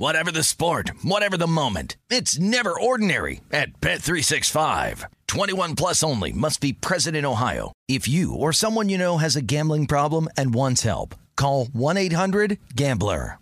Whatever 0.00 0.30
the 0.30 0.44
sport, 0.44 0.92
whatever 1.02 1.36
the 1.36 1.48
moment. 1.48 1.96
It's 2.08 2.38
never 2.38 2.70
ordinary 2.70 3.40
at 3.50 3.80
Bet365. 3.80 5.04
21 5.26 5.74
plus 5.74 6.04
only 6.04 6.30
must 6.30 6.60
be 6.60 6.72
present 6.72 7.16
in 7.16 7.26
Ohio. 7.26 7.72
If 7.88 8.06
you 8.06 8.32
or 8.32 8.52
someone 8.52 8.88
you 8.88 8.96
know 8.96 9.18
has 9.18 9.34
a 9.34 9.42
gambling 9.42 9.88
problem 9.88 10.28
and 10.36 10.54
wants 10.54 10.82
help, 10.82 11.16
call 11.36 11.66
1-800-GAMBLER. 11.66 13.40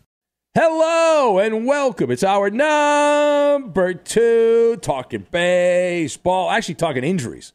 Hello 0.55 1.39
and 1.39 1.67
welcome. 1.67 2.11
It's 2.11 2.25
our 2.25 2.48
number 2.48 3.93
two 3.93 4.79
talking 4.81 5.27
baseball. 5.31 6.51
Actually, 6.51 6.77
talking 6.77 7.05
injuries 7.05 7.53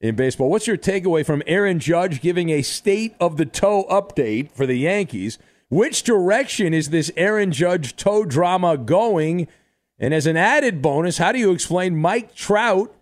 in 0.00 0.16
baseball. 0.16 0.50
What's 0.50 0.66
your 0.66 0.76
takeaway 0.76 1.24
from 1.24 1.44
Aaron 1.46 1.78
Judge 1.78 2.20
giving 2.20 2.50
a 2.50 2.62
state 2.62 3.14
of 3.20 3.36
the 3.36 3.46
toe 3.46 3.84
update 3.88 4.50
for 4.50 4.66
the 4.66 4.74
Yankees? 4.74 5.38
Which 5.68 6.02
direction 6.02 6.74
is 6.74 6.90
this 6.90 7.10
Aaron 7.16 7.50
Judge 7.52 7.96
toe 7.96 8.24
drama 8.24 8.76
going? 8.76 9.48
And 9.98 10.12
as 10.12 10.26
an 10.26 10.36
added 10.36 10.82
bonus, 10.82 11.18
how 11.18 11.32
do 11.32 11.38
you 11.38 11.52
explain 11.52 11.96
Mike 11.96 12.34
Trout 12.34 12.94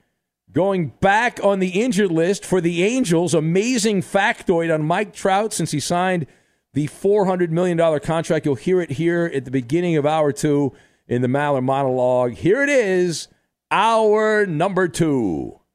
going 0.53 0.89
back 1.01 1.41
on 1.43 1.59
the 1.59 1.83
injured 1.83 2.13
list 2.13 2.45
for 2.45 2.61
the 2.61 2.85
Angels? 2.85 3.35
Amazing 3.35 4.03
factoid 4.03 4.73
on 4.73 4.85
Mike 4.85 5.13
Trout 5.13 5.53
since 5.53 5.71
he 5.71 5.81
signed 5.81 6.27
the 6.75 6.89
$400 6.89 7.51
million 7.51 8.01
contract. 8.01 8.47
You'll 8.47 8.55
hear 8.55 8.81
it 8.81 8.93
here 8.93 9.31
at 9.35 9.45
the 9.45 9.51
beginning 9.51 9.97
of 9.97 10.07
hour 10.07 10.33
two 10.33 10.73
in 11.09 11.23
the 11.23 11.29
Maller 11.29 11.63
monologue. 11.63 12.33
Here 12.33 12.63
it 12.63 12.71
is, 12.71 13.29
hour 13.71 14.47
number 14.47 14.89
two. 14.89 15.59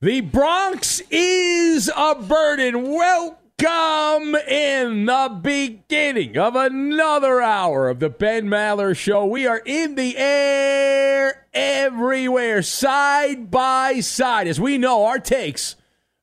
The 0.00 0.20
Bronx 0.20 1.02
is 1.10 1.90
a 1.96 2.14
burden. 2.14 2.82
Welcome 2.82 4.36
in 4.36 5.06
the 5.06 5.40
beginning 5.42 6.38
of 6.38 6.54
another 6.54 7.42
hour 7.42 7.88
of 7.88 7.98
the 7.98 8.08
Ben 8.08 8.46
Maller 8.46 8.96
Show. 8.96 9.26
We 9.26 9.48
are 9.48 9.60
in 9.66 9.96
the 9.96 10.16
air 10.16 11.48
everywhere, 11.52 12.62
side 12.62 13.50
by 13.50 13.98
side. 13.98 14.46
As 14.46 14.60
we 14.60 14.78
know, 14.78 15.04
our 15.04 15.18
takes 15.18 15.74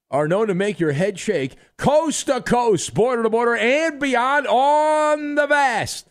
are 0.09 0.30
known 0.30 0.47
to 0.47 0.56
make 0.56 0.80
your 0.80 0.94
head 0.94 1.19
shake 1.19 1.57
coast 1.75 2.28
to 2.28 2.40
coast, 2.40 2.94
border 2.94 3.24
to 3.24 3.30
border, 3.30 3.57
and 3.57 4.00
beyond 4.00 4.47
on 4.47 5.36
the 5.36 5.47
vast 5.47 6.07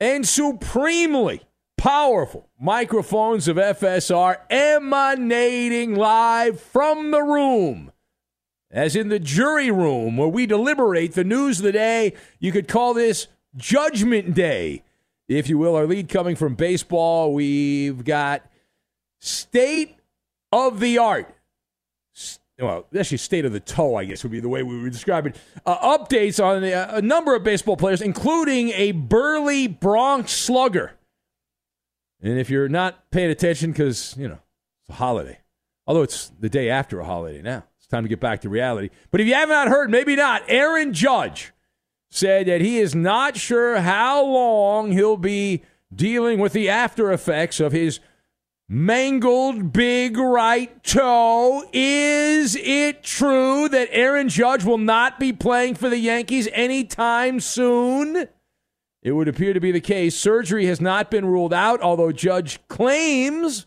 and 0.00 0.26
supremely 0.26 1.42
powerful 1.76 2.48
microphones 2.58 3.46
of 3.46 3.56
FSR 3.56 4.38
emanating 4.48 5.94
live 5.94 6.60
from 6.60 7.10
the 7.10 7.22
room, 7.22 7.92
as 8.70 8.96
in 8.96 9.08
the 9.08 9.18
jury 9.18 9.70
room 9.70 10.16
where 10.16 10.28
we 10.28 10.46
deliberate 10.46 11.12
the 11.12 11.24
news 11.24 11.58
of 11.58 11.64
the 11.64 11.72
day. 11.72 12.14
You 12.38 12.52
could 12.52 12.68
call 12.68 12.94
this 12.94 13.26
Judgment 13.56 14.34
Day, 14.34 14.82
if 15.28 15.48
you 15.48 15.58
will. 15.58 15.76
Our 15.76 15.86
lead 15.86 16.08
coming 16.08 16.36
from 16.36 16.54
baseball. 16.54 17.34
We've 17.34 18.04
got 18.04 18.42
state 19.20 19.98
of 20.52 20.80
the 20.80 20.98
art. 20.98 21.34
Well, 22.58 22.86
actually, 22.96 23.18
state 23.18 23.44
of 23.44 23.52
the 23.52 23.60
toe, 23.60 23.96
I 23.96 24.04
guess 24.04 24.22
would 24.22 24.30
be 24.30 24.38
the 24.40 24.48
way 24.48 24.62
we 24.62 24.80
would 24.80 24.92
describe 24.92 25.26
it. 25.26 25.36
Uh, 25.66 25.98
updates 25.98 26.42
on 26.42 26.62
a, 26.62 26.98
a 26.98 27.02
number 27.02 27.34
of 27.34 27.42
baseball 27.42 27.76
players, 27.76 28.00
including 28.00 28.70
a 28.70 28.92
burly 28.92 29.66
Bronx 29.66 30.32
slugger 30.32 30.92
and 32.24 32.38
if 32.38 32.48
you're 32.48 32.68
not 32.68 33.10
paying 33.10 33.30
attention 33.30 33.70
because, 33.70 34.14
you 34.16 34.26
know, 34.26 34.38
it's 34.82 34.90
a 34.90 34.94
holiday, 34.94 35.38
although 35.86 36.02
it's 36.02 36.30
the 36.40 36.48
day 36.48 36.70
after 36.70 36.98
a 36.98 37.04
holiday 37.04 37.42
now, 37.42 37.64
it's 37.76 37.86
time 37.86 38.02
to 38.02 38.08
get 38.08 38.20
back 38.20 38.40
to 38.40 38.48
reality. 38.48 38.90
But 39.10 39.20
if 39.20 39.26
you 39.26 39.34
have 39.34 39.50
not 39.50 39.68
heard, 39.68 39.90
maybe 39.90 40.16
not, 40.16 40.42
Aaron 40.48 40.92
Judge 40.94 41.52
said 42.10 42.46
that 42.46 42.60
he 42.60 42.78
is 42.78 42.94
not 42.94 43.36
sure 43.36 43.80
how 43.80 44.24
long 44.24 44.92
he'll 44.92 45.16
be 45.16 45.62
dealing 45.94 46.38
with 46.38 46.52
the 46.52 46.68
after 46.68 47.12
effects 47.12 47.60
of 47.60 47.72
his 47.72 48.00
mangled 48.68 49.72
big 49.72 50.16
right 50.16 50.82
toe. 50.82 51.62
Is 51.72 52.56
it 52.56 53.02
true 53.02 53.68
that 53.68 53.88
Aaron 53.90 54.28
Judge 54.28 54.64
will 54.64 54.78
not 54.78 55.20
be 55.20 55.32
playing 55.32 55.74
for 55.74 55.90
the 55.90 55.98
Yankees 55.98 56.48
anytime 56.52 57.40
soon? 57.40 58.28
It 59.04 59.12
would 59.12 59.28
appear 59.28 59.52
to 59.52 59.60
be 59.60 59.70
the 59.70 59.80
case. 59.80 60.16
Surgery 60.16 60.64
has 60.64 60.80
not 60.80 61.10
been 61.10 61.26
ruled 61.26 61.52
out, 61.52 61.82
although 61.82 62.10
Judge 62.10 62.58
claims 62.68 63.66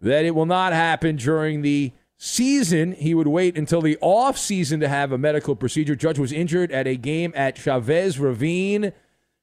that 0.00 0.24
it 0.24 0.34
will 0.34 0.46
not 0.46 0.72
happen 0.72 1.16
during 1.16 1.60
the 1.60 1.92
season. 2.16 2.92
He 2.92 3.12
would 3.14 3.28
wait 3.28 3.58
until 3.58 3.82
the 3.82 3.98
off 4.00 4.38
season 4.38 4.80
to 4.80 4.88
have 4.88 5.12
a 5.12 5.18
medical 5.18 5.54
procedure. 5.54 5.94
Judge 5.94 6.18
was 6.18 6.32
injured 6.32 6.72
at 6.72 6.86
a 6.86 6.96
game 6.96 7.32
at 7.36 7.58
Chavez 7.58 8.18
Ravine. 8.18 8.94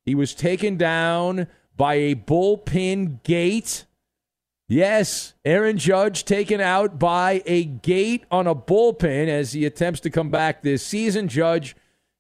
He 0.04 0.16
was 0.16 0.34
taken 0.34 0.76
down 0.76 1.46
by 1.78 1.94
a 1.96 2.16
bullpen 2.16 3.22
gate. 3.22 3.86
Yes, 4.68 5.36
Aaron 5.46 5.78
Judge 5.78 6.26
taken 6.26 6.62
out 6.62 6.98
by 6.98 7.44
a 7.46 7.66
gate 7.66 8.24
on 8.32 8.48
a 8.48 8.56
bullpen 8.56 9.28
as 9.28 9.54
he 9.54 9.66
attempts 9.66 10.00
to 10.00 10.10
come 10.10 10.30
back 10.30 10.64
this 10.64 10.84
season. 10.84 11.28
Judge 11.28 11.76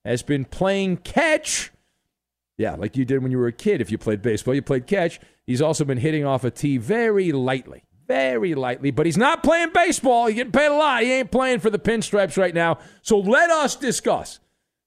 has 0.06 0.22
been 0.22 0.46
playing 0.46 0.98
catch 0.98 1.71
yeah, 2.58 2.76
like 2.76 2.96
you 2.96 3.06
did 3.06 3.22
when 3.24 3.32
you 3.32 3.38
were 3.38 3.48
a 3.48 3.54
kid. 3.54 3.82
If 3.82 3.92
you 3.92 3.98
played 3.98 4.22
baseball, 4.22 4.54
you 4.54 4.62
played 4.62 4.88
catch. 4.88 5.20
He's 5.46 5.62
also 5.62 5.84
been 5.86 5.98
hitting 5.98 6.26
off 6.26 6.44
a 6.44 6.52
tee 6.52 6.78
very 6.78 7.32
lightly, 7.32 7.84
very 8.08 8.54
lightly, 8.56 8.92
but 8.92 9.06
he's 9.06 9.18
not 9.18 9.44
playing 9.44 9.72
baseball. 9.74 10.28
He's 10.28 10.36
getting 10.36 10.52
paid 10.52 10.68
a 10.68 10.74
lot. 10.74 11.04
He 11.04 11.12
ain't 11.12 11.32
playing 11.32 11.60
for 11.60 11.70
the 11.70 11.80
pinstripes 11.80 12.38
right 12.38 12.54
now. 12.54 12.78
So 13.02 13.20
let 13.20 13.50
us 13.50 13.76
discuss 13.76 14.40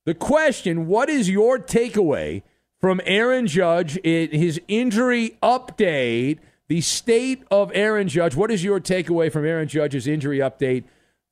the 0.05 0.14
question 0.14 0.87
what 0.87 1.08
is 1.08 1.28
your 1.28 1.58
takeaway 1.58 2.43
from 2.84 3.00
Aaron 3.06 3.46
Judge 3.46 3.96
in 3.99 4.31
his 4.31 4.60
injury 4.69 5.38
update, 5.43 6.38
the 6.69 6.82
state 6.82 7.43
of 7.50 7.72
Aaron 7.75 8.08
Judge. 8.08 8.37
What 8.37 8.50
is 8.50 8.62
your 8.62 8.78
takeaway 8.78 9.32
from 9.32 9.46
Aaron 9.46 9.69
Judge's 9.69 10.06
injury 10.06 10.38
update 10.38 10.84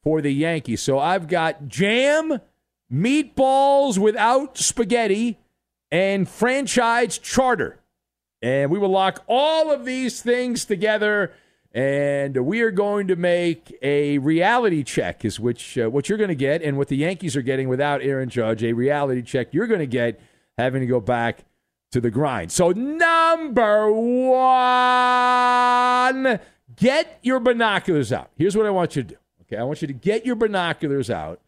for 0.02 0.22
the 0.22 0.32
Yankees? 0.32 0.80
So 0.80 0.98
I've 0.98 1.28
got 1.28 1.68
jam, 1.68 2.40
meatballs 2.90 3.98
without 3.98 4.56
spaghetti, 4.56 5.38
and 5.92 6.28
franchise 6.28 7.18
charter. 7.18 7.78
And 8.40 8.72
we 8.72 8.80
will 8.80 8.88
lock 8.88 9.22
all 9.28 9.70
of 9.70 9.84
these 9.84 10.20
things 10.20 10.64
together 10.64 11.32
and 11.74 12.36
we 12.44 12.60
are 12.60 12.70
going 12.70 13.06
to 13.06 13.16
make 13.16 13.78
a 13.80 14.18
reality 14.18 14.82
check 14.82 15.24
is 15.24 15.40
which 15.40 15.78
uh, 15.78 15.88
what 15.88 16.06
you're 16.08 16.18
going 16.18 16.28
to 16.28 16.34
get 16.34 16.60
and 16.62 16.76
what 16.76 16.88
the 16.88 16.96
Yankees 16.96 17.36
are 17.36 17.42
getting 17.42 17.68
without 17.68 18.02
Aaron 18.02 18.28
Judge 18.28 18.64
a 18.64 18.72
reality 18.72 19.22
check 19.22 19.54
you're 19.54 19.68
going 19.68 19.80
to 19.80 19.86
get 19.86 20.20
having 20.58 20.80
to 20.80 20.86
go 20.86 21.00
back 21.00 21.44
to 21.92 22.00
the 22.00 22.10
grind. 22.10 22.50
So 22.50 22.72
number 22.72 23.92
1 23.92 26.40
get 26.74 27.18
your 27.22 27.38
binoculars 27.38 28.12
out. 28.12 28.30
Here's 28.36 28.56
what 28.56 28.66
I 28.66 28.70
want 28.70 28.96
you 28.96 29.02
to 29.02 29.08
do. 29.10 29.16
Okay, 29.42 29.56
I 29.56 29.62
want 29.64 29.82
you 29.82 29.88
to 29.88 29.94
get 29.94 30.26
your 30.26 30.36
binoculars 30.36 31.10
out. 31.10 31.40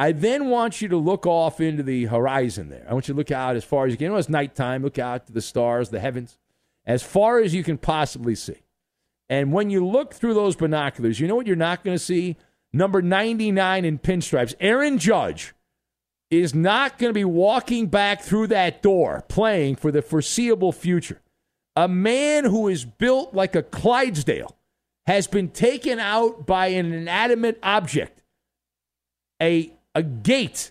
I 0.00 0.12
then 0.12 0.48
want 0.48 0.80
you 0.80 0.88
to 0.88 0.96
look 0.96 1.26
off 1.26 1.60
into 1.60 1.82
the 1.82 2.06
horizon 2.06 2.70
there. 2.70 2.86
I 2.88 2.94
want 2.94 3.06
you 3.06 3.12
to 3.12 3.18
look 3.18 3.30
out 3.30 3.54
as 3.54 3.64
far 3.64 3.84
as 3.84 3.92
you 3.92 3.98
can. 3.98 4.08
Know, 4.08 4.16
it's 4.16 4.30
nighttime. 4.30 4.82
Look 4.82 4.98
out 4.98 5.26
to 5.26 5.32
the 5.34 5.42
stars, 5.42 5.90
the 5.90 6.00
heavens, 6.00 6.38
as 6.86 7.02
far 7.02 7.38
as 7.38 7.52
you 7.52 7.62
can 7.62 7.76
possibly 7.76 8.34
see. 8.34 8.62
And 9.28 9.52
when 9.52 9.68
you 9.68 9.86
look 9.86 10.14
through 10.14 10.32
those 10.32 10.56
binoculars, 10.56 11.20
you 11.20 11.28
know 11.28 11.36
what 11.36 11.46
you're 11.46 11.54
not 11.54 11.84
going 11.84 11.94
to 11.94 12.02
see? 12.02 12.36
Number 12.72 13.02
99 13.02 13.84
in 13.84 13.98
pinstripes. 13.98 14.54
Aaron 14.58 14.96
Judge 14.96 15.52
is 16.30 16.54
not 16.54 16.96
going 16.96 17.10
to 17.10 17.14
be 17.14 17.24
walking 17.24 17.88
back 17.88 18.22
through 18.22 18.46
that 18.46 18.80
door 18.80 19.22
playing 19.28 19.76
for 19.76 19.92
the 19.92 20.00
foreseeable 20.00 20.72
future. 20.72 21.20
A 21.76 21.88
man 21.88 22.46
who 22.46 22.68
is 22.68 22.86
built 22.86 23.34
like 23.34 23.54
a 23.54 23.62
Clydesdale 23.62 24.56
has 25.06 25.26
been 25.26 25.50
taken 25.50 25.98
out 25.98 26.46
by 26.46 26.68
an 26.68 26.90
inanimate 26.90 27.58
object, 27.62 28.22
a, 29.42 29.74
a 29.94 30.02
gate, 30.02 30.70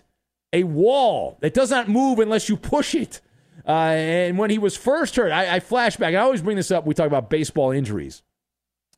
a 0.52 0.64
wall 0.64 1.38
that 1.40 1.54
does 1.54 1.70
not 1.70 1.88
move 1.88 2.18
unless 2.18 2.48
you 2.48 2.56
push 2.56 2.94
it. 2.94 3.20
Uh, 3.66 3.70
and 3.70 4.38
when 4.38 4.50
he 4.50 4.58
was 4.58 4.76
first 4.76 5.16
hurt, 5.16 5.32
I, 5.32 5.56
I 5.56 5.60
flashback. 5.60 6.08
I 6.08 6.16
always 6.16 6.42
bring 6.42 6.56
this 6.56 6.70
up. 6.70 6.86
We 6.86 6.94
talk 6.94 7.06
about 7.06 7.30
baseball 7.30 7.70
injuries. 7.70 8.22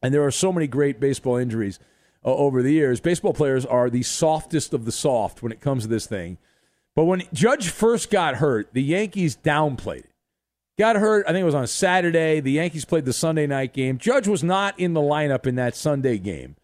And 0.03 0.13
there 0.13 0.25
are 0.25 0.31
so 0.31 0.53
many 0.53 0.67
great 0.67 1.01
baseball 1.01 1.37
injuries 1.37 1.79
uh, 2.25 2.35
over 2.35 2.63
the 2.63 2.73
years. 2.73 3.01
Baseball 3.01 3.35
players 3.35 3.67
are 3.67 3.91
the 3.91 4.03
softest 4.03 4.73
of 4.73 4.85
the 4.85 4.93
soft 4.93 5.43
when 5.43 5.53
it 5.53 5.61
comes 5.61 5.85
to 5.85 5.89
this 5.89 6.07
thing. 6.07 6.39
But 6.95 7.05
when 7.05 7.23
Judge 7.33 7.71
first 7.71 8.11
got 8.11 8.37
hurt, 8.37 8.73
the 8.73 8.83
Yankees 8.83 9.37
downplayed 9.37 10.01
it. 10.05 10.11
Got 10.79 10.97
hurt, 10.97 11.27
I 11.27 11.33
think 11.33 11.43
it 11.43 11.47
was 11.47 11.55
on 11.55 11.65
a 11.65 11.69
Saturday. 11.69 12.41
The 12.41 12.53
Yankees 12.53 12.85
played 12.85 13.05
the 13.05 13.13
Sunday 13.13 13.47
night 13.47 13.75
game. 13.75 13.99
Judge 13.99 14.27
was 14.27 14.43
not 14.43 14.79
in 14.81 14.95
the 14.95 15.01
lineup 15.01 15.47
in 15.47 15.57
that 15.57 15.77
Sunday 15.77 16.19
game. 16.19 16.57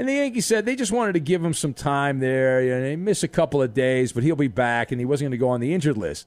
And 0.00 0.08
the 0.08 0.14
Yankees 0.14 0.46
said 0.46 0.64
they 0.64 0.76
just 0.76 0.92
wanted 0.92 1.12
to 1.12 1.20
give 1.20 1.44
him 1.44 1.52
some 1.52 1.74
time 1.74 2.20
there. 2.20 2.62
You 2.62 2.70
know, 2.70 2.88
he 2.88 2.96
missed 2.96 3.22
a 3.22 3.28
couple 3.28 3.60
of 3.60 3.74
days, 3.74 4.12
but 4.12 4.22
he'll 4.22 4.34
be 4.34 4.48
back, 4.48 4.92
and 4.92 4.98
he 4.98 5.04
wasn't 5.04 5.26
going 5.26 5.32
to 5.32 5.36
go 5.36 5.50
on 5.50 5.60
the 5.60 5.74
injured 5.74 5.98
list. 5.98 6.26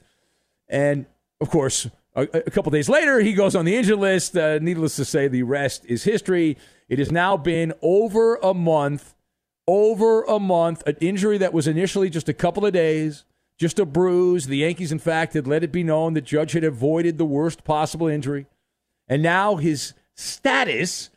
And 0.69 1.07
of 1.41 1.49
course, 1.49 1.89
a, 2.15 2.21
a 2.21 2.51
couple 2.51 2.69
days 2.69 2.87
later, 2.87 3.19
he 3.19 3.33
goes 3.33 3.55
on 3.55 3.65
the 3.65 3.75
injured 3.75 3.97
list. 3.97 4.37
Uh, 4.37 4.59
needless 4.59 4.95
to 4.97 5.05
say, 5.05 5.27
the 5.27 5.41
rest 5.41 5.85
is 5.87 6.03
history. 6.03 6.55
It 6.87 6.99
has 6.99 7.11
now 7.11 7.35
been 7.35 7.73
over 7.81 8.35
a 8.43 8.53
month, 8.53 9.15
over 9.67 10.21
a 10.21 10.37
month, 10.37 10.83
an 10.85 10.97
injury 11.01 11.39
that 11.39 11.51
was 11.51 11.67
initially 11.67 12.11
just 12.11 12.29
a 12.29 12.33
couple 12.33 12.67
of 12.67 12.73
days, 12.73 13.25
just 13.57 13.79
a 13.79 13.87
bruise. 13.87 14.45
The 14.45 14.57
Yankees, 14.57 14.91
in 14.91 14.99
fact, 14.99 15.33
had 15.33 15.47
let 15.47 15.63
it 15.63 15.71
be 15.71 15.81
known 15.81 16.13
that 16.13 16.25
Judge 16.25 16.51
had 16.51 16.63
avoided 16.63 17.17
the 17.17 17.25
worst 17.25 17.63
possible 17.63 18.05
injury. 18.05 18.45
And 19.07 19.23
now 19.23 19.55
his 19.55 19.95
status 20.13 21.09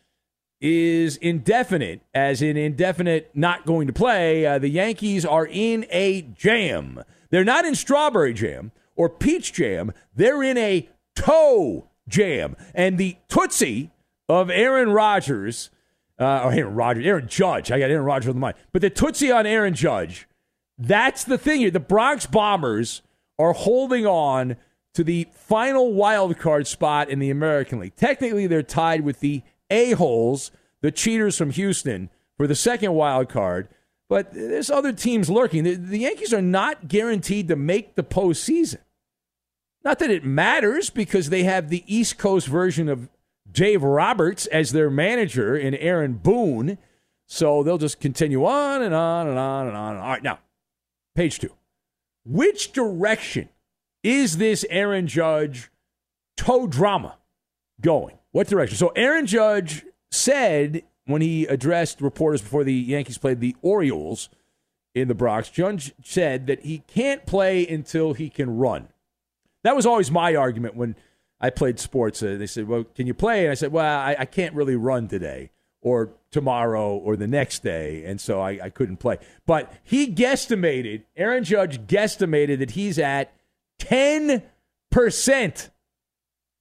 is 0.60 1.16
indefinite, 1.18 2.00
as 2.14 2.42
in 2.42 2.56
indefinite 2.56 3.30
not 3.34 3.66
going 3.66 3.86
to 3.86 3.92
play. 3.92 4.46
Uh, 4.46 4.58
the 4.58 4.68
Yankees 4.68 5.24
are 5.24 5.46
in 5.46 5.86
a 5.90 6.22
jam. 6.22 7.02
They're 7.30 7.44
not 7.44 7.64
in 7.64 7.74
strawberry 7.74 8.32
jam 8.32 8.72
or 8.94 9.08
peach 9.08 9.52
jam. 9.52 9.92
They're 10.14 10.42
in 10.42 10.56
a 10.56 10.88
toe 11.14 11.88
jam. 12.08 12.56
And 12.74 12.98
the 12.98 13.16
Tootsie 13.28 13.90
of 14.28 14.50
Aaron 14.50 14.90
Rodgers, 14.90 15.70
uh, 16.18 16.42
or 16.44 16.52
Aaron 16.52 16.74
Rodgers, 16.74 17.06
Aaron 17.06 17.28
Judge, 17.28 17.70
I 17.70 17.78
got 17.78 17.90
Aaron 17.90 18.04
Rodgers 18.04 18.28
on 18.28 18.36
the 18.36 18.40
mind, 18.40 18.56
but 18.72 18.82
the 18.82 18.90
Tootsie 18.90 19.30
on 19.30 19.46
Aaron 19.46 19.74
Judge, 19.74 20.26
that's 20.78 21.24
the 21.24 21.38
thing 21.38 21.60
here. 21.60 21.70
The 21.70 21.80
Bronx 21.80 22.26
Bombers 22.26 23.02
are 23.38 23.52
holding 23.52 24.06
on 24.06 24.56
to 24.94 25.04
the 25.04 25.28
final 25.32 25.92
wild 25.92 26.38
card 26.38 26.66
spot 26.66 27.10
in 27.10 27.18
the 27.18 27.30
American 27.30 27.78
League. 27.78 27.96
Technically, 27.96 28.46
they're 28.46 28.62
tied 28.62 29.02
with 29.02 29.20
the 29.20 29.42
A-holes, 29.70 30.50
the 30.80 30.90
cheaters 30.90 31.36
from 31.36 31.50
Houston, 31.50 32.10
for 32.36 32.46
the 32.46 32.54
second 32.54 32.92
wild 32.92 33.28
card. 33.28 33.68
But 34.08 34.32
there's 34.32 34.70
other 34.70 34.92
teams 34.92 35.28
lurking. 35.28 35.64
The, 35.64 35.74
the 35.74 35.98
Yankees 35.98 36.32
are 36.32 36.42
not 36.42 36.88
guaranteed 36.88 37.48
to 37.48 37.56
make 37.56 37.96
the 37.96 38.04
postseason. 38.04 38.78
Not 39.84 39.98
that 40.00 40.10
it 40.10 40.24
matters 40.24 40.90
because 40.90 41.30
they 41.30 41.44
have 41.44 41.68
the 41.68 41.84
East 41.86 42.18
Coast 42.18 42.46
version 42.46 42.88
of 42.88 43.08
Dave 43.50 43.82
Roberts 43.82 44.46
as 44.46 44.72
their 44.72 44.90
manager 44.90 45.56
and 45.56 45.76
Aaron 45.76 46.14
Boone. 46.14 46.78
So 47.26 47.62
they'll 47.62 47.78
just 47.78 48.00
continue 48.00 48.44
on 48.44 48.82
and 48.82 48.94
on 48.94 49.28
and 49.28 49.38
on 49.38 49.66
and 49.68 49.76
on. 49.76 49.96
All 49.96 50.08
right, 50.08 50.22
now, 50.22 50.38
page 51.14 51.38
two. 51.38 51.52
Which 52.24 52.72
direction 52.72 53.48
is 54.02 54.38
this 54.38 54.64
Aaron 54.70 55.06
Judge 55.06 55.70
toe 56.36 56.66
drama 56.66 57.18
going? 57.80 58.18
What 58.36 58.48
direction? 58.48 58.76
So 58.76 58.88
Aaron 58.88 59.24
Judge 59.24 59.82
said 60.10 60.82
when 61.06 61.22
he 61.22 61.46
addressed 61.46 62.02
reporters 62.02 62.42
before 62.42 62.64
the 62.64 62.74
Yankees 62.74 63.16
played 63.16 63.40
the 63.40 63.56
Orioles 63.62 64.28
in 64.94 65.08
the 65.08 65.14
Bronx, 65.14 65.48
Judge 65.48 65.94
said 66.04 66.46
that 66.46 66.60
he 66.60 66.80
can't 66.86 67.24
play 67.24 67.66
until 67.66 68.12
he 68.12 68.28
can 68.28 68.58
run. 68.58 68.88
That 69.64 69.74
was 69.74 69.86
always 69.86 70.10
my 70.10 70.34
argument 70.34 70.76
when 70.76 70.96
I 71.40 71.48
played 71.48 71.80
sports. 71.80 72.22
Uh, 72.22 72.36
they 72.38 72.46
said, 72.46 72.68
"Well, 72.68 72.84
can 72.84 73.06
you 73.06 73.14
play?" 73.14 73.44
And 73.44 73.52
I 73.52 73.54
said, 73.54 73.72
"Well, 73.72 73.86
I, 73.86 74.16
I, 74.18 74.26
can't 74.26 74.54
really 74.54 74.76
run 74.76 75.08
today, 75.08 75.50
or 75.80 76.10
tomorrow, 76.30 76.94
or 76.94 77.16
the 77.16 77.26
next 77.26 77.62
day, 77.62 78.04
and 78.04 78.20
so 78.20 78.42
I, 78.42 78.64
I 78.64 78.68
couldn't 78.68 78.98
play." 78.98 79.16
But 79.46 79.72
he 79.82 80.12
guesstimated. 80.12 81.04
Aaron 81.16 81.42
Judge 81.42 81.86
guesstimated 81.86 82.58
that 82.58 82.72
he's 82.72 82.98
at 82.98 83.32
ten 83.78 84.42
percent. 84.90 85.70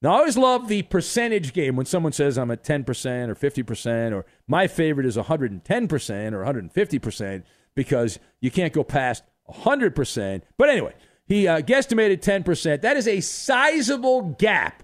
Now, 0.01 0.13
I 0.13 0.17
always 0.17 0.37
love 0.37 0.67
the 0.67 0.83
percentage 0.83 1.53
game 1.53 1.75
when 1.75 1.85
someone 1.85 2.11
says 2.11 2.37
I'm 2.37 2.51
at 2.51 2.63
10% 2.63 2.85
or 3.29 3.35
50%, 3.35 4.13
or 4.13 4.25
my 4.47 4.67
favorite 4.67 5.05
is 5.05 5.17
110% 5.17 6.33
or 6.33 6.43
150% 6.43 7.43
because 7.75 8.19
you 8.39 8.51
can't 8.51 8.73
go 8.73 8.83
past 8.83 9.23
100%. 9.49 10.41
But 10.57 10.69
anyway, 10.69 10.93
he 11.25 11.47
uh, 11.47 11.61
guesstimated 11.61 12.21
10%. 12.21 12.81
That 12.81 12.97
is 12.97 13.07
a 13.07 13.21
sizable 13.21 14.35
gap. 14.37 14.83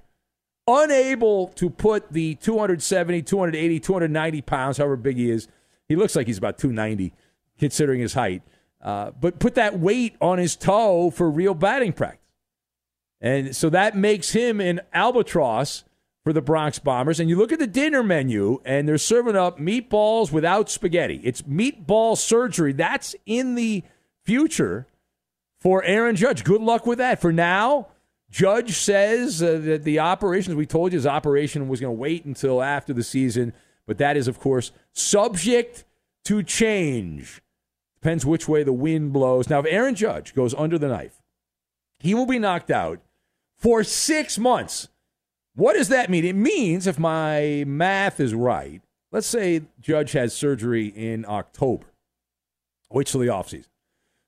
Unable 0.68 1.48
to 1.50 1.70
put 1.70 2.12
the 2.14 2.36
270, 2.36 3.24
280, 3.24 3.80
290 3.80 4.42
pounds, 4.42 4.78
however 4.78 4.96
big 4.96 5.18
he 5.18 5.30
is. 5.30 5.48
He 5.88 5.96
looks 5.96 6.16
like 6.16 6.28
he's 6.28 6.38
about 6.38 6.58
290 6.58 7.14
considering 7.60 8.00
his 8.00 8.14
height. 8.14 8.44
Uh, 8.82 9.12
but 9.12 9.40
put 9.40 9.56
that 9.56 9.80
weight 9.80 10.16
on 10.22 10.38
his 10.38 10.56
toe 10.56 11.12
for 11.12 11.30
real 11.30 11.54
batting 11.54 11.94
practice. 11.94 12.21
And 13.22 13.56
so 13.56 13.70
that 13.70 13.96
makes 13.96 14.32
him 14.32 14.60
an 14.60 14.82
albatross 14.94 15.84
for 16.24 16.34
the 16.34 16.42
Bronx 16.42 16.80
Bombers. 16.80 17.20
And 17.20 17.30
you 17.30 17.38
look 17.38 17.52
at 17.52 17.60
the 17.60 17.68
dinner 17.68 18.04
menu, 18.04 18.60
and 18.66 18.88
they're 18.88 18.98
serving 18.98 19.36
up 19.36 19.60
meatballs 19.60 20.32
without 20.32 20.70
spaghetti. 20.70 21.22
It's 21.24 21.44
meatball 21.44 22.18
surgery. 22.18 22.74
That's 22.74 23.16
in 23.26 23.56
the 23.56 23.84
future 24.26 24.88
for 25.60 25.84
Aaron 25.84 26.16
Judge. 26.16 26.44
Good 26.44 26.62
luck 26.62 26.86
with 26.86 26.98
that. 26.98 27.22
For 27.22 27.32
now, 27.32 27.88
Judge 28.30 28.76
says 28.78 29.44
uh, 29.44 29.60
that 29.64 29.84
the 29.84 30.00
operations, 30.00 30.56
we 30.56 30.66
told 30.66 30.92
you 30.94 30.98
his 30.98 31.06
operation 31.06 31.68
was 31.68 31.80
going 31.80 31.96
to 31.96 32.00
wait 32.00 32.26
until 32.26 32.62
after 32.62 32.94
the 32.94 33.04
season, 33.04 33.54
but 33.86 33.98
that 33.98 34.18
is, 34.18 34.28
of 34.28 34.40
course, 34.40 34.72
subject 34.94 35.84
to 36.26 36.42
change. 36.42 37.42
Depends 38.02 38.26
which 38.26 38.48
way 38.48 38.64
the 38.64 38.74
wind 38.74 39.14
blows. 39.14 39.50
Now, 39.50 39.60
if 39.60 39.66
Aaron 39.70 39.96
Judge 39.96 40.34
goes 40.34 40.56
under 40.56 40.80
the 40.80 40.88
knife, 40.88 41.22
he 42.00 42.16
will 42.16 42.26
be 42.26 42.40
knocked 42.40 42.72
out 42.72 43.00
for 43.62 43.84
six 43.84 44.40
months. 44.40 44.90
What 45.56 45.74
does 45.74 45.90
that 45.90 46.10
mean? 46.10 46.26
It 46.26 46.36
means, 46.36 46.88
if 46.88 46.98
my 46.98 47.64
math 47.68 48.20
is 48.20 48.34
right, 48.34 48.82
let's 49.12 49.28
say 49.28 49.62
Judge 49.80 50.14
has 50.14 50.34
surgery 50.34 50.88
in 50.88 51.26
October. 51.28 51.86
Wait 52.90 53.08
till 53.08 53.22
the 53.22 53.28
offseason. 53.28 53.68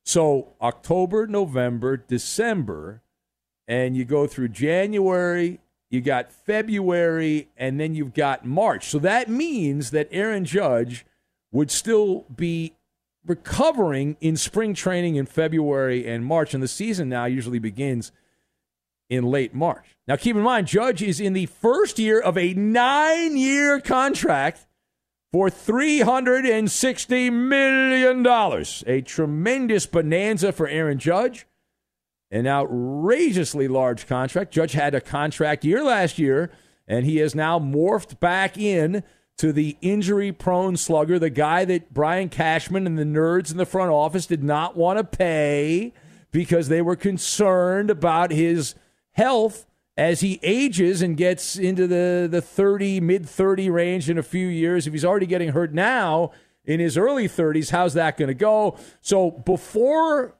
So 0.04 0.54
October, 0.60 1.26
November, 1.26 1.96
December, 1.96 3.02
and 3.66 3.96
you 3.96 4.04
go 4.04 4.26
through 4.26 4.48
January, 4.48 5.60
you 5.90 6.00
got 6.00 6.30
February, 6.30 7.48
and 7.56 7.80
then 7.80 7.94
you've 7.94 8.14
got 8.14 8.44
March. 8.44 8.88
So 8.88 8.98
that 9.00 9.28
means 9.28 9.90
that 9.90 10.08
Aaron 10.10 10.44
Judge 10.44 11.06
would 11.50 11.70
still 11.70 12.26
be 12.34 12.74
recovering 13.26 14.16
in 14.20 14.36
spring 14.36 14.74
training 14.74 15.16
in 15.16 15.24
February 15.24 16.06
and 16.06 16.24
March. 16.24 16.52
And 16.52 16.62
the 16.62 16.68
season 16.68 17.08
now 17.08 17.24
usually 17.24 17.58
begins 17.58 18.12
in 19.08 19.24
late 19.24 19.54
March. 19.54 19.96
Now, 20.06 20.16
keep 20.16 20.36
in 20.36 20.42
mind, 20.42 20.66
Judge 20.66 21.02
is 21.02 21.20
in 21.20 21.32
the 21.32 21.46
first 21.46 21.98
year 21.98 22.20
of 22.20 22.36
a 22.36 22.54
nine 22.54 23.36
year 23.36 23.80
contract 23.80 24.66
for 25.32 25.48
$360 25.48 27.32
million. 27.32 28.26
A 28.86 29.00
tremendous 29.02 29.86
bonanza 29.86 30.52
for 30.52 30.68
Aaron 30.68 30.98
Judge. 30.98 31.46
An 32.30 32.46
outrageously 32.46 33.68
large 33.68 34.06
contract. 34.06 34.52
Judge 34.52 34.72
had 34.72 34.94
a 34.94 35.00
contract 35.00 35.64
year 35.64 35.82
last 35.82 36.18
year, 36.18 36.50
and 36.86 37.04
he 37.04 37.18
has 37.18 37.34
now 37.34 37.58
morphed 37.58 38.20
back 38.20 38.58
in 38.58 39.02
to 39.38 39.52
the 39.52 39.76
injury 39.80 40.32
prone 40.32 40.76
slugger, 40.76 41.18
the 41.18 41.30
guy 41.30 41.64
that 41.64 41.92
Brian 41.92 42.28
Cashman 42.28 42.86
and 42.86 42.98
the 42.98 43.04
nerds 43.04 43.50
in 43.50 43.56
the 43.56 43.66
front 43.66 43.90
office 43.90 44.26
did 44.26 44.44
not 44.44 44.76
want 44.76 44.98
to 44.98 45.04
pay 45.04 45.92
because 46.30 46.68
they 46.68 46.82
were 46.82 46.96
concerned 46.96 47.90
about 47.90 48.30
his 48.30 48.74
health 49.14 49.66
as 49.96 50.20
he 50.20 50.40
ages 50.42 51.02
and 51.02 51.16
gets 51.16 51.56
into 51.56 51.86
the, 51.86 52.28
the 52.30 52.42
30, 52.42 53.00
mid 53.00 53.28
30 53.28 53.70
range 53.70 54.10
in 54.10 54.18
a 54.18 54.22
few 54.22 54.46
years. 54.46 54.86
If 54.86 54.92
he's 54.92 55.04
already 55.04 55.26
getting 55.26 55.50
hurt 55.50 55.72
now 55.72 56.32
in 56.64 56.80
his 56.80 56.96
early 56.96 57.28
30s, 57.28 57.70
how's 57.70 57.94
that 57.94 58.16
going 58.16 58.28
to 58.28 58.34
go? 58.34 58.76
So 59.00 59.30
before 59.30 60.34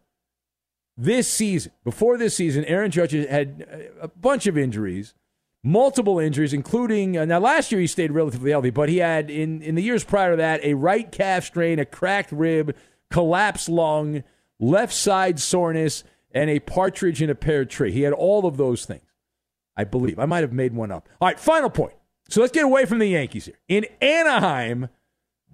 this 0.96 1.28
season, 1.28 1.72
before 1.84 2.16
this 2.18 2.36
season, 2.36 2.64
Aaron 2.64 2.90
Judge 2.90 3.12
had 3.12 3.66
a 4.00 4.08
bunch 4.08 4.46
of 4.46 4.58
injuries, 4.58 5.14
multiple 5.62 6.18
injuries, 6.18 6.52
including 6.52 7.16
uh, 7.16 7.24
now 7.24 7.38
last 7.38 7.70
year 7.72 7.80
he 7.80 7.86
stayed 7.86 8.12
relatively 8.12 8.50
healthy, 8.50 8.70
but 8.70 8.88
he 8.88 8.98
had 8.98 9.30
in, 9.30 9.62
in 9.62 9.76
the 9.76 9.82
years 9.82 10.04
prior 10.04 10.32
to 10.32 10.36
that 10.36 10.64
a 10.64 10.74
right 10.74 11.10
calf 11.10 11.44
strain, 11.44 11.78
a 11.78 11.84
cracked 11.84 12.32
rib, 12.32 12.76
collapsed 13.10 13.68
lung, 13.68 14.24
left 14.58 14.92
side 14.92 15.38
soreness, 15.38 16.04
and 16.34 16.50
a 16.50 16.58
partridge 16.58 17.22
in 17.22 17.30
a 17.30 17.34
pear 17.34 17.64
tree. 17.64 17.92
He 17.92 18.02
had 18.02 18.12
all 18.12 18.46
of 18.46 18.56
those 18.56 18.84
things. 18.84 19.02
I 19.76 19.84
believe. 19.84 20.18
I 20.18 20.26
might 20.26 20.42
have 20.42 20.52
made 20.52 20.74
one 20.74 20.90
up. 20.90 21.08
All 21.20 21.28
right, 21.28 21.38
final 21.38 21.70
point. 21.70 21.94
So 22.28 22.40
let's 22.40 22.52
get 22.52 22.64
away 22.64 22.84
from 22.84 22.98
the 22.98 23.06
Yankees 23.06 23.46
here. 23.46 23.58
In 23.68 23.86
Anaheim, 24.00 24.88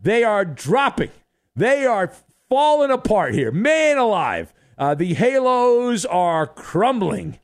they 0.00 0.24
are 0.24 0.44
dropping. 0.44 1.10
They 1.56 1.86
are 1.86 2.12
falling 2.48 2.90
apart 2.90 3.34
here. 3.34 3.50
Man 3.50 3.98
alive. 3.98 4.52
Uh, 4.76 4.94
the 4.94 5.14
Halos 5.14 6.04
are 6.06 6.46
crumbling. 6.46 7.38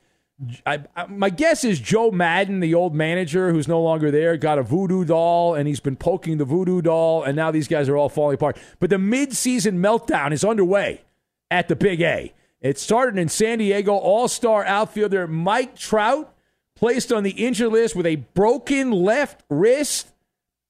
I, 0.67 0.83
I, 0.95 1.07
my 1.07 1.31
guess 1.31 1.65
is 1.65 1.81
Joe 1.81 2.11
Maddon, 2.11 2.61
the 2.61 2.75
old 2.75 2.95
manager 2.95 3.53
who's 3.53 3.69
no 3.69 3.81
longer 3.81 4.11
there, 4.11 4.37
got 4.37 4.59
a 4.59 4.63
voodoo 4.63 5.05
doll 5.05 5.55
and 5.55 5.67
he's 5.67 5.81
been 5.81 5.97
poking 5.97 6.37
the 6.37 6.45
voodoo 6.45 6.83
doll, 6.83 7.23
and 7.23 7.35
now 7.35 7.51
these 7.51 7.69
guys 7.69 7.89
are 7.89 7.97
all 7.97 8.11
falling 8.11 8.35
apart. 8.35 8.59
But 8.81 8.91
the 8.91 8.97
midseason 8.97 9.79
meltdown 9.79 10.33
is 10.33 10.45
underway 10.45 11.03
at 11.51 11.69
the 11.69 11.77
Big 11.77 12.03
A. 12.03 12.35
It 12.69 12.79
started 12.79 13.19
in 13.19 13.29
San 13.29 13.59
Diego. 13.59 13.95
All 13.95 14.29
star 14.29 14.65
outfielder 14.65 15.27
Mike 15.27 15.77
Trout 15.77 16.35
placed 16.75 17.13
on 17.13 17.23
the 17.23 17.31
injured 17.31 17.73
list 17.73 17.95
with 17.95 18.07
a 18.07 18.17
broken 18.17 18.91
left 18.91 19.43
wrist. 19.49 20.13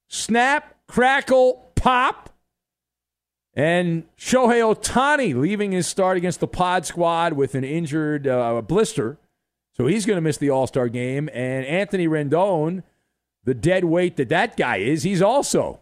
Snap, 0.09 0.77
crackle, 0.87 1.71
pop. 1.75 2.31
And 3.55 4.05
Shohei 4.19 4.61
Ohtani 4.61 5.35
leaving 5.35 5.73
his 5.73 5.87
start 5.87 6.19
against 6.19 6.41
the 6.41 6.47
pod 6.47 6.85
squad 6.85 7.33
with 7.33 7.55
an 7.55 7.65
injured 7.65 8.27
uh, 8.27 8.61
blister. 8.61 9.17
So 9.75 9.87
he's 9.87 10.05
going 10.05 10.19
to 10.19 10.23
miss 10.23 10.37
the 10.37 10.51
All 10.51 10.67
Star 10.67 10.89
game. 10.89 11.31
And 11.33 11.65
Anthony 11.65 12.07
Rendon, 12.07 12.83
the 13.45 13.55
dead 13.55 13.85
weight 13.85 14.17
that 14.17 14.29
that 14.29 14.57
guy 14.57 14.77
is, 14.77 15.03
he's 15.03 15.23
also 15.23 15.81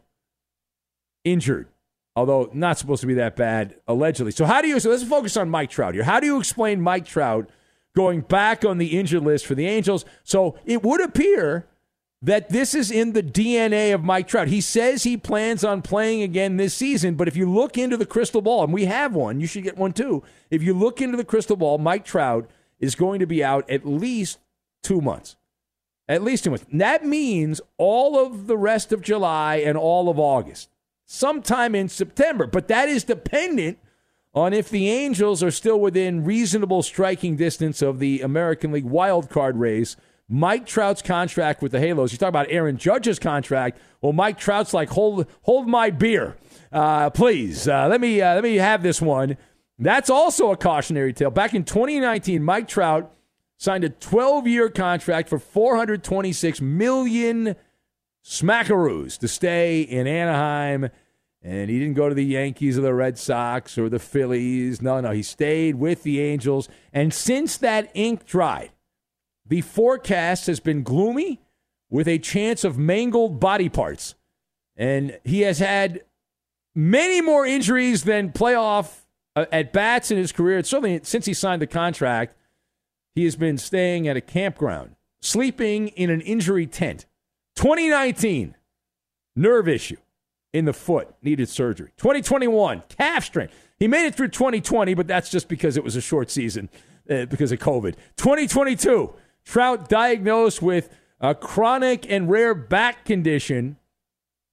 injured, 1.24 1.66
although 2.16 2.50
not 2.52 2.78
supposed 2.78 3.00
to 3.00 3.06
be 3.06 3.14
that 3.14 3.36
bad, 3.36 3.76
allegedly. 3.88 4.32
So, 4.32 4.44
how 4.44 4.62
do 4.62 4.68
you, 4.68 4.78
so 4.80 4.90
let's 4.90 5.04
focus 5.04 5.36
on 5.36 5.50
Mike 5.50 5.70
Trout 5.70 5.94
here. 5.94 6.04
How 6.04 6.20
do 6.20 6.26
you 6.26 6.38
explain 6.38 6.80
Mike 6.80 7.06
Trout? 7.06 7.48
going 7.94 8.20
back 8.22 8.64
on 8.64 8.78
the 8.78 8.98
injured 8.98 9.22
list 9.22 9.46
for 9.46 9.54
the 9.54 9.66
Angels. 9.66 10.04
So 10.24 10.58
it 10.64 10.82
would 10.82 11.00
appear 11.00 11.66
that 12.22 12.48
this 12.48 12.74
is 12.74 12.90
in 12.90 13.12
the 13.12 13.22
DNA 13.22 13.94
of 13.94 14.02
Mike 14.02 14.26
Trout. 14.26 14.48
He 14.48 14.60
says 14.60 15.02
he 15.02 15.16
plans 15.16 15.62
on 15.62 15.82
playing 15.82 16.22
again 16.22 16.56
this 16.56 16.74
season, 16.74 17.14
but 17.14 17.28
if 17.28 17.36
you 17.36 17.50
look 17.50 17.76
into 17.76 17.96
the 17.96 18.06
crystal 18.06 18.40
ball, 18.40 18.64
and 18.64 18.72
we 18.72 18.86
have 18.86 19.14
one, 19.14 19.40
you 19.40 19.46
should 19.46 19.62
get 19.62 19.76
one 19.76 19.92
too. 19.92 20.22
If 20.50 20.62
you 20.62 20.74
look 20.74 21.00
into 21.00 21.16
the 21.16 21.24
crystal 21.24 21.56
ball, 21.56 21.78
Mike 21.78 22.04
Trout 22.04 22.48
is 22.80 22.94
going 22.94 23.20
to 23.20 23.26
be 23.26 23.44
out 23.44 23.68
at 23.70 23.86
least 23.86 24.38
two 24.82 25.00
months. 25.00 25.36
At 26.08 26.22
least 26.22 26.44
two 26.44 26.50
months. 26.50 26.66
That 26.72 27.04
means 27.04 27.60
all 27.78 28.18
of 28.18 28.46
the 28.46 28.58
rest 28.58 28.92
of 28.92 29.02
July 29.02 29.56
and 29.56 29.76
all 29.76 30.08
of 30.08 30.18
August, 30.18 30.70
sometime 31.06 31.74
in 31.74 31.88
September. 31.88 32.46
But 32.46 32.68
that 32.68 32.88
is 32.88 33.04
dependent 33.04 33.78
on 34.34 34.52
if 34.52 34.68
the 34.68 34.90
Angels 34.90 35.42
are 35.42 35.50
still 35.50 35.80
within 35.80 36.24
reasonable 36.24 36.82
striking 36.82 37.36
distance 37.36 37.82
of 37.82 37.98
the 37.98 38.20
American 38.20 38.72
League 38.72 38.84
wild 38.84 39.30
card 39.30 39.56
race. 39.56 39.96
Mike 40.28 40.66
Trout's 40.66 41.02
contract 41.02 41.62
with 41.62 41.72
the 41.72 41.80
Halos. 41.80 42.12
You 42.12 42.18
talk 42.18 42.30
about 42.30 42.50
Aaron 42.50 42.78
Judge's 42.78 43.18
contract. 43.18 43.78
Well, 44.00 44.12
Mike 44.12 44.38
Trout's 44.38 44.72
like, 44.72 44.88
hold, 44.90 45.26
hold 45.42 45.68
my 45.68 45.90
beer, 45.90 46.36
uh, 46.72 47.10
please. 47.10 47.68
Uh, 47.68 47.88
let 47.88 48.00
me, 48.00 48.22
uh, 48.22 48.34
let 48.34 48.42
me 48.42 48.56
have 48.56 48.82
this 48.82 49.02
one. 49.02 49.36
That's 49.78 50.08
also 50.08 50.50
a 50.50 50.56
cautionary 50.56 51.12
tale. 51.12 51.30
Back 51.30 51.52
in 51.52 51.64
2019, 51.64 52.42
Mike 52.42 52.68
Trout 52.68 53.12
signed 53.58 53.84
a 53.84 53.90
12-year 53.90 54.70
contract 54.70 55.28
for 55.28 55.38
426 55.38 56.60
million 56.60 57.56
smackaroos 58.24 59.18
to 59.18 59.28
stay 59.28 59.82
in 59.82 60.06
Anaheim 60.06 60.90
and 61.44 61.68
he 61.68 61.78
didn't 61.78 61.94
go 61.94 62.08
to 62.08 62.14
the 62.14 62.24
Yankees 62.24 62.78
or 62.78 62.80
the 62.80 62.94
Red 62.94 63.18
Sox 63.18 63.76
or 63.76 63.90
the 63.90 63.98
Phillies. 63.98 64.80
No, 64.80 64.98
no, 65.00 65.10
he 65.10 65.22
stayed 65.22 65.74
with 65.74 66.02
the 66.02 66.20
Angels. 66.20 66.70
And 66.90 67.12
since 67.12 67.58
that 67.58 67.90
ink 67.92 68.24
dried, 68.24 68.70
the 69.46 69.60
forecast 69.60 70.46
has 70.46 70.58
been 70.58 70.82
gloomy 70.82 71.42
with 71.90 72.08
a 72.08 72.18
chance 72.18 72.64
of 72.64 72.78
mangled 72.78 73.40
body 73.40 73.68
parts. 73.68 74.14
And 74.74 75.20
he 75.22 75.42
has 75.42 75.58
had 75.58 76.02
many 76.74 77.20
more 77.20 77.44
injuries 77.44 78.04
than 78.04 78.32
playoff 78.32 79.02
uh, 79.36 79.44
at 79.52 79.72
bats 79.72 80.10
in 80.10 80.16
his 80.16 80.32
career. 80.32 80.58
It's 80.58 80.70
certainly 80.70 81.00
since 81.02 81.26
he 81.26 81.34
signed 81.34 81.60
the 81.60 81.66
contract, 81.66 82.36
he 83.14 83.24
has 83.24 83.36
been 83.36 83.58
staying 83.58 84.08
at 84.08 84.16
a 84.16 84.22
campground, 84.22 84.96
sleeping 85.20 85.88
in 85.88 86.08
an 86.08 86.22
injury 86.22 86.66
tent. 86.66 87.04
2019, 87.56 88.54
nerve 89.36 89.68
issue 89.68 89.96
in 90.52 90.64
the 90.64 90.72
foot, 90.72 91.14
needed 91.22 91.48
surgery. 91.48 91.92
2021, 91.96 92.82
calf 92.88 93.24
strain. 93.24 93.48
He 93.78 93.88
made 93.88 94.06
it 94.06 94.14
through 94.14 94.28
2020, 94.28 94.94
but 94.94 95.06
that's 95.06 95.30
just 95.30 95.48
because 95.48 95.76
it 95.76 95.84
was 95.84 95.96
a 95.96 96.00
short 96.00 96.30
season 96.30 96.70
uh, 97.10 97.26
because 97.26 97.52
of 97.52 97.58
COVID. 97.58 97.96
2022, 98.16 99.12
Trout 99.44 99.88
diagnosed 99.88 100.62
with 100.62 100.88
a 101.20 101.34
chronic 101.34 102.10
and 102.10 102.30
rare 102.30 102.54
back 102.54 103.04
condition, 103.04 103.76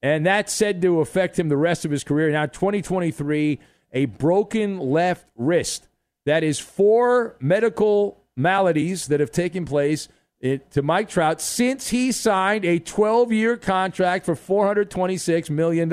and 0.01 0.25
that's 0.25 0.51
said 0.51 0.81
to 0.81 0.99
affect 1.01 1.37
him 1.37 1.49
the 1.49 1.57
rest 1.57 1.85
of 1.85 1.91
his 1.91 2.03
career. 2.03 2.31
Now, 2.31 2.45
2023, 2.45 3.59
a 3.93 4.05
broken 4.05 4.79
left 4.79 5.27
wrist. 5.35 5.87
That 6.25 6.43
is 6.43 6.59
four 6.59 7.35
medical 7.39 8.21
maladies 8.35 9.07
that 9.07 9.19
have 9.19 9.31
taken 9.31 9.65
place 9.65 10.07
it, 10.41 10.71
to 10.71 10.81
Mike 10.81 11.07
Trout 11.07 11.39
since 11.39 11.89
he 11.89 12.11
signed 12.11 12.65
a 12.65 12.79
12 12.79 13.31
year 13.31 13.57
contract 13.57 14.25
for 14.25 14.35
$426 14.35 15.49
million. 15.49 15.89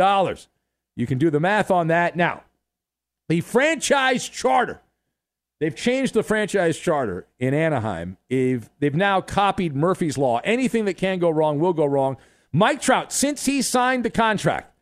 You 0.96 1.06
can 1.06 1.18
do 1.18 1.30
the 1.30 1.38
math 1.38 1.70
on 1.70 1.88
that. 1.88 2.16
Now, 2.16 2.42
the 3.28 3.42
franchise 3.42 4.28
charter. 4.28 4.80
They've 5.60 5.74
changed 5.74 6.14
the 6.14 6.22
franchise 6.22 6.78
charter 6.78 7.26
in 7.38 7.52
Anaheim. 7.52 8.16
If 8.28 8.70
they've 8.78 8.94
now 8.94 9.20
copied 9.20 9.74
Murphy's 9.74 10.16
Law. 10.16 10.40
Anything 10.44 10.84
that 10.86 10.94
can 10.94 11.18
go 11.18 11.30
wrong 11.30 11.58
will 11.58 11.72
go 11.72 11.84
wrong. 11.84 12.16
Mike 12.52 12.80
Trout, 12.80 13.12
since 13.12 13.44
he 13.44 13.60
signed 13.60 14.04
the 14.04 14.10
contract, 14.10 14.72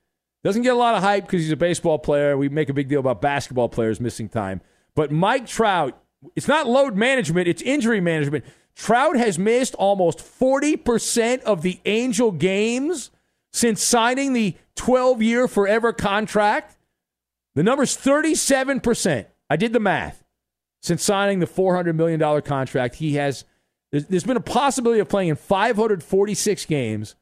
doesn't 0.45 0.63
get 0.63 0.75
a 0.75 0.79
lot 0.79 0.95
of 0.95 1.03
hype 1.03 1.25
because 1.25 1.43
he's 1.43 1.51
a 1.51 1.57
baseball 1.57 1.99
player. 1.99 2.37
We 2.37 2.49
make 2.49 2.69
a 2.69 2.75
big 2.75 2.89
deal 2.89 3.01
about 3.01 3.21
basketball 3.21 3.69
players 3.69 4.01
missing 4.01 4.29
time. 4.29 4.61
But 4.95 5.11
Mike 5.11 5.47
Trout, 5.47 5.99
it's 6.37 6.47
not 6.47 6.69
load 6.69 6.95
management, 6.95 7.49
it's 7.49 7.63
injury 7.63 8.01
management. 8.01 8.45
Trout 8.77 9.17
has 9.17 9.39
missed 9.39 9.75
almost 9.75 10.19
40% 10.19 11.43
of 11.43 11.63
the 11.63 11.81
Angel 11.87 12.31
games 12.31 13.11
since 13.53 13.83
signing 13.83 14.35
the 14.35 14.55
12 14.77 15.23
year 15.23 15.49
forever 15.49 15.93
contract. 15.95 16.77
The 17.55 17.63
number's 17.63 17.97
37%. 17.97 19.27
I 19.49 19.57
did 19.57 19.73
the 19.73 19.81
math. 19.81 20.23
Since 20.83 21.03
signing 21.03 21.41
the 21.41 21.47
$400 21.47 21.95
million 21.95 22.43
contract, 22.43 22.97
he 22.97 23.15
has, 23.15 23.45
there's 23.91 24.25
been 24.25 24.37
a 24.37 24.41
possibility 24.41 25.01
of 25.01 25.09
playing 25.09 25.31
in 25.31 25.37
546 25.37 26.67
games. 26.67 27.17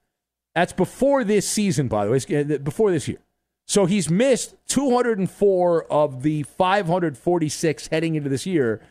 That's 0.56 0.72
before 0.72 1.22
this 1.22 1.48
season, 1.48 1.86
by 1.88 2.04
the 2.04 2.10
way, 2.10 2.18
uh, 2.40 2.58
before 2.58 2.90
this 2.90 3.06
year. 3.06 3.18
So 3.66 3.86
he's 3.86 4.10
missed 4.10 4.56
204 4.68 5.84
of 5.84 6.22
the 6.22 6.42
546 6.42 7.86
heading 7.88 8.16
into 8.16 8.28
this 8.28 8.44
year. 8.44 8.82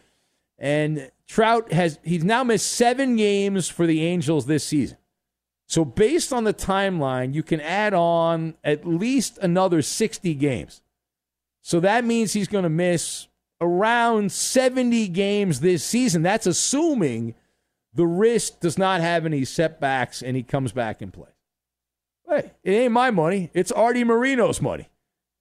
And 0.63 1.11
Trout 1.27 1.73
has 1.73 1.99
he's 2.03 2.23
now 2.23 2.45
missed 2.45 2.71
seven 2.71 3.17
games 3.17 3.67
for 3.67 3.85
the 3.85 4.01
Angels 4.01 4.45
this 4.45 4.63
season. 4.63 4.97
So 5.67 5.83
based 5.83 6.31
on 6.31 6.45
the 6.45 6.53
timeline, 6.53 7.33
you 7.33 7.43
can 7.43 7.59
add 7.59 7.93
on 7.93 8.55
at 8.63 8.87
least 8.87 9.37
another 9.39 9.81
60 9.81 10.33
games. 10.35 10.81
So 11.61 11.81
that 11.81 12.05
means 12.05 12.31
he's 12.31 12.47
going 12.47 12.63
to 12.63 12.69
miss 12.69 13.27
around 13.59 14.31
70 14.31 15.09
games 15.09 15.59
this 15.59 15.83
season. 15.83 16.21
That's 16.21 16.47
assuming 16.47 17.35
the 17.93 18.07
wrist 18.07 18.61
does 18.61 18.77
not 18.77 19.01
have 19.01 19.25
any 19.25 19.43
setbacks 19.43 20.21
and 20.21 20.37
he 20.37 20.43
comes 20.43 20.71
back 20.71 21.01
and 21.01 21.11
plays. 21.11 21.27
Hey, 22.25 22.51
it 22.63 22.71
ain't 22.71 22.93
my 22.93 23.11
money. 23.11 23.51
It's 23.53 23.71
Artie 23.73 24.05
Moreno's 24.05 24.61
money. 24.61 24.87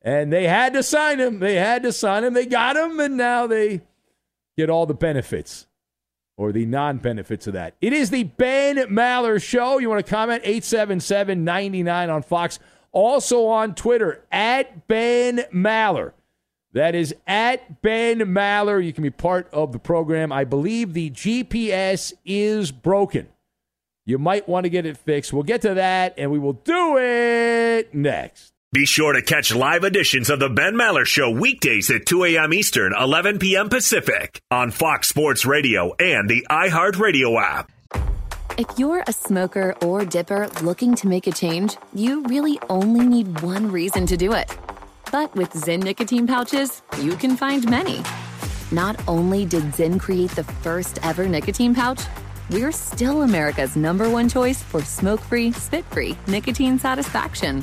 And 0.01 0.33
they 0.33 0.49
had 0.49 0.73
to 0.73 0.83
sign 0.83 1.21
him. 1.21 1.39
They 1.39 1.55
had 1.55 1.85
to 1.85 1.93
sign 1.93 2.25
him. 2.25 2.35
They 2.35 2.47
got 2.47 2.77
him, 2.77 2.99
and 2.99 3.17
now 3.17 3.47
they 3.47 3.83
get 4.57 4.71
all 4.71 4.87
the 4.87 4.95
benefits 4.95 5.67
or 6.37 6.53
the 6.53 6.67
non 6.67 6.99
benefits 6.99 7.47
of 7.47 7.53
that. 7.55 7.75
It 7.81 7.93
is 7.93 8.11
the 8.11 8.25
Ben 8.25 8.77
Maller 8.77 9.43
Show. 9.43 9.79
You 9.79 9.89
want 9.89 10.05
to 10.05 10.11
comment? 10.11 10.43
877 10.45 11.45
99 11.45 12.11
on 12.11 12.23
Fox. 12.23 12.59
Also 12.91 13.47
on 13.47 13.75
Twitter, 13.75 14.23
at 14.31 14.87
Ben 14.87 15.45
Maller. 15.53 16.13
That 16.75 16.95
is 16.95 17.15
at 17.27 17.83
Ben 17.83 18.19
Maller. 18.21 18.85
You 18.85 18.93
can 18.93 19.03
be 19.03 19.11
part 19.11 19.49
of 19.53 19.73
the 19.73 19.79
program. 19.79 20.33
I 20.33 20.45
believe 20.45 20.93
the 20.93 21.11
GPS 21.11 22.13
is 22.25 22.73
broken. 22.73 23.29
You 24.05 24.19
might 24.19 24.49
want 24.49 24.65
to 24.65 24.71
get 24.71 24.85
it 24.85 24.97
fixed. 24.97 25.33
We'll 25.33 25.43
get 25.43 25.63
to 25.63 25.75
that, 25.75 26.15
and 26.19 26.31
we 26.31 26.39
will 26.39 26.55
do 26.55 26.99
it 26.99 27.95
next. 27.95 28.53
Be 28.75 28.87
sure 28.87 29.13
to 29.13 29.21
catch 29.21 29.55
live 29.55 29.85
editions 29.85 30.31
of 30.31 30.39
the 30.39 30.49
Ben 30.49 30.73
Maller 30.73 31.05
Show 31.05 31.31
weekdays 31.31 31.91
at 31.91 32.07
2 32.07 32.25
a.m. 32.25 32.55
Eastern, 32.55 32.95
11 32.99 33.39
p.m. 33.39 33.69
Pacific 33.69 34.41
on 34.51 34.71
Fox 34.71 35.11
Sports 35.11 35.45
Radio 35.45 35.93
and 35.97 36.27
the 36.27 36.47
iHeartRadio 36.49 37.39
app. 37.39 37.71
If 38.57 38.79
you're 38.79 39.05
a 39.07 39.13
smoker 39.13 39.77
or 39.83 40.07
dipper 40.07 40.49
looking 40.63 40.95
to 40.95 41.07
make 41.07 41.27
a 41.27 41.33
change, 41.33 41.77
you 41.93 42.23
really 42.23 42.59
only 42.71 43.07
need 43.07 43.43
one 43.43 43.71
reason 43.71 44.07
to 44.07 44.17
do 44.17 44.33
it. 44.33 44.57
But 45.11 45.35
with 45.35 45.51
Zyn 45.51 45.83
nicotine 45.83 46.27
pouches, 46.27 46.81
you 46.99 47.15
can 47.17 47.37
find 47.37 47.69
many. 47.69 48.01
Not 48.71 48.99
only 49.07 49.45
did 49.45 49.65
Zyn 49.65 50.01
create 50.01 50.31
the 50.31 50.45
first 50.45 50.99
ever 51.03 51.29
nicotine 51.29 51.75
pouch, 51.75 52.01
we're 52.49 52.73
still 52.73 53.21
America's 53.21 53.77
number 53.77 54.09
one 54.09 54.31
choice 54.31 54.63
for 54.63 54.83
smoke 54.83 55.21
free, 55.21 55.53
spit 55.53 55.85
free 55.91 56.17
nicotine 56.27 56.79
satisfaction. 56.79 57.63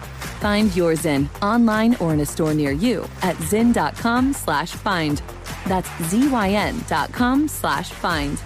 Find 0.39 0.75
your 0.75 0.93
Zyn 0.93 1.27
online 1.41 1.95
or 1.95 2.13
in 2.13 2.19
a 2.19 2.25
store 2.25 2.53
near 2.53 2.71
you 2.71 3.03
at 3.21 3.35
zyn.com 3.37 4.33
slash 4.33 4.71
find. 4.71 5.21
That's 5.67 5.89
zyn.com 5.89 7.47
slash 7.47 7.89
find. 7.89 8.41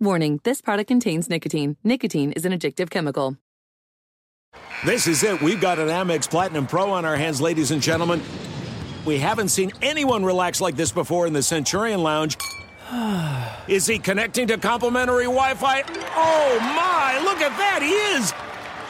Warning, 0.00 0.40
this 0.44 0.60
product 0.60 0.88
contains 0.88 1.28
nicotine. 1.28 1.76
Nicotine 1.82 2.32
is 2.32 2.44
an 2.44 2.52
addictive 2.52 2.88
chemical. 2.88 3.36
This 4.84 5.08
is 5.08 5.24
it. 5.24 5.42
We've 5.42 5.60
got 5.60 5.78
an 5.78 5.88
Amex 5.88 6.30
Platinum 6.30 6.66
Pro 6.66 6.92
on 6.92 7.04
our 7.04 7.16
hands, 7.16 7.40
ladies 7.40 7.72
and 7.72 7.82
gentlemen. 7.82 8.22
We 9.04 9.18
haven't 9.18 9.48
seen 9.48 9.72
anyone 9.82 10.24
relax 10.24 10.60
like 10.60 10.76
this 10.76 10.92
before 10.92 11.26
in 11.26 11.32
the 11.32 11.42
Centurion 11.42 12.02
Lounge. 12.02 12.36
Is 13.68 13.86
he 13.86 13.98
connecting 13.98 14.46
to 14.48 14.56
complimentary 14.56 15.24
Wi 15.24 15.54
Fi? 15.54 15.82
Oh 16.14 16.58
my, 16.60 17.20
look 17.24 17.40
at 17.40 17.56
that, 17.58 17.80
he 17.82 17.90
is! 17.90 18.32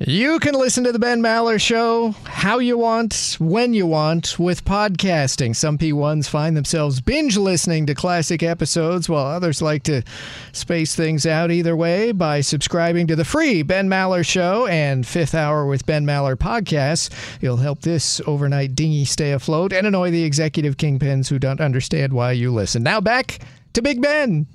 You 0.00 0.40
can 0.40 0.56
listen 0.56 0.82
to 0.82 0.90
the 0.90 0.98
Ben 0.98 1.22
Maller 1.22 1.60
Show 1.60 2.16
how 2.24 2.58
you 2.58 2.76
want, 2.76 3.36
when 3.38 3.74
you 3.74 3.86
want, 3.86 4.40
with 4.40 4.64
podcasting. 4.64 5.54
Some 5.54 5.78
P1s 5.78 6.28
find 6.28 6.56
themselves 6.56 7.00
binge 7.00 7.36
listening 7.36 7.86
to 7.86 7.94
classic 7.94 8.42
episodes, 8.42 9.08
while 9.08 9.24
others 9.24 9.62
like 9.62 9.84
to 9.84 10.02
space 10.50 10.96
things 10.96 11.26
out 11.26 11.52
either 11.52 11.76
way 11.76 12.10
by 12.10 12.40
subscribing 12.40 13.06
to 13.06 13.14
the 13.14 13.24
free 13.24 13.62
Ben 13.62 13.88
Maller 13.88 14.26
Show 14.26 14.66
and 14.66 15.06
Fifth 15.06 15.32
Hour 15.32 15.64
with 15.64 15.86
Ben 15.86 16.04
Maller 16.04 16.34
podcasts. 16.34 17.08
You'll 17.40 17.58
help 17.58 17.82
this 17.82 18.20
overnight 18.26 18.74
dinghy 18.74 19.04
stay 19.04 19.30
afloat 19.30 19.72
and 19.72 19.86
annoy 19.86 20.10
the 20.10 20.24
executive 20.24 20.76
kingpins 20.76 21.28
who 21.28 21.38
don't 21.38 21.60
understand 21.60 22.12
why 22.12 22.32
you 22.32 22.52
listen. 22.52 22.82
Now 22.82 23.00
back 23.00 23.38
to 23.74 23.80
Big 23.80 24.02
Ben. 24.02 24.48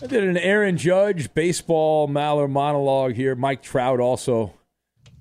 I 0.00 0.06
did 0.06 0.22
an 0.22 0.36
Aaron 0.36 0.76
Judge 0.76 1.34
baseball 1.34 2.08
Maller 2.08 2.48
monologue 2.48 3.14
here. 3.14 3.34
Mike 3.34 3.62
Trout 3.62 3.98
also 3.98 4.54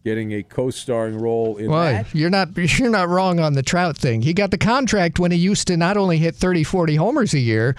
getting 0.04 0.32
a 0.34 0.44
co-starring 0.44 1.18
role 1.18 1.58
in 1.58 1.72
Why? 1.72 1.94
that. 1.94 2.14
You're 2.14 2.30
not 2.30 2.56
you're 2.80 2.90
not 2.90 3.10
wrong 3.10 3.40
on 3.40 3.54
the 3.54 3.64
Trout 3.64 3.98
thing. 3.98 4.22
He 4.22 4.34
got 4.34 4.52
the 4.52 4.58
contract 4.58 5.18
when 5.18 5.32
he 5.32 5.38
used 5.38 5.68
to 5.68 5.78
not 5.78 5.98
only 5.98 6.20
hit 6.20 6.36
30, 6.36 6.64
40 6.64 6.96
homers 6.96 7.34
a 7.34 7.40
year, 7.40 7.76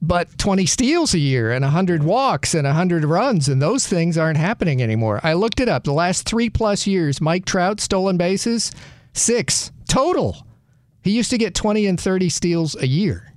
but 0.00 0.38
20 0.38 0.64
steals 0.64 1.12
a 1.12 1.18
year 1.18 1.52
and 1.52 1.62
100 1.62 2.02
walks 2.02 2.54
and 2.54 2.64
100 2.64 3.04
runs 3.04 3.48
and 3.48 3.60
those 3.60 3.86
things 3.86 4.16
aren't 4.16 4.38
happening 4.38 4.82
anymore. 4.82 5.20
I 5.22 5.34
looked 5.34 5.60
it 5.60 5.68
up. 5.68 5.84
The 5.84 5.92
last 5.92 6.26
3 6.26 6.48
plus 6.48 6.86
years, 6.86 7.20
Mike 7.20 7.44
Trout 7.44 7.78
stolen 7.78 8.16
bases 8.16 8.72
6 9.12 9.70
total. 9.86 10.46
He 11.02 11.10
used 11.10 11.30
to 11.30 11.38
get 11.38 11.54
20 11.54 11.86
and 11.86 12.00
30 12.00 12.30
steals 12.30 12.74
a 12.76 12.86
year. 12.86 13.34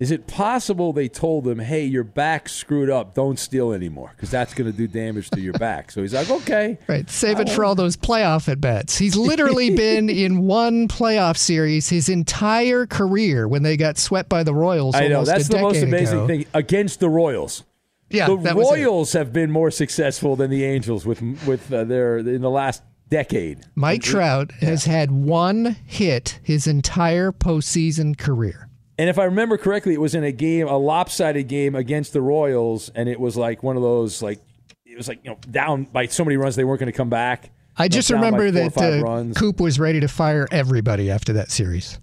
Is 0.00 0.12
it 0.12 0.28
possible 0.28 0.92
they 0.92 1.08
told 1.08 1.46
him, 1.46 1.58
"Hey, 1.58 1.84
your 1.84 2.04
back 2.04 2.48
screwed 2.48 2.88
up. 2.88 3.14
Don't 3.14 3.38
steal 3.38 3.72
anymore 3.72 4.12
because 4.14 4.30
that's 4.30 4.54
going 4.54 4.70
to 4.70 4.76
do 4.76 4.86
damage 4.86 5.28
to 5.30 5.40
your 5.40 5.54
back." 5.54 5.90
So 5.90 6.02
he's 6.02 6.14
like, 6.14 6.30
"Okay, 6.30 6.78
Right. 6.86 7.10
Save 7.10 7.40
it 7.40 7.50
for 7.50 7.64
all 7.64 7.74
those 7.74 7.96
playoff 7.96 8.48
at 8.48 8.60
bats. 8.60 8.96
He's 8.96 9.16
literally 9.28 9.74
been 9.74 10.08
in 10.08 10.42
one 10.42 10.86
playoff 10.86 11.36
series 11.36 11.88
his 11.88 12.08
entire 12.08 12.86
career 12.86 13.48
when 13.48 13.64
they 13.64 13.76
got 13.76 13.98
swept 13.98 14.28
by 14.28 14.44
the 14.44 14.54
Royals. 14.54 14.94
I 14.94 15.08
know 15.08 15.24
that's 15.24 15.48
the 15.48 15.60
most 15.60 15.82
amazing 15.82 16.18
ago. 16.18 16.26
thing 16.28 16.46
against 16.54 17.00
the 17.00 17.08
Royals. 17.08 17.64
Yeah, 18.10 18.28
the 18.28 18.36
that 18.38 18.56
was 18.56 18.68
it. 18.68 18.70
Royals 18.70 19.12
have 19.14 19.32
been 19.32 19.50
more 19.50 19.70
successful 19.70 20.36
than 20.36 20.50
the 20.50 20.64
Angels 20.64 21.04
with 21.04 21.20
with 21.44 21.72
uh, 21.72 21.84
their 21.84 22.18
in 22.18 22.40
the 22.40 22.50
last 22.50 22.82
decade. 23.10 23.60
Mike 23.74 24.02
Trout 24.02 24.52
has 24.60 24.84
had 24.84 25.10
one 25.10 25.76
hit 25.86 26.38
his 26.42 26.66
entire 26.66 27.32
postseason 27.32 28.16
career. 28.16 28.67
And 28.98 29.08
if 29.08 29.18
I 29.18 29.24
remember 29.24 29.56
correctly, 29.56 29.94
it 29.94 30.00
was 30.00 30.14
in 30.16 30.24
a 30.24 30.32
game, 30.32 30.66
a 30.66 30.76
lopsided 30.76 31.46
game 31.46 31.74
against 31.76 32.12
the 32.12 32.20
Royals, 32.20 32.88
and 32.90 33.08
it 33.08 33.20
was 33.20 33.36
like 33.36 33.62
one 33.62 33.76
of 33.76 33.82
those 33.82 34.22
like 34.22 34.40
it 34.84 34.96
was 34.96 35.06
like 35.08 35.20
you 35.24 35.30
know 35.30 35.38
down 35.50 35.84
by 35.84 36.06
so 36.06 36.24
many 36.24 36.36
runs 36.36 36.56
they 36.56 36.64
weren't 36.64 36.80
going 36.80 36.90
to 36.90 36.96
come 36.96 37.08
back. 37.10 37.50
I 37.76 37.84
You 37.84 37.90
know, 37.90 37.94
just 37.94 38.10
remember 38.10 38.50
that 38.50 38.76
uh. 38.76 39.38
Coop 39.38 39.60
was 39.60 39.78
ready 39.78 40.00
to 40.00 40.08
fire 40.08 40.48
everybody 40.50 41.10
after 41.12 41.34
that 41.34 41.50
series. 41.52 42.00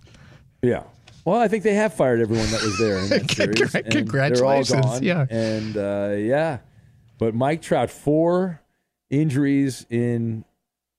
Yeah. 0.62 0.84
Well, 1.25 1.39
I 1.41 1.47
think 1.49 1.63
they 1.63 1.73
have 1.73 1.93
fired 1.93 2.21
everyone 2.21 2.49
that 2.51 2.62
was 2.62 2.77
there 2.77 2.99
in 2.99 3.10
that 3.10 3.31
series. 3.71 3.71
Congratulations, 3.91 4.69
They're 4.69 4.84
all 4.84 4.93
gone. 4.93 5.03
yeah. 5.03 5.25
And 5.29 5.75
uh, 5.75 6.15
yeah, 6.15 6.60
but 7.17 7.36
Mike 7.36 7.62
Trout 7.62 7.89
four 7.89 8.62
injuries 9.10 9.86
in 9.89 10.45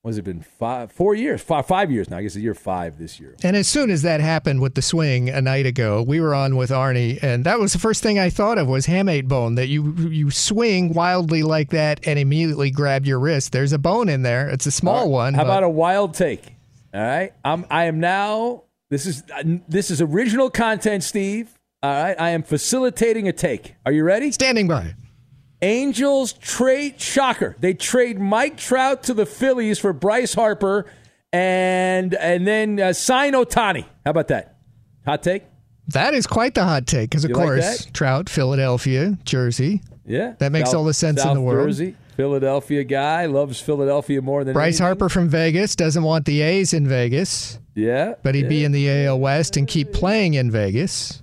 what 0.07 0.11
has 0.11 0.19
it 0.19 0.25
been 0.25 0.41
five, 0.41 0.93
four 0.93 1.17
years, 1.17 1.43
five, 1.43 1.67
five 1.67 1.91
years 1.91 2.09
now. 2.09 2.19
I 2.19 2.23
guess 2.23 2.37
it's 2.37 2.43
year 2.45 2.55
five 2.55 2.97
this 2.97 3.19
year. 3.19 3.35
And 3.43 3.57
as 3.57 3.67
soon 3.67 3.91
as 3.91 4.03
that 4.03 4.21
happened 4.21 4.61
with 4.61 4.77
the 4.77 4.81
swing 4.83 5.29
a 5.31 5.41
night 5.41 5.67
ago, 5.67 6.01
we 6.01 6.21
were 6.21 6.33
on 6.33 6.55
with 6.55 6.71
Arnie, 6.71 7.21
and 7.25 7.43
that 7.43 7.59
was 7.59 7.73
the 7.73 7.81
first 7.81 8.05
thing 8.05 8.17
I 8.17 8.31
thought 8.31 8.57
of 8.57 8.69
was 8.69 8.87
hamate 8.87 9.27
bone. 9.27 9.57
That 9.57 9.67
you 9.67 9.95
you 10.09 10.31
swing 10.31 10.93
wildly 10.93 11.43
like 11.43 11.71
that 11.71 12.07
and 12.07 12.21
immediately 12.21 12.71
grab 12.71 13.05
your 13.05 13.19
wrist. 13.19 13.51
There's 13.51 13.73
a 13.73 13.79
bone 13.79 14.09
in 14.09 14.23
there. 14.23 14.49
It's 14.49 14.65
a 14.65 14.71
small 14.71 15.11
one. 15.11 15.35
How 15.35 15.43
but- 15.43 15.47
about 15.49 15.65
a 15.65 15.69
wild 15.69 16.15
take? 16.15 16.55
All 16.95 17.01
right, 17.01 17.33
I'm 17.45 17.67
I 17.69 17.87
am 17.87 17.99
now. 17.99 18.63
This 18.91 19.07
is 19.07 19.25
this 19.67 19.91
is 19.91 20.01
original 20.01 20.51
content, 20.51 21.03
Steve. 21.03 21.59
All 21.83 21.91
right, 21.91 22.15
I 22.17 22.31
am 22.31 22.45
facilitating 22.45 23.27
a 23.27 23.33
take. 23.33 23.75
Are 23.85 23.91
you 23.91 24.05
ready? 24.05 24.31
Standing 24.31 24.69
by. 24.69 24.95
Angels 25.63 26.33
trade 26.35 27.01
shocker. 27.01 27.57
They 27.61 27.73
trade 27.75 28.19
Mike 28.21 28.57
Trout 28.59 29.03
to 29.05 29.15
the 29.15 29.25
Phillies 29.27 29.79
for 29.79 29.93
Bryce 29.93 30.35
Harper, 30.35 30.87
and 31.33 32.15
and 32.15 32.47
then 32.47 32.79
uh, 32.81 32.93
sign 32.93 33.33
Ohtani. 33.33 33.85
How 34.05 34.11
about 34.11 34.29
that? 34.29 34.57
Hot 35.07 35.23
take. 35.23 35.45
That 35.89 36.15
is 36.15 36.27
quite 36.27 36.55
the 36.55 36.65
hot 36.65 36.87
take 36.87 37.11
because, 37.11 37.25
of 37.25 37.31
You 37.31 37.37
course, 37.37 37.85
that? 37.85 37.95
Trout, 37.95 38.29
Philadelphia, 38.29 39.17
Jersey. 39.25 39.83
Yeah, 40.05 40.35
That 40.39 40.53
makes 40.53 40.71
South- 40.71 40.79
all 40.79 40.85
the 40.85 40.95
sense 40.95 41.25
in 41.25 41.35
the 41.35 41.41
world. 41.41 41.69
Jersey, 41.69 41.97
Philadelphia 42.17 42.85
guy 42.85 43.27
loves 43.27 43.61
Philadelphia 43.61 44.21
more 44.23 44.45
than 44.45 44.53
Bryce 44.55 44.75
anything. 44.81 44.85
Harper 44.87 45.09
from 45.09 45.29
Vegas 45.29 45.75
doesn't 45.77 46.03
want 46.03 46.25
the 46.27 46.43
A's 46.43 46.73
in 46.73 46.87
Vegas, 46.89 47.59
Yeah, 47.75 48.15
but 48.23 48.35
he'd 48.37 48.49
be 48.49 48.65
in 48.65 48.73
the 48.73 48.89
AL 49.07 49.19
West 49.21 49.57
and 49.57 49.67
keep 49.67 49.93
playing 49.93 50.35
in 50.35 50.51
Vegas. 50.51 51.23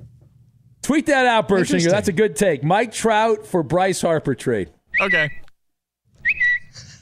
Tweet 0.83 1.07
that 1.07 1.25
out, 1.25 1.47
Bersinger. 1.49 1.59
Interesting. 1.59 1.91
That's 1.91 2.07
a 2.09 2.13
good 2.13 2.35
take. 2.35 2.63
Mike 2.63 2.91
Trout 2.91 3.47
for 3.47 3.63
Bryce 3.63 4.01
Harper 4.01 4.35
trade. 4.35 4.69
Okay. 5.01 5.31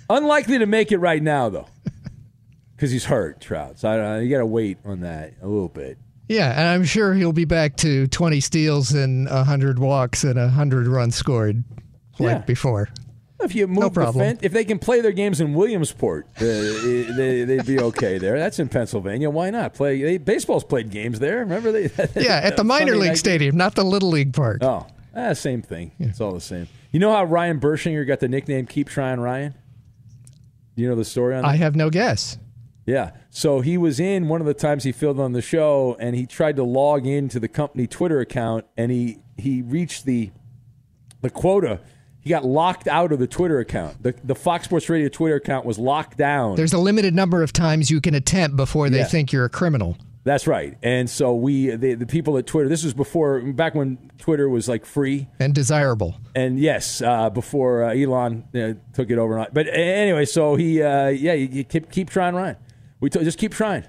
Unlikely 0.10 0.60
to 0.60 0.66
make 0.66 0.92
it 0.92 0.98
right 1.00 1.22
now, 1.22 1.50
though, 1.50 1.68
because 2.76 2.92
he's 2.92 3.06
hurt, 3.06 3.40
Trout. 3.42 3.80
So 3.80 3.90
I 3.90 3.96
don't 3.96 4.06
know. 4.06 4.20
You 4.20 4.30
got 4.30 4.40
to 4.40 4.46
wait 4.46 4.78
on 4.86 5.02
that 5.02 5.34
a 5.42 5.48
little 5.48 5.70
bit. 5.70 5.98
Yeah, 6.28 6.52
and 6.52 6.68
I'm 6.68 6.84
sure 6.86 7.14
he'll 7.14 7.34
be 7.34 7.46
back 7.46 7.76
to 7.78 8.08
20 8.08 8.40
steals 8.40 8.92
and 8.94 9.28
100 9.30 9.80
walks 9.80 10.24
and 10.24 10.36
100 10.38 10.88
runs 10.88 11.16
scored 11.16 11.64
like 12.20 12.38
Yeah. 12.38 12.38
before. 12.40 12.90
If 13.44 13.56
you 13.56 13.68
move 13.68 13.84
the 13.84 13.90
problem. 13.90 14.24
fence, 14.26 14.40
if 14.44 14.52
they 14.52 14.64
can 14.64 14.80
play 14.80 15.02
their 15.02 15.12
games 15.12 15.42
in 15.42 15.54
Williamsport, 15.54 16.28
uh, 16.38 16.40
they, 16.42 17.44
they'd 17.46 17.66
be 17.66 17.80
okay 17.80 18.18
there. 18.18 18.38
That's 18.38 18.60
in 18.60 18.70
Pennsylvania. 18.70 19.30
Why 19.30 19.50
not 19.50 19.74
play? 19.74 20.02
They, 20.02 20.18
baseball's 20.18 20.64
played 20.64 20.90
games 20.92 21.20
there. 21.20 21.40
Remember 21.40 21.72
they? 21.72 21.90
Yeah, 22.22 22.40
at 22.44 22.58
the 22.58 22.64
minor 22.64 22.96
league 22.96 23.18
stadium, 23.18 23.58
not 23.58 23.76
the 23.76 23.84
little 23.84 24.10
league 24.10 24.34
park. 24.34 24.60
Oh, 24.62 24.86
ah, 25.16 25.34
same 25.34 25.62
thing. 25.62 25.92
It's 26.00 26.22
all 26.22 26.34
the 26.34 26.42
same. 26.42 26.68
You 26.92 27.00
know 27.00 27.12
how 27.12 27.24
Ryan 27.24 27.60
Bershinger 27.60 28.06
got 28.06 28.20
the 28.20 28.28
nickname 28.28 28.68
"Keep 28.68 28.90
Trying 28.90 29.20
Ryan"? 29.20 29.56
Do 30.76 30.82
you 30.82 30.90
know 30.90 30.96
the 30.96 31.06
story 31.06 31.36
on 31.36 31.44
that? 31.44 31.48
I 31.48 31.56
have 31.56 31.76
no 31.76 31.90
guess. 31.90 32.38
Yeah. 32.86 33.12
So 33.30 33.62
he 33.62 33.78
was 33.78 34.00
in 34.00 34.28
one 34.28 34.42
of 34.42 34.48
the 34.48 34.54
times 34.54 34.84
he 34.84 34.92
filled 34.92 35.20
on 35.20 35.34
the 35.34 35.42
show, 35.42 35.96
and 36.00 36.16
he 36.16 36.26
tried 36.26 36.56
to 36.58 36.64
log 36.64 37.06
into 37.06 37.40
the 37.40 37.48
company 37.48 37.88
Twitter 37.88 38.20
account, 38.20 38.66
and 38.78 38.92
he 38.92 39.20
he 39.38 39.62
reached 39.62 40.06
the 40.06 40.32
the 41.22 41.30
quota. 41.30 41.80
He 42.22 42.30
got 42.30 42.46
locked 42.46 42.88
out 42.88 43.12
of 43.12 43.20
the 43.20 43.28
Twitter 43.28 43.60
account. 43.60 44.02
The 44.04 44.14
the 44.24 44.36
Fox 44.36 44.66
Sports 44.66 44.88
Radio 44.90 45.10
Twitter 45.10 45.36
account 45.36 45.66
was 45.66 45.78
locked 45.80 46.18
down. 46.18 46.56
There's 46.56 46.74
a 46.74 46.78
limited 46.78 47.14
number 47.16 47.42
of 47.44 47.52
times 47.52 47.90
you 47.90 48.00
can 48.02 48.14
attempt 48.16 48.56
before 48.56 48.90
they 48.90 49.00
Yeah. 49.00 49.06
think 49.06 49.32
you're 49.32 49.46
a 49.46 49.50
criminal. 49.50 49.98
That's 50.24 50.46
right. 50.46 50.78
And 50.84 51.10
so 51.10 51.34
we 51.34 51.76
the, 51.76 51.96
the 51.96 52.06
people 52.06 52.38
at 52.38 52.46
Twitter. 52.46 52.70
This 52.70 52.84
was 52.84 52.94
before 52.94 53.42
back 53.42 53.74
when 53.74 53.98
Twitter 54.20 54.48
was 54.48 54.70
like 54.70 54.86
free. 54.86 55.28
and 55.40 55.52
desirable. 55.56 56.16
And 56.36 56.60
yes, 56.60 57.02
uh, 57.02 57.32
before 57.32 57.86
uh, 57.86 57.96
Elon 57.96 58.44
uh, 58.54 58.74
took 58.94 59.10
it 59.10 59.18
over. 59.18 59.48
But 59.52 59.66
anyway, 59.68 60.26
so 60.26 60.56
he, 60.56 60.80
uh, 60.84 61.08
yeah, 61.08 61.34
you, 61.34 61.48
you 61.52 61.64
keep, 61.64 61.90
keep 61.92 62.12
trying, 62.12 62.36
Ryan. 62.36 62.56
We 63.00 63.10
t- 63.10 63.24
just 63.24 63.40
keep 63.40 63.52
trying, 63.52 63.84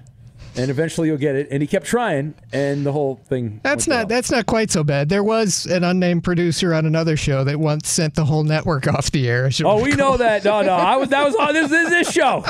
and 0.55 0.69
eventually 0.69 1.07
you'll 1.07 1.17
get 1.17 1.35
it. 1.35 1.47
And 1.51 1.61
he 1.61 1.67
kept 1.67 1.85
trying, 1.85 2.33
and 2.51 2.85
the 2.85 2.91
whole 2.91 3.15
thing. 3.15 3.59
That's 3.63 3.87
not 3.87 4.07
that's 4.07 4.31
not 4.31 4.45
quite 4.45 4.71
so 4.71 4.83
bad. 4.83 5.09
There 5.09 5.23
was 5.23 5.65
an 5.65 5.83
unnamed 5.83 6.23
producer 6.23 6.73
on 6.73 6.85
another 6.85 7.17
show 7.17 7.43
that 7.43 7.59
once 7.59 7.89
sent 7.89 8.15
the 8.15 8.25
whole 8.25 8.43
network 8.43 8.87
off 8.93 9.11
the 9.11 9.27
air. 9.27 9.49
Oh, 9.63 9.81
we 9.81 9.91
know 9.91 10.17
that. 10.17 10.43
No, 10.43 10.61
no, 10.61 10.73
I 10.73 10.97
was 10.97 11.09
that 11.09 11.25
was 11.25 11.35
on 11.35 11.53
this, 11.53 11.69
this 11.69 11.89
this 11.89 12.11
show, 12.11 12.45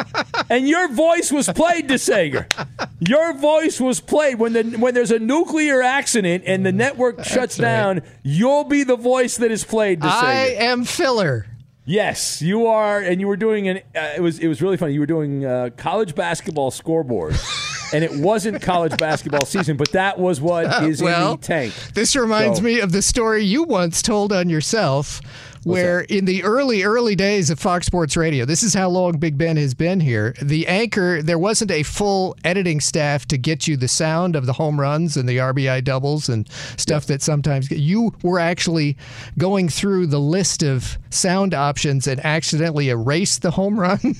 and 0.49 0.67
your 0.67 0.89
voice 0.89 1.31
was 1.31 1.49
played, 1.49 1.87
to 1.87 1.95
DeSager. 1.95 2.51
Your 2.99 3.33
voice 3.33 3.79
was 3.79 3.99
played 3.99 4.39
when 4.39 4.53
the 4.53 4.63
when 4.77 4.93
there's 4.93 5.11
a 5.11 5.19
nuclear 5.19 5.81
accident 5.81 6.43
and 6.45 6.65
the 6.65 6.71
network 6.71 7.23
shuts 7.23 7.59
right. 7.59 7.65
down. 7.65 8.01
You'll 8.23 8.63
be 8.65 8.83
the 8.83 8.95
voice 8.97 9.37
that 9.37 9.51
is 9.51 9.63
played, 9.63 10.01
DeSager. 10.01 10.23
I 10.23 10.35
am 10.59 10.83
filler. 10.83 11.47
Yes, 11.85 12.41
you 12.41 12.67
are, 12.67 12.99
and 12.99 13.19
you 13.19 13.27
were 13.27 13.35
doing 13.35 13.67
an. 13.67 13.77
Uh, 13.93 14.13
it 14.15 14.21
was 14.21 14.39
it 14.39 14.47
was 14.47 14.61
really 14.61 14.77
funny. 14.77 14.93
You 14.93 15.01
were 15.01 15.05
doing 15.05 15.43
uh, 15.43 15.69
college 15.75 16.15
basketball 16.15 16.71
scoreboard, 16.71 17.35
and 17.93 18.03
it 18.03 18.11
wasn't 18.11 18.61
college 18.61 18.97
basketball 18.97 19.45
season, 19.45 19.77
but 19.77 19.91
that 19.91 20.17
was 20.19 20.41
what 20.41 20.65
uh, 20.65 20.85
is 20.85 21.01
well, 21.01 21.33
in 21.33 21.39
the 21.39 21.45
tank. 21.45 21.73
This 21.93 22.15
reminds 22.15 22.57
So- 22.57 22.63
me 22.63 22.79
of 22.79 22.91
the 22.91 23.01
story 23.01 23.43
you 23.43 23.63
once 23.63 24.01
told 24.01 24.33
on 24.33 24.49
yourself, 24.49 25.21
where 25.63 26.01
in 26.01 26.25
the 26.25 26.43
early, 26.43 26.83
early 26.83 27.15
days 27.15 27.49
of 27.49 27.59
Fox 27.59 27.85
Sports 27.85 28.17
Radio, 28.17 28.45
this 28.45 28.63
is 28.63 28.73
how 28.73 28.89
long 28.89 29.17
Big 29.17 29.37
Ben 29.37 29.57
has 29.57 29.73
been 29.73 29.99
here. 29.99 30.35
The 30.41 30.67
anchor, 30.67 31.21
there 31.21 31.39
wasn't 31.39 31.71
a 31.71 31.83
full 31.83 32.35
editing 32.43 32.79
staff 32.81 33.25
to 33.27 33.37
get 33.37 33.67
you 33.67 33.77
the 33.77 33.87
sound 33.87 34.35
of 34.35 34.45
the 34.45 34.53
home 34.53 34.79
runs 34.79 35.17
and 35.17 35.27
the 35.27 35.37
RBI 35.37 35.83
doubles 35.83 36.29
and 36.29 36.49
stuff 36.77 37.05
that 37.07 37.21
sometimes 37.21 37.71
you 37.71 38.13
were 38.21 38.39
actually 38.39 38.97
going 39.37 39.69
through 39.69 40.07
the 40.07 40.19
list 40.19 40.63
of 40.63 40.97
sound 41.09 41.53
options 41.53 42.07
and 42.07 42.23
accidentally 42.25 42.89
erased 42.89 43.41
the 43.41 43.51
home 43.51 43.79
run. 43.79 43.99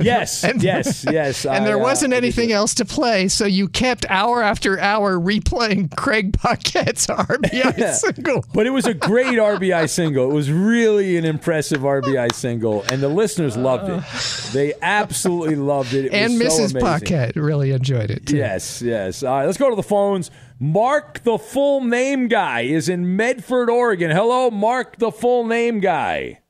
Yes, 0.00 0.44
yes, 0.58 1.04
yes. 1.10 1.44
and 1.44 1.64
I, 1.64 1.66
there 1.66 1.76
uh, 1.76 1.82
wasn't 1.82 2.12
did 2.12 2.18
anything 2.18 2.52
else 2.52 2.74
to 2.74 2.84
play, 2.84 3.28
so 3.28 3.46
you 3.46 3.68
kept 3.68 4.06
hour 4.08 4.42
after 4.42 4.78
hour 4.78 5.18
replaying 5.18 5.94
Craig 5.96 6.32
Paquette's 6.32 7.06
RBI 7.06 7.92
single. 7.94 8.44
But 8.52 8.66
it 8.66 8.70
was 8.70 8.86
a 8.86 8.94
great 8.94 9.38
RBI 9.38 9.88
single. 9.88 10.30
It 10.30 10.34
was 10.34 10.50
really 10.50 10.87
an 10.96 11.24
impressive 11.24 11.82
RBI 11.82 12.32
single, 12.34 12.82
and 12.90 13.02
the 13.02 13.08
listeners 13.08 13.56
loved 13.56 13.90
it. 13.90 14.52
They 14.52 14.72
absolutely 14.80 15.56
loved 15.56 15.92
it. 15.92 16.06
it 16.06 16.12
and 16.14 16.38
was 16.38 16.56
so 16.56 16.62
Mrs. 16.62 16.70
amazing. 16.70 16.80
Paquette 16.80 17.36
really 17.36 17.72
enjoyed 17.72 18.10
it 18.10 18.26
too. 18.26 18.36
Yes, 18.36 18.80
yes. 18.80 19.22
All 19.22 19.36
right, 19.36 19.44
let's 19.44 19.58
go 19.58 19.68
to 19.68 19.76
the 19.76 19.82
phones. 19.82 20.30
Mark, 20.58 21.22
the 21.22 21.38
full 21.38 21.84
name 21.84 22.28
guy, 22.28 22.62
is 22.62 22.88
in 22.88 23.16
Medford, 23.16 23.68
Oregon. 23.68 24.10
Hello, 24.10 24.50
Mark, 24.50 24.96
the 24.96 25.12
full 25.12 25.46
name 25.46 25.80
guy. 25.80 26.40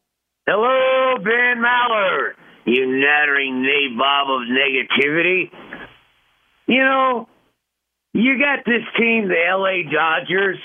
Hello, 0.46 1.16
Ben 1.22 1.61
Mallard, 1.61 2.37
you 2.64 2.87
nattering 2.87 3.62
nabob 3.66 4.31
of 4.31 4.48
negativity. 4.48 5.51
You 6.66 6.85
know, 6.85 7.29
you 8.14 8.38
got 8.38 8.64
this 8.64 8.83
team, 8.96 9.29
the 9.29 9.35
LA 9.51 9.90
Dodgers. 9.90 10.59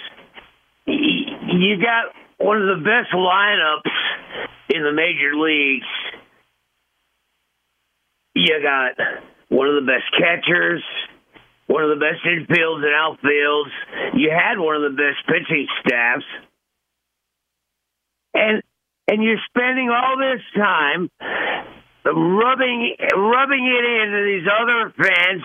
You 0.85 1.77
got 1.81 2.13
one 2.43 2.61
of 2.61 2.77
the 2.77 2.83
best 2.83 3.13
lineups 3.15 3.95
in 4.69 4.83
the 4.83 4.91
major 4.91 5.33
leagues. 5.33 5.87
You 8.35 8.61
got 8.61 8.97
one 9.47 9.69
of 9.69 9.75
the 9.75 9.87
best 9.87 10.11
catchers, 10.17 10.83
one 11.67 11.83
of 11.83 11.89
the 11.89 12.03
best 12.03 12.25
infields 12.25 12.83
and 12.83 12.93
outfields. 12.93 14.17
You 14.17 14.29
had 14.29 14.59
one 14.59 14.75
of 14.75 14.81
the 14.91 14.97
best 14.97 15.25
pitching 15.25 15.67
staffs. 15.85 16.25
And 18.33 18.61
and 19.07 19.23
you're 19.23 19.37
spending 19.49 19.89
all 19.89 20.17
this 20.17 20.41
time 20.55 21.09
rubbing 22.11 22.95
rubbing 23.15 23.63
it 23.63 23.85
into 24.03 24.19
these 24.25 24.43
other 24.47 24.93
fans 24.97 25.43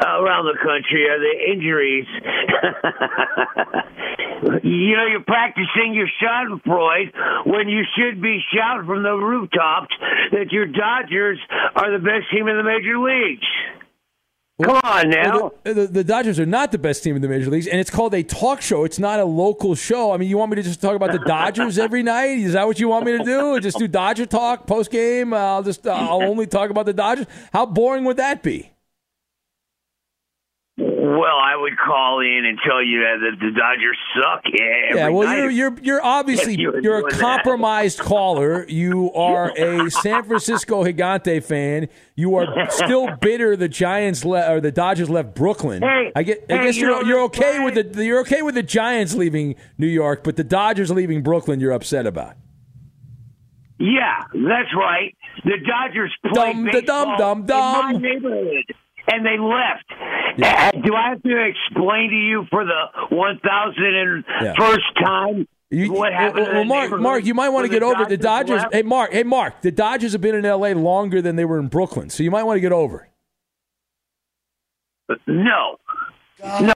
uh, 0.00 0.22
around 0.22 0.46
the 0.46 0.56
country 0.56 1.06
are 1.08 1.18
the 1.20 1.52
injuries. 1.52 2.06
you 4.64 4.96
know, 4.96 5.04
you're 5.06 5.20
practicing 5.26 5.92
your 5.92 6.08
Schadenfreude 6.22 7.12
when 7.46 7.68
you 7.68 7.84
should 7.96 8.22
be 8.22 8.40
shouting 8.54 8.86
from 8.86 9.02
the 9.02 9.12
rooftops 9.12 9.94
that 10.32 10.52
your 10.52 10.64
Dodgers 10.66 11.38
are 11.76 11.90
the 11.92 11.98
best 11.98 12.30
team 12.32 12.48
in 12.48 12.56
the 12.56 12.64
major 12.64 12.98
leagues. 12.98 13.44
Come 14.62 14.80
on 14.82 15.06
oh, 15.06 15.08
now. 15.08 15.52
The, 15.64 15.74
the, 15.74 15.86
the 15.86 16.04
Dodgers 16.04 16.38
are 16.38 16.46
not 16.46 16.72
the 16.72 16.78
best 16.78 17.02
team 17.02 17.16
in 17.16 17.22
the 17.22 17.28
major 17.28 17.50
leagues, 17.50 17.66
and 17.66 17.80
it's 17.80 17.90
called 17.90 18.14
a 18.14 18.22
talk 18.22 18.60
show. 18.60 18.84
It's 18.84 18.98
not 18.98 19.20
a 19.20 19.24
local 19.24 19.74
show. 19.74 20.12
I 20.12 20.16
mean, 20.16 20.28
you 20.28 20.38
want 20.38 20.50
me 20.50 20.56
to 20.56 20.62
just 20.62 20.80
talk 20.80 20.94
about 20.96 21.12
the 21.12 21.18
Dodgers 21.18 21.78
every 21.86 22.02
night? 22.02 22.38
Is 22.38 22.52
that 22.52 22.66
what 22.66 22.78
you 22.78 22.88
want 22.88 23.06
me 23.06 23.18
to 23.18 23.24
do? 23.24 23.60
Just 23.60 23.78
do 23.78 23.88
Dodger 23.88 24.26
talk 24.26 24.66
post 24.66 24.90
game? 24.90 25.32
I'll 25.32 25.62
just 25.62 25.86
I'll 25.86 26.22
only 26.22 26.46
talk 26.46 26.70
about 26.70 26.86
the 26.86 26.92
Dodgers. 26.92 27.26
How 27.52 27.66
boring 27.66 28.04
would 28.04 28.18
that 28.18 28.42
be? 28.42 28.70
Well, 30.82 31.36
I 31.36 31.56
would 31.56 31.76
call 31.76 32.20
in 32.20 32.46
and 32.46 32.58
tell 32.66 32.82
you 32.82 33.00
that 33.00 33.36
the 33.38 33.50
Dodgers 33.50 33.98
suck. 34.16 34.42
every 34.46 34.96
yeah, 34.98 35.08
well, 35.10 35.36
you're 35.36 35.50
you're 35.50 35.76
you're 35.82 36.02
obviously 36.04 36.58
you 36.58 36.72
were 36.72 36.80
you're 36.80 36.98
a 36.98 37.00
doing 37.02 37.12
that. 37.12 37.20
compromised 37.20 37.98
caller. 37.98 38.64
You 38.66 39.12
are 39.12 39.52
a 39.58 39.90
San 40.02 40.24
Francisco 40.24 40.82
Gigante 40.84 41.44
fan. 41.44 41.88
You 42.14 42.34
are 42.36 42.46
still 42.70 43.14
bitter 43.20 43.56
the 43.56 43.68
Giants 43.68 44.24
le- 44.24 44.50
or 44.50 44.60
the 44.62 44.72
Dodgers 44.72 45.10
left 45.10 45.34
Brooklyn. 45.34 45.82
Hey, 45.82 46.12
I 46.16 46.22
get. 46.22 46.46
I 46.48 46.56
hey, 46.56 46.64
guess 46.64 46.76
you 46.76 46.86
you're 46.88 47.04
you're 47.04 47.20
okay 47.24 47.62
with 47.62 47.74
the 47.92 48.02
you're 48.04 48.20
okay 48.20 48.40
with 48.40 48.54
the 48.54 48.62
Giants 48.62 49.14
leaving 49.14 49.56
New 49.76 49.86
York, 49.86 50.24
but 50.24 50.36
the 50.36 50.44
Dodgers 50.44 50.90
leaving 50.90 51.22
Brooklyn, 51.22 51.60
you're 51.60 51.72
upset 51.72 52.06
about. 52.06 52.36
Yeah, 53.78 54.24
that's 54.32 54.74
right. 54.76 55.14
The 55.44 55.56
Dodgers 55.66 56.14
played 56.22 56.34
Dum, 56.54 56.64
da, 56.66 56.72
baseball 56.72 57.16
dum, 57.16 57.46
dum, 57.46 57.46
dum. 57.46 57.94
in 57.96 58.02
my 58.02 58.08
neighborhood, 58.08 58.64
and 59.08 59.24
they 59.24 59.38
left. 59.38 59.84
Uh, 60.42 60.70
do 60.82 60.94
I 60.94 61.10
have 61.10 61.22
to 61.22 61.44
explain 61.46 62.10
to 62.10 62.16
you 62.16 62.44
for 62.50 62.64
the 62.64 63.14
one 63.16 63.38
thousand 63.44 63.84
and 63.84 64.24
Yeah. 64.42 64.54
first 64.58 64.84
time 65.02 65.46
You, 65.70 65.92
what 65.92 66.12
happened? 66.12 66.46
well, 66.52 66.64
Mark, 66.64 66.90
Mark, 67.00 67.24
you 67.24 67.34
might 67.34 67.48
want 67.50 67.64
to 67.66 67.70
get 67.72 67.82
over 67.82 68.02
it. 68.02 68.08
The 68.08 68.16
Dodgers. 68.16 68.62
left? 68.62 68.74
Hey, 68.74 68.82
Mark. 68.82 69.12
Hey, 69.12 69.22
Mark. 69.24 69.60
The 69.62 69.70
Dodgers 69.72 70.12
have 70.12 70.20
been 70.20 70.34
in 70.34 70.44
L.A. 70.44 70.74
longer 70.74 71.20
than 71.22 71.36
they 71.36 71.44
were 71.44 71.58
in 71.58 71.68
Brooklyn, 71.68 72.10
so 72.10 72.22
you 72.22 72.30
might 72.30 72.44
want 72.44 72.56
to 72.56 72.60
get 72.60 72.72
over 72.72 73.02
it. 75.08 75.20
No, 75.26 75.76
no. 76.60 76.72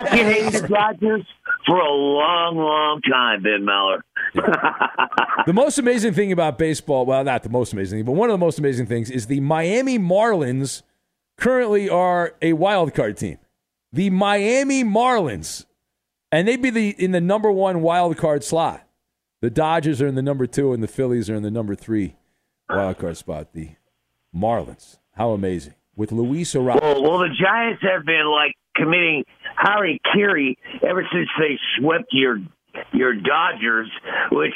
I 0.00 0.08
can 0.08 0.30
hate 0.32 0.52
the 0.52 0.68
Dodgers 0.68 1.24
for 1.66 1.78
a 1.80 1.90
long, 1.90 2.56
long 2.56 3.00
time, 3.02 3.42
Ben 3.42 3.64
Maller. 3.66 4.02
The 5.46 5.52
most 5.52 5.78
amazing 5.78 6.12
thing 6.12 6.32
about 6.32 6.58
baseball, 6.58 7.06
well, 7.06 7.22
not 7.22 7.44
the 7.44 7.48
most 7.48 7.72
amazing 7.72 8.00
thing, 8.00 8.04
but 8.04 8.12
one 8.12 8.28
of 8.30 8.34
the 8.34 8.44
most 8.44 8.58
amazing 8.58 8.86
things 8.86 9.10
is 9.12 9.26
the 9.28 9.38
Miami 9.38 9.96
Marlins 9.96 10.82
currently 11.36 11.88
are 11.88 12.34
a 12.42 12.52
wild 12.54 12.94
card 12.94 13.16
team. 13.16 13.38
The 13.92 14.10
Miami 14.10 14.84
Marlins, 14.84 15.64
and 16.30 16.46
they'd 16.46 16.60
be 16.60 16.70
the 16.70 16.90
in 16.90 17.12
the 17.12 17.20
number 17.20 17.50
one 17.50 17.82
wild 17.82 18.16
card 18.16 18.44
slot. 18.44 18.86
The 19.40 19.50
Dodgers 19.50 20.02
are 20.02 20.06
in 20.06 20.14
the 20.14 20.22
number 20.22 20.46
two, 20.46 20.72
and 20.72 20.82
the 20.82 20.88
Phillies 20.88 21.30
are 21.30 21.34
in 21.34 21.42
the 21.42 21.50
number 21.50 21.74
three 21.74 22.16
wild 22.68 22.98
card 22.98 23.16
spot. 23.16 23.52
The 23.52 23.70
Marlins, 24.34 24.98
how 25.12 25.30
amazing 25.30 25.74
with 25.94 26.12
Luis 26.12 26.52
Arraez. 26.54 26.80
Well, 26.80 27.02
well, 27.02 27.18
the 27.18 27.34
Giants 27.40 27.82
have 27.82 28.04
been 28.04 28.26
like 28.30 28.54
committing 28.74 29.24
Harry 29.56 30.00
Carey 30.12 30.58
ever 30.86 31.06
since 31.12 31.28
they 31.38 31.58
swept 31.78 32.06
your 32.12 32.38
your 32.92 33.14
Dodgers, 33.14 33.90
which 34.32 34.54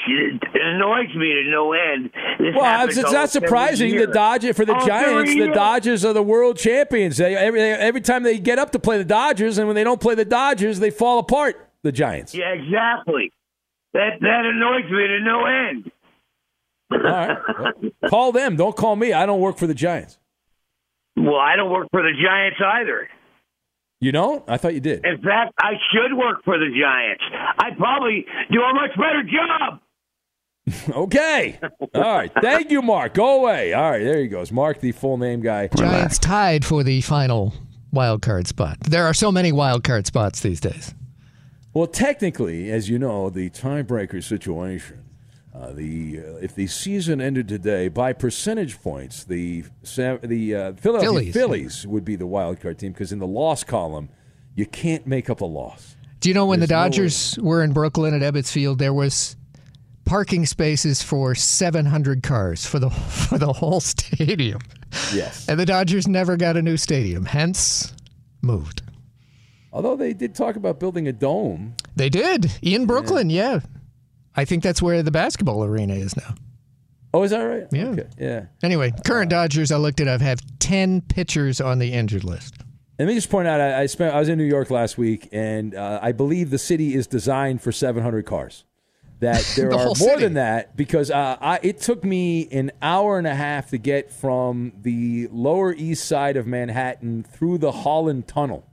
annoys 0.54 1.14
me 1.14 1.32
to 1.34 1.50
no 1.50 1.72
end. 1.72 2.10
This 2.38 2.54
Well, 2.54 2.88
it's, 2.88 2.96
it's 2.96 3.12
not 3.12 3.30
surprising. 3.30 3.96
The 3.96 4.06
Dodgers 4.06 4.56
for 4.56 4.64
the 4.64 4.72
oh, 4.74 4.86
every 4.86 4.86
Giants, 4.86 5.34
the. 5.34 5.52
Dodgers 5.54 6.04
are 6.04 6.12
the 6.12 6.22
world 6.22 6.56
champions. 6.56 7.16
They, 7.16 7.36
every 7.36 7.60
every 7.60 8.00
time 8.00 8.22
they 8.22 8.38
get 8.38 8.58
up 8.58 8.70
to 8.72 8.78
play 8.78 8.98
the 8.98 9.04
Dodgers, 9.04 9.58
and 9.58 9.66
when 9.66 9.76
they 9.76 9.84
don't 9.84 10.00
play 10.00 10.14
the 10.14 10.24
Dodgers, 10.24 10.78
they 10.78 10.90
fall 10.90 11.18
apart. 11.18 11.66
The 11.82 11.92
Giants. 11.92 12.34
Yeah, 12.34 12.52
exactly. 12.52 13.32
That 13.94 14.20
that 14.20 14.44
annoys 14.44 14.90
me 14.90 15.06
to 15.08 15.20
no 15.20 15.46
end. 15.46 15.90
All 16.92 16.98
right, 16.98 17.38
Well, 18.02 18.10
call 18.10 18.32
them. 18.32 18.56
Don't 18.56 18.76
call 18.76 18.96
me. 18.96 19.12
I 19.12 19.24
don't 19.24 19.40
work 19.40 19.56
for 19.56 19.66
the 19.66 19.74
Giants. 19.74 20.18
Well, 21.16 21.36
I 21.36 21.56
don't 21.56 21.70
work 21.70 21.88
for 21.90 22.02
the 22.02 22.12
Giants 22.12 22.58
either. 22.62 23.08
You 24.00 24.12
don't? 24.12 24.42
I 24.48 24.56
thought 24.56 24.72
you 24.74 24.80
did. 24.80 25.04
In 25.04 25.18
fact, 25.22 25.52
I 25.58 25.72
should 25.92 26.16
work 26.16 26.42
for 26.44 26.58
the 26.58 26.66
Giants. 26.66 27.22
I'd 27.58 27.76
probably 27.76 28.24
do 28.50 28.60
a 28.62 28.74
much 28.74 28.90
better 28.96 29.22
job. 29.22 29.80
Okay. 30.90 31.58
All 31.94 32.00
right. 32.00 32.30
Thank 32.42 32.70
you, 32.70 32.80
Mark. 32.80 33.14
Go 33.14 33.40
away. 33.40 33.72
All 33.72 33.90
right. 33.90 34.04
There 34.04 34.20
he 34.20 34.28
goes. 34.28 34.52
Mark, 34.52 34.80
the 34.80 34.92
full 34.92 35.16
name 35.16 35.40
guy. 35.40 35.66
Giants 35.68 36.18
tied 36.18 36.64
for 36.64 36.84
the 36.84 37.00
final 37.00 37.52
wild 37.90 38.22
card 38.22 38.46
spot. 38.46 38.78
There 38.80 39.04
are 39.04 39.14
so 39.14 39.32
many 39.32 39.50
wild 39.50 39.82
card 39.82 40.06
spots 40.06 40.40
these 40.40 40.60
days. 40.60 40.94
Well, 41.74 41.88
technically, 41.88 42.70
as 42.70 42.88
you 42.88 42.98
know, 43.00 43.30
the 43.30 43.50
tiebreaker 43.50 44.22
situation, 44.22 44.99
uh, 45.54 45.72
the 45.72 46.20
uh, 46.20 46.36
if 46.36 46.54
the 46.54 46.66
season 46.66 47.20
ended 47.20 47.48
today 47.48 47.88
by 47.88 48.12
percentage 48.12 48.80
points, 48.80 49.24
the 49.24 49.64
the 50.22 50.54
uh, 50.54 50.72
Philadelphia 50.74 51.32
Phillies. 51.32 51.34
Phillies. 51.34 51.86
would 51.86 52.04
be 52.04 52.16
the 52.16 52.26
wild 52.26 52.60
card 52.60 52.78
team 52.78 52.92
because 52.92 53.10
in 53.10 53.18
the 53.18 53.26
loss 53.26 53.64
column, 53.64 54.08
you 54.54 54.66
can't 54.66 55.06
make 55.06 55.28
up 55.28 55.40
a 55.40 55.46
loss. 55.46 55.96
Do 56.20 56.28
you 56.28 56.34
know 56.34 56.46
when 56.46 56.60
the 56.60 56.66
There's 56.66 56.78
no. 56.78 56.84
Dodgers 56.84 57.38
were 57.40 57.64
in 57.64 57.72
Brooklyn 57.72 58.14
at 58.14 58.22
Ebbets 58.22 58.52
Field, 58.52 58.78
there 58.78 58.94
was 58.94 59.36
parking 60.04 60.46
spaces 60.46 61.02
for 61.02 61.34
700 61.34 62.22
cars 62.22 62.66
for 62.66 62.78
the 62.78 62.90
for 63.28 63.38
the 63.38 63.52
whole 63.52 63.80
stadium. 63.80 64.60
Yes. 65.12 65.48
And 65.48 65.58
the 65.58 65.66
Dodgers 65.66 66.06
never 66.06 66.36
got 66.36 66.56
a 66.56 66.62
new 66.62 66.76
stadium, 66.76 67.24
hence 67.24 67.92
moved. 68.42 68.82
Although 69.72 69.96
they 69.96 70.12
did 70.12 70.34
talk 70.34 70.56
about 70.56 70.80
building 70.80 71.06
a 71.06 71.12
dome. 71.12 71.74
They 71.94 72.08
did 72.08 72.52
in 72.60 72.86
Brooklyn, 72.86 73.30
yeah. 73.30 73.60
I 74.36 74.44
think 74.44 74.62
that's 74.62 74.80
where 74.80 75.02
the 75.02 75.10
basketball 75.10 75.64
arena 75.64 75.94
is 75.94 76.16
now. 76.16 76.34
Oh, 77.12 77.22
is 77.24 77.32
that 77.32 77.42
right? 77.42 77.66
Yeah. 77.72 77.86
Okay. 77.88 78.06
Yeah. 78.18 78.44
Anyway, 78.62 78.92
current 79.04 79.30
Dodgers, 79.30 79.72
I 79.72 79.76
looked 79.76 80.00
at, 80.00 80.06
I 80.08 80.16
have 80.22 80.40
10 80.60 81.00
pitchers 81.02 81.60
on 81.60 81.78
the 81.80 81.92
injured 81.92 82.22
list. 82.24 82.54
Let 83.00 83.08
me 83.08 83.14
just 83.14 83.30
point 83.30 83.48
out, 83.48 83.60
I, 83.60 83.80
I 83.82 83.86
spent 83.86 84.14
I 84.14 84.18
was 84.20 84.28
in 84.28 84.38
New 84.38 84.44
York 84.44 84.70
last 84.70 84.96
week, 84.98 85.28
and 85.32 85.74
uh, 85.74 85.98
I 86.02 86.12
believe 86.12 86.50
the 86.50 86.58
city 86.58 86.94
is 86.94 87.06
designed 87.06 87.62
for 87.62 87.72
700 87.72 88.26
cars. 88.26 88.64
That 89.18 89.42
there 89.56 89.70
The 89.70 89.76
are 89.78 89.84
more 89.86 89.94
city. 89.94 90.22
than 90.22 90.34
that 90.34 90.76
because 90.76 91.10
uh, 91.10 91.36
I, 91.40 91.58
it 91.62 91.80
took 91.80 92.04
me 92.04 92.46
an 92.52 92.70
hour 92.80 93.18
and 93.18 93.26
a 93.26 93.34
half 93.34 93.70
to 93.70 93.78
get 93.78 94.12
from 94.12 94.72
the 94.82 95.28
Lower 95.32 95.72
East 95.74 96.04
Side 96.06 96.36
of 96.36 96.46
Manhattan 96.46 97.24
through 97.24 97.58
the 97.58 97.72
Holland 97.72 98.28
Tunnel. 98.28 98.66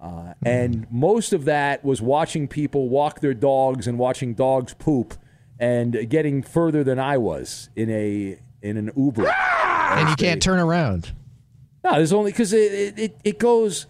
Uh, 0.00 0.32
and 0.44 0.86
most 0.90 1.32
of 1.32 1.44
that 1.44 1.84
was 1.84 2.00
watching 2.00 2.48
people 2.48 2.88
walk 2.88 3.20
their 3.20 3.34
dogs 3.34 3.86
and 3.86 3.98
watching 3.98 4.32
dogs 4.32 4.74
poop 4.74 5.14
and 5.58 6.08
getting 6.08 6.42
further 6.42 6.82
than 6.82 6.98
I 6.98 7.18
was 7.18 7.68
in 7.76 7.90
a 7.90 8.38
in 8.62 8.76
an 8.76 8.90
Uber. 8.96 9.28
And 9.28 10.08
you 10.08 10.16
can't 10.16 10.40
turn 10.40 10.58
around. 10.58 11.12
No, 11.84 11.94
there's 11.94 12.12
only 12.12 12.30
because 12.30 12.52
it, 12.52 12.98
it, 12.98 13.16
it, 13.24 13.38
goes 13.38 13.86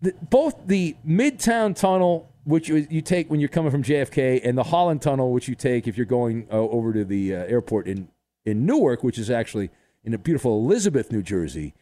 the, 0.00 0.14
both 0.30 0.54
the 0.66 0.96
Midtown 1.06 1.74
Tunnel, 1.74 2.32
which 2.44 2.68
you, 2.68 2.86
you 2.88 3.02
take 3.02 3.30
when 3.30 3.40
you're 3.40 3.48
coming 3.48 3.70
from 3.70 3.82
JFK, 3.82 4.40
and 4.44 4.56
the 4.56 4.62
Holland 4.62 5.02
Tunnel, 5.02 5.32
which 5.32 5.48
you 5.48 5.54
take 5.54 5.86
if 5.88 5.96
you're 5.96 6.06
going 6.06 6.46
uh, 6.50 6.56
over 6.56 6.92
to 6.92 7.04
the 7.04 7.34
uh, 7.34 7.44
airport 7.44 7.86
in 7.86 8.08
in 8.44 8.64
Newark, 8.64 9.02
which 9.04 9.18
is 9.18 9.30
actually 9.30 9.70
in 10.04 10.14
a 10.14 10.18
beautiful 10.18 10.58
Elizabeth, 10.64 11.12
New 11.12 11.22
Jersey. 11.22 11.74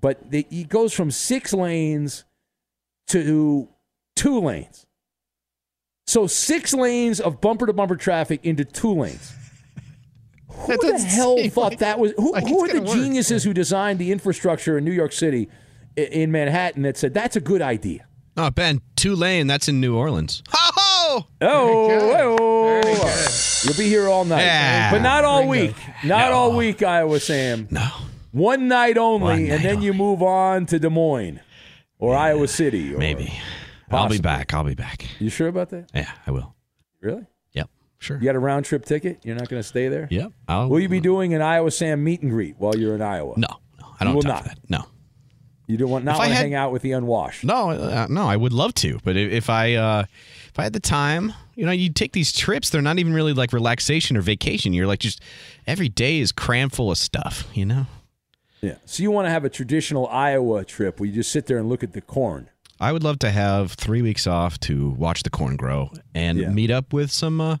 But 0.00 0.30
the, 0.30 0.46
it 0.50 0.68
goes 0.68 0.92
from 0.92 1.10
six 1.10 1.52
lanes 1.52 2.24
to 3.08 3.68
two 4.16 4.40
lanes. 4.40 4.86
So 6.06 6.26
six 6.26 6.74
lanes 6.74 7.20
of 7.20 7.40
bumper 7.40 7.66
to 7.66 7.72
bumper 7.72 7.96
traffic 7.96 8.44
into 8.44 8.64
two 8.64 8.94
lanes. 8.94 9.32
Who 10.48 10.76
the 10.76 10.98
hell 10.98 11.38
thought 11.48 11.70
like- 11.72 11.78
that 11.78 11.98
was? 11.98 12.12
Who, 12.16 12.32
like 12.32 12.46
who 12.46 12.64
are 12.64 12.68
the 12.68 12.82
work. 12.82 12.92
geniuses 12.94 13.42
who 13.44 13.54
designed 13.54 13.98
the 13.98 14.12
infrastructure 14.12 14.76
in 14.76 14.84
New 14.84 14.92
York 14.92 15.12
City, 15.12 15.48
in 15.96 16.30
Manhattan, 16.30 16.82
that 16.82 16.96
said 16.98 17.14
that's 17.14 17.36
a 17.36 17.40
good 17.40 17.62
idea? 17.62 18.06
Oh, 18.36 18.50
Ben, 18.50 18.80
two 18.96 19.14
lane. 19.14 19.46
That's 19.46 19.68
in 19.68 19.80
New 19.80 19.96
Orleans. 19.96 20.42
Oh, 21.14 21.26
oh, 21.42 22.80
you'll 23.64 23.76
be 23.76 23.84
here 23.86 24.08
all 24.08 24.24
night, 24.24 24.42
Yeah. 24.44 24.90
but 24.90 25.02
not 25.02 25.24
all 25.24 25.40
Very 25.46 25.66
week. 25.66 25.76
Not 26.04 26.32
all 26.32 26.56
week, 26.56 26.82
Iowa 26.82 27.20
Sam. 27.20 27.68
No, 27.70 27.86
one 28.30 28.66
night 28.66 28.96
only, 28.96 29.20
One 29.24 29.38
and 29.40 29.48
night 29.50 29.62
then 29.62 29.82
you 29.82 29.92
move 29.92 30.22
on 30.22 30.64
to 30.66 30.78
Des 30.78 30.88
Moines 30.88 31.40
or 32.02 32.16
Iowa 32.16 32.48
City. 32.48 32.94
Or 32.94 32.98
Maybe. 32.98 33.32
I'll 33.90 34.08
be 34.08 34.18
back. 34.18 34.52
I'll 34.52 34.64
be 34.64 34.74
back. 34.74 35.06
You 35.20 35.30
sure 35.30 35.48
about 35.48 35.70
that? 35.70 35.90
Yeah, 35.94 36.10
I 36.26 36.30
will. 36.32 36.54
Really? 37.00 37.26
Yep, 37.52 37.68
sure. 37.98 38.16
You 38.18 38.24
got 38.24 38.34
a 38.34 38.40
round 38.40 38.64
trip 38.64 38.84
ticket? 38.84 39.20
You're 39.22 39.36
not 39.36 39.48
going 39.48 39.60
to 39.62 39.68
stay 39.68 39.88
there? 39.88 40.08
Yep. 40.10 40.32
I'll, 40.48 40.68
Will 40.68 40.80
you 40.80 40.88
be 40.88 41.00
doing 41.00 41.34
an 41.34 41.42
Iowa 41.42 41.70
Sam 41.70 42.02
meet 42.02 42.22
and 42.22 42.30
greet 42.30 42.56
while 42.58 42.76
you're 42.76 42.94
in 42.94 43.02
Iowa? 43.02 43.34
No, 43.36 43.46
no, 43.80 43.86
I 44.00 44.04
don't 44.04 44.14
You 44.14 44.16
will 44.16 44.22
not. 44.22 44.44
that. 44.44 44.58
No. 44.68 44.86
You 45.68 45.76
don't 45.76 45.90
want 45.90 46.04
not 46.04 46.18
want 46.18 46.30
to 46.30 46.34
hang 46.34 46.54
out 46.54 46.72
with 46.72 46.82
the 46.82 46.92
unwashed. 46.92 47.44
No, 47.44 47.70
uh, 47.70 48.06
no, 48.10 48.24
I 48.26 48.36
would 48.36 48.52
love 48.52 48.74
to, 48.74 48.98
but 49.04 49.16
if, 49.16 49.30
if 49.32 49.48
I 49.50 49.74
uh, 49.74 50.04
if 50.48 50.58
I 50.58 50.64
had 50.64 50.72
the 50.72 50.80
time, 50.80 51.32
you 51.54 51.64
know, 51.64 51.72
you 51.72 51.90
take 51.92 52.12
these 52.12 52.32
trips. 52.32 52.70
They're 52.70 52.82
not 52.82 52.98
even 52.98 53.14
really 53.14 53.32
like 53.32 53.52
relaxation 53.52 54.16
or 54.16 54.22
vacation. 54.22 54.72
You're 54.72 54.88
like 54.88 54.98
just 54.98 55.22
every 55.66 55.88
day 55.88 56.18
is 56.18 56.32
crammed 56.32 56.72
full 56.72 56.90
of 56.90 56.98
stuff. 56.98 57.46
You 57.54 57.64
know. 57.64 57.86
Yeah. 58.62 58.76
So 58.84 59.02
you 59.02 59.10
want 59.10 59.26
to 59.26 59.30
have 59.30 59.44
a 59.44 59.50
traditional 59.50 60.06
Iowa 60.08 60.64
trip 60.64 61.00
where 61.00 61.08
you 61.08 61.14
just 61.14 61.32
sit 61.32 61.46
there 61.46 61.58
and 61.58 61.68
look 61.68 61.82
at 61.82 61.92
the 61.92 62.00
corn. 62.00 62.48
I 62.80 62.92
would 62.92 63.02
love 63.02 63.18
to 63.20 63.30
have 63.30 63.72
three 63.72 64.02
weeks 64.02 64.26
off 64.26 64.58
to 64.60 64.90
watch 64.90 65.22
the 65.24 65.30
corn 65.30 65.56
grow 65.56 65.90
and 66.14 66.38
Yeah. 66.38 66.48
meet 66.48 66.70
up 66.70 66.92
with 66.92 67.10
some 67.10 67.40
uh, 67.40 67.56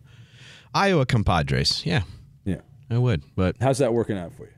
Iowa 0.74 1.04
compadres. 1.06 1.84
Yeah, 1.84 2.02
Yeah. 2.44 2.60
I 2.90 2.98
would. 2.98 3.22
But 3.36 3.56
How's 3.60 3.78
that 3.78 3.92
working 3.92 4.16
out 4.16 4.32
for 4.32 4.44
you? 4.44 4.52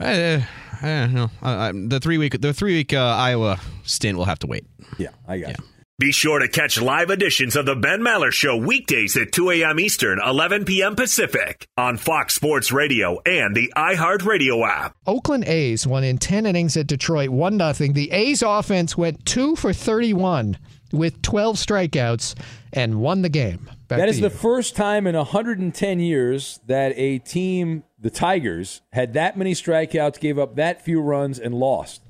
uh, 0.00 0.40
I 0.82 0.86
don't 0.86 1.14
know. 1.14 1.30
I, 1.42 1.68
I, 1.68 1.72
the 1.72 2.00
three 2.00 2.18
week 2.18 2.40
the 2.40 2.52
three 2.52 2.74
week 2.74 2.92
uh, 2.92 2.98
Iowa 2.98 3.60
stint 3.84 4.18
will 4.18 4.24
have 4.24 4.38
to 4.40 4.46
wait. 4.46 4.64
Yeah, 4.98 5.10
I 5.28 5.38
got 5.38 5.50
you. 5.58 5.64
Be 6.02 6.10
sure 6.10 6.40
to 6.40 6.48
catch 6.48 6.82
live 6.82 7.10
editions 7.10 7.54
of 7.54 7.64
The 7.64 7.76
Ben 7.76 8.00
Maller 8.00 8.32
Show 8.32 8.56
weekdays 8.56 9.16
at 9.16 9.30
2 9.30 9.50
a.m. 9.52 9.78
Eastern, 9.78 10.18
11 10.20 10.64
p.m. 10.64 10.96
Pacific 10.96 11.68
on 11.76 11.96
Fox 11.96 12.34
Sports 12.34 12.72
Radio 12.72 13.20
and 13.24 13.54
the 13.54 13.72
iHeartRadio 13.76 14.66
app. 14.66 14.96
Oakland 15.06 15.44
A's 15.44 15.86
won 15.86 16.02
in 16.02 16.18
10 16.18 16.44
innings 16.44 16.76
at 16.76 16.88
Detroit, 16.88 17.28
1 17.28 17.56
0. 17.72 17.92
The 17.92 18.10
A's 18.10 18.42
offense 18.42 18.96
went 18.96 19.24
2 19.26 19.54
for 19.54 19.72
31 19.72 20.58
with 20.90 21.22
12 21.22 21.54
strikeouts 21.54 22.34
and 22.72 23.00
won 23.00 23.22
the 23.22 23.28
game. 23.28 23.70
Back 23.86 24.00
That 24.00 24.06
to 24.06 24.10
is 24.10 24.16
you. 24.18 24.22
the 24.28 24.30
first 24.34 24.74
time 24.74 25.06
in 25.06 25.14
110 25.14 26.00
years 26.00 26.58
that 26.66 26.94
a 26.96 27.20
team, 27.20 27.84
the 28.00 28.10
Tigers, 28.10 28.80
had 28.92 29.12
that 29.12 29.38
many 29.38 29.54
strikeouts, 29.54 30.18
gave 30.18 30.36
up 30.36 30.56
that 30.56 30.84
few 30.84 31.00
runs, 31.00 31.38
and 31.38 31.54
lost. 31.54 32.02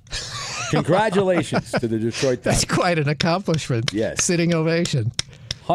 Congratulations 0.72 1.70
to 1.72 1.86
the 1.88 1.98
Detroit 1.98 2.42
That's 2.42 2.64
quite 2.64 2.98
an 2.98 3.08
accomplishment. 3.08 3.92
Yes. 3.92 4.24
Sitting 4.24 4.54
ovation. 4.54 5.12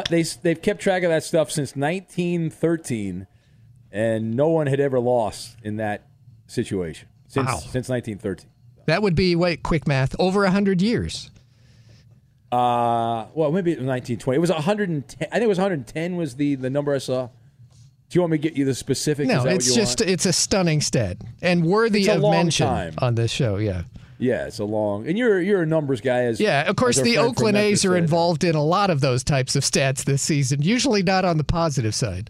They, 0.09 0.21
they've 0.23 0.61
kept 0.61 0.81
track 0.81 1.03
of 1.03 1.09
that 1.09 1.23
stuff 1.23 1.49
since 1.49 1.75
1913. 1.75 3.25
and 3.91 4.35
no 4.35 4.49
one 4.49 4.67
had 4.67 4.79
ever 4.79 4.99
lost 4.99 5.55
in 5.63 5.77
that 5.77 6.07
situation 6.45 7.07
since 7.27 7.47
Wow. 7.47 7.57
since 7.57 7.89
1913. 7.89 8.49
That 8.85 9.01
would 9.01 9.15
be 9.15 9.35
wait, 9.35 9.63
quick 9.63 9.87
math, 9.87 10.15
over 10.19 10.45
hundred 10.47 10.81
years. 10.81 11.31
Uh, 12.51 13.25
well, 13.33 13.51
maybe 13.51 13.71
it 13.71 13.79
was 13.79 13.87
1920. 13.87 14.37
It 14.37 14.39
was 14.39 14.51
110. 14.51 15.27
I 15.29 15.33
think 15.35 15.43
it 15.43 15.47
was 15.47 15.57
110 15.57 16.15
was 16.15 16.35
the 16.35 16.55
the 16.55 16.69
number 16.69 16.93
I 16.93 16.99
saw. 16.99 17.27
Do 17.27 18.15
you 18.15 18.21
want 18.21 18.31
me 18.31 18.37
to 18.37 18.41
get 18.41 18.55
you 18.57 18.63
the 18.63 18.73
specific? 18.75 19.27
No, 19.27 19.43
it's 19.45 19.73
just 19.75 19.99
want? 19.99 20.09
it's 20.11 20.25
a 20.25 20.31
stunning 20.33 20.79
stat 20.79 21.17
and 21.41 21.65
worthy 21.65 22.01
It's 22.05 22.09
of 22.09 22.21
mention 22.21 22.67
time. 22.67 22.93
on 22.99 23.15
this 23.15 23.31
show. 23.31 23.57
Yeah, 23.57 23.83
yeah, 24.19 24.47
it's 24.47 24.59
a 24.59 24.63
long. 24.63 25.07
And 25.07 25.17
you're 25.17 25.39
you're 25.41 25.61
a 25.61 25.65
numbers 25.65 26.01
guy, 26.01 26.23
as 26.23 26.39
yeah. 26.39 26.67
Of 26.67 26.75
course, 26.75 26.99
the 26.99 27.17
Oakland 27.17 27.57
A's 27.57 27.85
are 27.85 27.95
involved 27.95 28.43
in 28.43 28.55
a 28.55 28.63
lot 28.63 28.89
of 28.89 29.01
those 29.01 29.23
types 29.23 29.55
of 29.55 29.63
stats 29.63 30.03
this 30.03 30.21
season. 30.21 30.61
Usually 30.61 31.03
not 31.03 31.25
on 31.25 31.37
the 31.37 31.43
positive 31.43 31.93
side. 31.93 32.29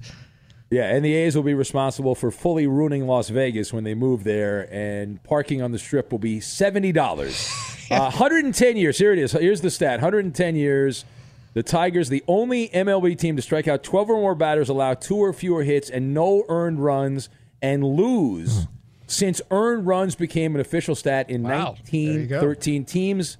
Yeah, 0.69 0.93
and 0.93 1.03
the 1.03 1.13
A's 1.13 1.33
will 1.33 1.43
be 1.43 1.53
responsible 1.53 2.13
for 2.13 2.29
fully 2.29 2.67
ruining 2.67 3.07
Las 3.07 3.29
Vegas 3.29 3.71
when 3.71 3.85
they 3.85 3.93
move 3.93 4.25
there, 4.25 4.67
and 4.69 5.23
parking 5.23 5.61
on 5.61 5.71
the 5.71 5.79
strip 5.79 6.11
will 6.11 6.19
be 6.19 6.41
seventy 6.41 6.91
dollars. 6.91 7.49
uh, 7.91 8.11
110 8.11 8.75
years. 8.75 8.97
Here 8.97 9.13
it 9.13 9.19
is. 9.19 9.31
Here's 9.31 9.61
the 9.61 9.71
stat. 9.71 10.01
110 10.01 10.55
years. 10.55 11.05
The 11.53 11.63
Tigers, 11.63 12.09
the 12.09 12.23
only 12.27 12.69
MLB 12.69 13.17
team 13.17 13.35
to 13.35 13.41
strike 13.41 13.67
out 13.67 13.81
12 13.81 14.11
or 14.11 14.17
more 14.17 14.35
batters, 14.35 14.69
allow 14.69 14.93
two 14.93 15.15
or 15.15 15.33
fewer 15.33 15.63
hits 15.63 15.89
and 15.89 16.13
no 16.13 16.43
earned 16.49 16.83
runs, 16.83 17.29
and 17.63 17.83
lose 17.83 18.67
since 19.07 19.41
earned 19.51 19.87
runs 19.87 20.15
became 20.15 20.53
an 20.55 20.61
official 20.61 20.95
stat 20.95 21.29
in 21.29 21.43
Wow. 21.43 21.75
There 21.89 22.01
you 22.01 22.27
go. 22.27 22.35
1913 22.35 22.85
teams. 22.85 23.37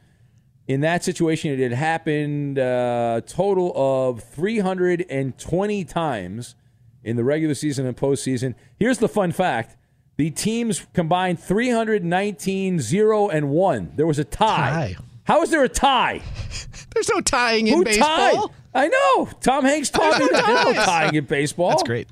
In 0.67 0.82
that 0.82 1.03
situation, 1.03 1.51
it 1.51 1.60
had 1.60 1.71
happened 1.71 2.58
a 2.58 3.23
total 3.25 3.71
of 3.75 4.21
320 4.23 5.84
times 5.86 6.56
in 7.03 7.15
the 7.15 7.23
regular 7.23 7.53
season 7.53 7.86
and 7.86 7.95
postseason. 7.95 8.53
Here's 8.77 8.97
the 8.97 9.08
fun 9.08 9.32
fact 9.32 9.77
the 10.17 10.32
teams 10.32 10.86
combined 10.93 11.39
319 11.39 12.80
0 12.80 13.30
and 13.30 13.49
1. 13.49 13.91
There 13.95 14.08
was 14.08 14.19
a 14.19 14.23
tie. 14.23 14.95
Tie. 14.95 14.95
How 15.23 15.41
is 15.41 15.51
there 15.51 15.63
a 15.63 15.69
tie? 15.69 16.21
There's 16.93 17.10
no 17.10 17.21
tying 17.21 17.67
in 17.67 17.75
Who 17.75 17.84
baseball. 17.84 18.47
tied? 18.47 18.56
I 18.73 18.88
know. 18.88 19.30
Tom 19.41 19.63
Hanks 19.63 19.89
taught 19.89 20.19
me 20.19 20.27
that. 20.32 20.45
There's 20.45 20.77
no 20.77 20.84
tying 20.86 21.15
in 21.15 21.25
baseball. 21.25 21.69
That's 21.69 21.84
great. 21.84 22.08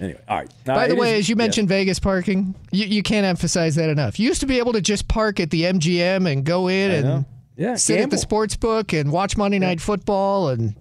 Anyway, 0.00 0.18
all 0.28 0.36
right. 0.38 0.50
By 0.64 0.84
Uh, 0.84 0.88
the 0.88 0.96
way, 0.96 1.14
is- 1.14 1.20
as 1.20 1.28
you 1.28 1.34
yeah. 1.36 1.42
mentioned 1.44 1.68
Vegas 1.68 1.98
parking, 1.98 2.54
you, 2.70 2.86
you 2.86 3.02
can't 3.02 3.24
emphasize 3.26 3.74
that 3.76 3.88
enough. 3.88 4.18
You 4.18 4.28
used 4.28 4.40
to 4.40 4.46
be 4.46 4.58
able 4.58 4.72
to 4.74 4.80
just 4.80 5.08
park 5.08 5.40
at 5.40 5.50
the 5.50 5.62
MGM 5.64 6.30
and 6.30 6.44
go 6.44 6.68
in 6.68 6.90
I 6.90 6.94
and 6.94 7.04
know. 7.04 7.24
Yeah, 7.56 7.76
sit 7.76 8.00
at 8.00 8.10
the 8.10 8.18
sports 8.18 8.54
book 8.56 8.92
and 8.92 9.10
watch 9.10 9.36
Monday 9.38 9.58
Night 9.58 9.80
Football, 9.80 10.50
and 10.50 10.74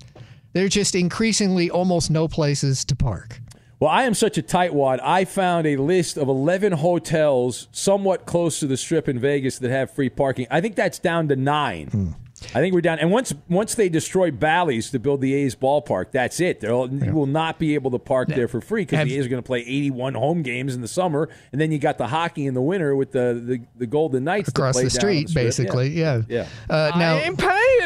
there's 0.52 0.72
just 0.72 0.94
increasingly 0.96 1.70
almost 1.70 2.12
no 2.12 2.28
places 2.28 2.84
to 2.86 2.96
park. 2.98 3.40
Well, 3.80 3.90
I 3.90 4.04
am 4.04 4.14
such 4.14 4.38
a 4.38 4.42
tightwad. 4.42 5.00
I 5.04 5.24
found 5.26 5.68
a 5.68 5.78
list 5.78 6.18
of 6.18 6.28
11 6.28 6.74
hotels 6.74 7.68
somewhat 7.72 8.26
close 8.26 8.60
to 8.60 8.68
the 8.68 8.76
strip 8.78 9.08
in 9.08 9.20
Vegas 9.20 9.60
that 9.60 9.70
have 9.72 9.92
free 9.94 10.10
parking. 10.10 10.48
I 10.52 10.60
think 10.62 10.76
that's 10.76 11.00
down 11.00 11.28
to 11.30 11.36
nine. 11.36 11.88
Hmm. 11.88 12.12
I 12.54 12.60
think 12.60 12.74
we're 12.74 12.82
down. 12.82 13.00
And 13.00 13.12
once 13.12 13.34
once 13.50 13.76
they 13.76 13.90
destroy 13.90 14.32
Bally's 14.32 14.90
to 14.92 15.00
build 15.00 15.22
the 15.22 15.34
A's 15.34 15.56
ballpark, 15.56 16.12
that's 16.12 16.40
it. 16.40 16.60
They'll, 16.62 16.92
You 16.92 17.14
will 17.14 17.26
not 17.26 17.60
be 17.60 17.74
able 17.76 17.92
to 17.92 18.00
park 18.00 18.28
there 18.30 18.48
for 18.48 18.62
free 18.62 18.84
because 18.84 19.08
the 19.08 19.18
A's 19.18 19.26
are 19.26 19.30
going 19.30 19.42
to 19.42 19.46
play 19.46 19.60
81 19.62 20.14
home 20.14 20.42
games 20.42 20.76
in 20.76 20.82
the 20.82 20.88
summer. 20.88 21.30
And 21.52 21.60
then 21.60 21.72
you 21.72 21.80
got 21.80 21.98
the 21.98 22.08
hockey 22.08 22.46
in 22.46 22.54
the 22.54 22.62
winter 22.62 22.96
with 22.96 23.12
the, 23.12 23.42
the, 23.46 23.62
the 23.78 23.88
Golden 23.88 24.24
Knights 24.24 24.50
Across 24.50 24.76
play 24.76 24.84
the 24.86 24.90
street, 24.90 25.30
strip. 25.30 25.44
basically. 25.46 25.90
Yeah. 25.90 26.22
Yeah. 26.28 26.48
Uh, 26.70 26.92
now, 26.98 27.18
paying 27.20 27.36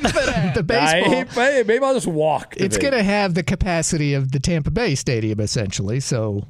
for 0.04 0.26
that. 0.26 0.54
the 0.56 0.60
I 0.60 0.62
baseball. 1.02 1.14
ain't 1.14 1.30
paying. 1.30 1.68
Maybe 1.68 1.84
I'll 1.84 1.94
just 1.94 2.08
walk. 2.08 2.56
to 2.56 2.64
It's 2.64 2.78
going 2.78 2.94
to 2.94 3.04
have 3.04 3.34
the 3.34 3.44
capacity 3.44 4.14
of 4.14 4.32
the 4.32 4.40
Tampa 4.40 4.72
Bay 4.72 4.96
Stadium, 4.96 5.40
essentially. 5.40 6.00
So, 6.00 6.48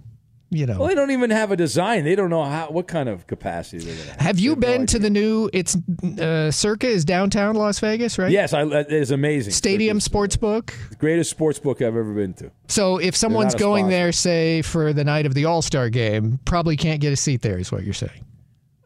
you 0.50 0.66
know. 0.66 0.80
Well, 0.80 0.88
they 0.88 0.96
don't 0.96 1.12
even 1.12 1.30
have 1.30 1.52
a 1.52 1.56
design. 1.56 2.04
They 2.04 2.16
don't 2.16 2.30
know 2.30 2.44
how 2.44 2.70
what 2.70 2.88
kind 2.88 3.08
of 3.08 3.28
capacity 3.28 3.80
they're 3.80 3.96
going 3.96 4.08
to 4.08 4.12
have. 4.14 4.22
have 4.22 4.40
you 4.40 4.56
been 4.56 4.86
to 4.88 5.00
the 5.00 5.10
new? 5.10 5.50
It's 5.54 5.78
uh, 6.20 6.52
Circa 6.52 6.88
is 6.88 7.06
downtown 7.06 7.56
Las 7.56 7.80
Vegas, 7.80 8.18
right? 8.18 8.32
Yes, 8.32 8.54
I, 8.54 8.64
it 8.64 8.92
is 8.92 9.12
amazing. 9.12 9.54
Stadium 9.54 10.00
sports 10.00 10.36
book. 10.36 10.74
Greatest 10.98 11.30
sports 11.30 11.60
book 11.60 11.82
I've 11.82 11.96
ever 11.96 12.14
been 12.14 12.34
to. 12.36 12.52
So 12.68 12.98
if 12.98 13.16
someone's 13.16 13.56
going 13.56 13.84
sponsor. 13.86 13.98
there, 13.98 14.12
say 14.12 14.62
for 14.62 14.94
the 14.94 15.04
night 15.04 15.26
of 15.26 15.34
the 15.34 15.46
All 15.46 15.62
Star 15.62 15.90
game, 15.90 16.40
probably 16.46 16.78
can't 16.78 17.02
get 17.02 17.14
a 17.14 17.18
seat 17.18 17.42
there, 17.42 17.58
is 17.58 17.72
what 17.72 17.84
you're 17.84 17.94
saying. 17.94 18.26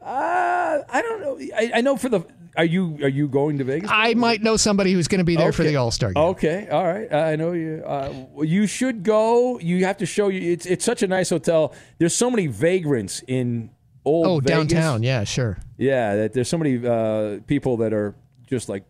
Uh, 0.02 0.80
I 0.90 1.02
don't 1.02 1.22
know. 1.22 1.40
I, 1.56 1.72
I 1.76 1.82
know 1.82 1.96
for 1.98 2.10
the. 2.10 2.26
Are 2.56 2.66
you 2.66 3.00
are 3.02 3.10
you 3.10 3.28
going 3.28 3.58
to 3.58 3.64
Vegas? 3.64 3.90
I 3.92 4.14
might 4.14 4.42
know 4.44 4.58
somebody 4.58 4.94
who's 4.94 5.08
going 5.08 5.20
to 5.20 5.26
be 5.26 5.36
there 5.36 5.52
for 5.52 5.64
the 5.64 5.76
All 5.78 5.90
Star 5.92 6.14
game. 6.14 6.24
Okay, 6.24 6.68
all 6.70 6.86
right. 6.86 7.12
I 7.12 7.36
know 7.36 7.54
you. 7.54 7.84
Uh, 7.86 8.14
you 8.44 8.68
should 8.68 9.04
go. 9.04 9.58
You 9.60 9.86
have 9.86 9.98
to 9.98 10.06
show 10.06 10.28
you. 10.28 10.52
It's 10.52 10.66
it's 10.66 10.86
such 10.86 11.02
a 11.02 11.08
nice 11.08 11.32
hotel. 11.32 11.74
There's 11.98 12.16
so 12.16 12.30
many 12.30 12.48
vagrants 12.48 13.24
in 13.28 13.72
old. 14.06 14.28
Oh, 14.28 14.40
Vegas. 14.40 14.52
downtown. 14.74 15.02
Yeah, 15.04 15.24
sure. 15.24 15.58
Yeah, 15.78 16.16
that 16.16 16.34
there's 16.34 16.48
so 16.48 16.58
many 16.60 16.86
uh, 16.86 17.40
people 17.48 17.78
that 17.78 17.92
are 17.92 18.14
just 18.46 18.70
like 18.70 18.84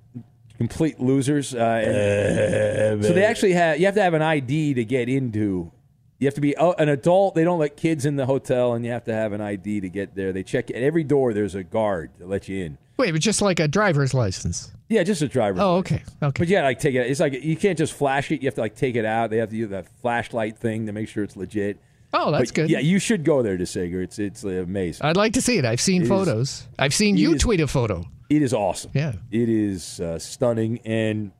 complete 0.58 0.99
losers. 0.99 1.56
Uh, 1.56 1.60
and- 1.60 3.04
so 3.06 3.13
they 3.13 3.23
actually 3.23 3.54
have. 3.54 3.80
You 3.80 3.86
have 3.86 3.95
to 3.95 4.02
have 4.02 4.13
an 4.13 4.21
ID 4.21 4.73
to 4.73 4.84
get 4.84 5.08
into. 5.08 5.71
You 6.19 6.28
have 6.28 6.36
to 6.36 6.41
be 6.41 6.56
uh, 6.56 6.71
an 6.73 6.89
adult. 6.89 7.36
They 7.36 7.43
don't 7.45 7.60
let 7.60 7.76
kids 7.78 8.06
in 8.06 8.17
the 8.17 8.26
hotel, 8.26 8.73
and 8.73 8.84
you 8.86 8.91
have 8.91 9.06
to 9.06 9.13
have 9.13 9.32
an 9.34 9.39
ID 9.41 9.82
to 9.82 9.89
get 9.89 10.15
there. 10.15 10.34
They 10.34 10.43
check 10.43 10.69
at 10.69 10.78
every 10.78 11.04
door. 11.04 11.34
There's 11.34 11.56
a 11.56 11.63
guard 11.63 12.12
to 12.19 12.26
let 12.26 12.47
you 12.49 12.63
in. 12.65 12.78
Wait, 12.97 13.12
but 13.12 13.21
just 13.21 13.41
like 13.41 13.60
a 13.60 13.67
driver's 13.67 14.13
license. 14.13 14.71
Yeah, 14.89 15.03
just 15.03 15.21
a 15.21 15.27
driver. 15.27 15.60
Oh, 15.62 15.77
okay. 15.77 16.03
Okay. 16.21 16.39
But 16.39 16.47
yeah, 16.47 16.63
like 16.63 16.79
take 16.79 16.93
it. 16.95 17.10
It's 17.10 17.19
like 17.19 17.34
you 17.43 17.56
can't 17.56 17.77
just 17.77 17.93
flash 17.93 18.32
it. 18.32 18.41
You 18.41 18.47
have 18.47 18.56
to 18.56 18.62
like 18.62 18.75
take 18.75 18.95
it 18.95 19.06
out. 19.06 19.29
They 19.32 19.38
have 19.38 19.49
to 19.49 19.56
use 19.56 19.69
that 19.71 19.88
flashlight 20.01 20.58
thing 20.58 20.86
to 20.86 20.91
make 20.91 21.08
sure 21.10 21.23
it's 21.23 21.36
legit. 21.36 21.79
Oh, 22.13 22.29
that's 22.32 22.51
But, 22.51 22.56
good. 22.56 22.69
Yeah, 22.69 22.79
you 22.79 22.99
should 22.99 23.23
go 23.23 23.41
there 23.41 23.58
DeSager. 23.58 24.03
It's 24.03 24.19
it's 24.19 24.43
amazing. 24.43 25.03
I'd 25.06 25.17
like 25.17 25.34
to 25.34 25.41
see 25.41 25.58
it. 25.58 25.65
I've 25.65 25.82
seen 25.82 26.01
It 26.01 26.06
is- 26.06 26.10
photos. 26.10 26.67
I've 26.77 26.93
seen 26.93 27.17
you 27.17 27.34
is- 27.34 27.41
tweet 27.41 27.60
a 27.60 27.67
photo. 27.67 28.06
It 28.29 28.41
is 28.43 28.53
awesome. 28.53 28.91
Yeah. 28.93 29.13
It 29.32 29.49
is 29.49 29.99
uh, 29.99 30.19
stunning. 30.19 30.79
And 30.86 31.32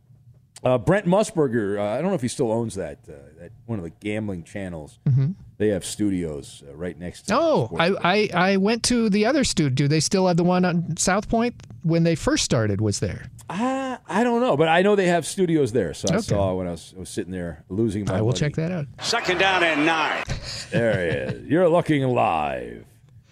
uh, 0.64 0.78
Brent 0.78 1.06
Musburger, 1.06 1.78
uh, 1.78 1.84
I 1.84 2.02
don't 2.02 2.10
know 2.10 2.16
if 2.16 2.22
he 2.22 2.28
still 2.28 2.52
owns 2.52 2.76
that 2.76 3.00
uh, 3.10 3.14
that 3.40 3.52
one 3.66 3.80
of 3.80 3.84
the 3.84 3.92
gambling 3.92 4.44
channels. 4.44 5.00
Mhm. 5.08 5.36
They 5.58 5.68
have 5.70 5.86
studios 5.86 6.64
uh, 6.68 6.76
right 6.76 6.98
next 6.98 7.24
to. 7.28 7.36
Oh, 7.36 7.72
I, 7.80 7.94
I 8.04 8.30
I 8.52 8.58
went 8.58 8.84
to 8.84 9.10
the 9.10 9.26
other 9.26 9.44
studio. 9.44 9.70
Do 9.74 9.88
they 9.88 10.00
still 10.00 10.28
have 10.28 10.38
the 10.38 10.44
one 10.44 10.66
on 10.66 10.98
South 10.98 11.30
Point 11.30 11.56
when 11.84 12.04
they 12.04 12.16
first 12.16 12.44
started? 12.44 12.82
Was 12.82 13.00
there? 13.00 13.26
Uh, 13.50 13.98
I 14.08 14.24
don't 14.24 14.42
know, 14.42 14.56
but 14.58 14.68
I 14.70 14.82
know 14.82 14.96
they 14.96 15.08
have 15.08 15.26
studios 15.26 15.72
there. 15.74 15.94
So 15.94 16.08
I 16.12 16.16
Okay. 16.16 16.22
saw 16.24 16.54
when 16.56 16.68
I 16.68 16.72
was, 16.72 16.94
I 16.96 17.00
was 17.02 17.10
sitting 17.10 17.32
there 17.32 17.64
losing 17.70 18.06
my. 18.06 18.16
I 18.18 18.22
will 18.22 18.28
money. 18.28 18.40
check 18.40 18.56
that 18.56 18.72
out. 18.72 18.88
Second 19.02 19.38
down 19.40 19.64
and 19.64 19.86
nine. 19.86 20.24
There 20.72 20.94
he 21.06 21.18
is. 21.38 21.46
You're 21.50 21.70
looking 21.70 22.04
live. 22.08 22.86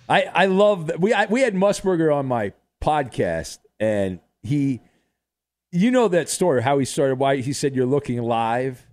I 0.10 0.24
I 0.34 0.46
love 0.48 0.88
that. 0.88 1.00
We 1.00 1.14
I, 1.14 1.26
we 1.26 1.42
had 1.42 1.56
Musburger 1.56 2.14
on 2.14 2.26
my 2.28 2.52
podcast, 2.82 3.60
and 3.80 4.20
he, 4.44 4.82
you 5.72 5.92
know 5.92 6.08
that 6.10 6.30
story 6.30 6.62
how 6.62 6.78
he 6.78 6.86
started. 6.86 7.16
Why 7.16 7.38
he 7.38 7.54
said 7.54 7.76
you're 7.76 7.86
looking 7.86 8.22
live. 8.22 8.86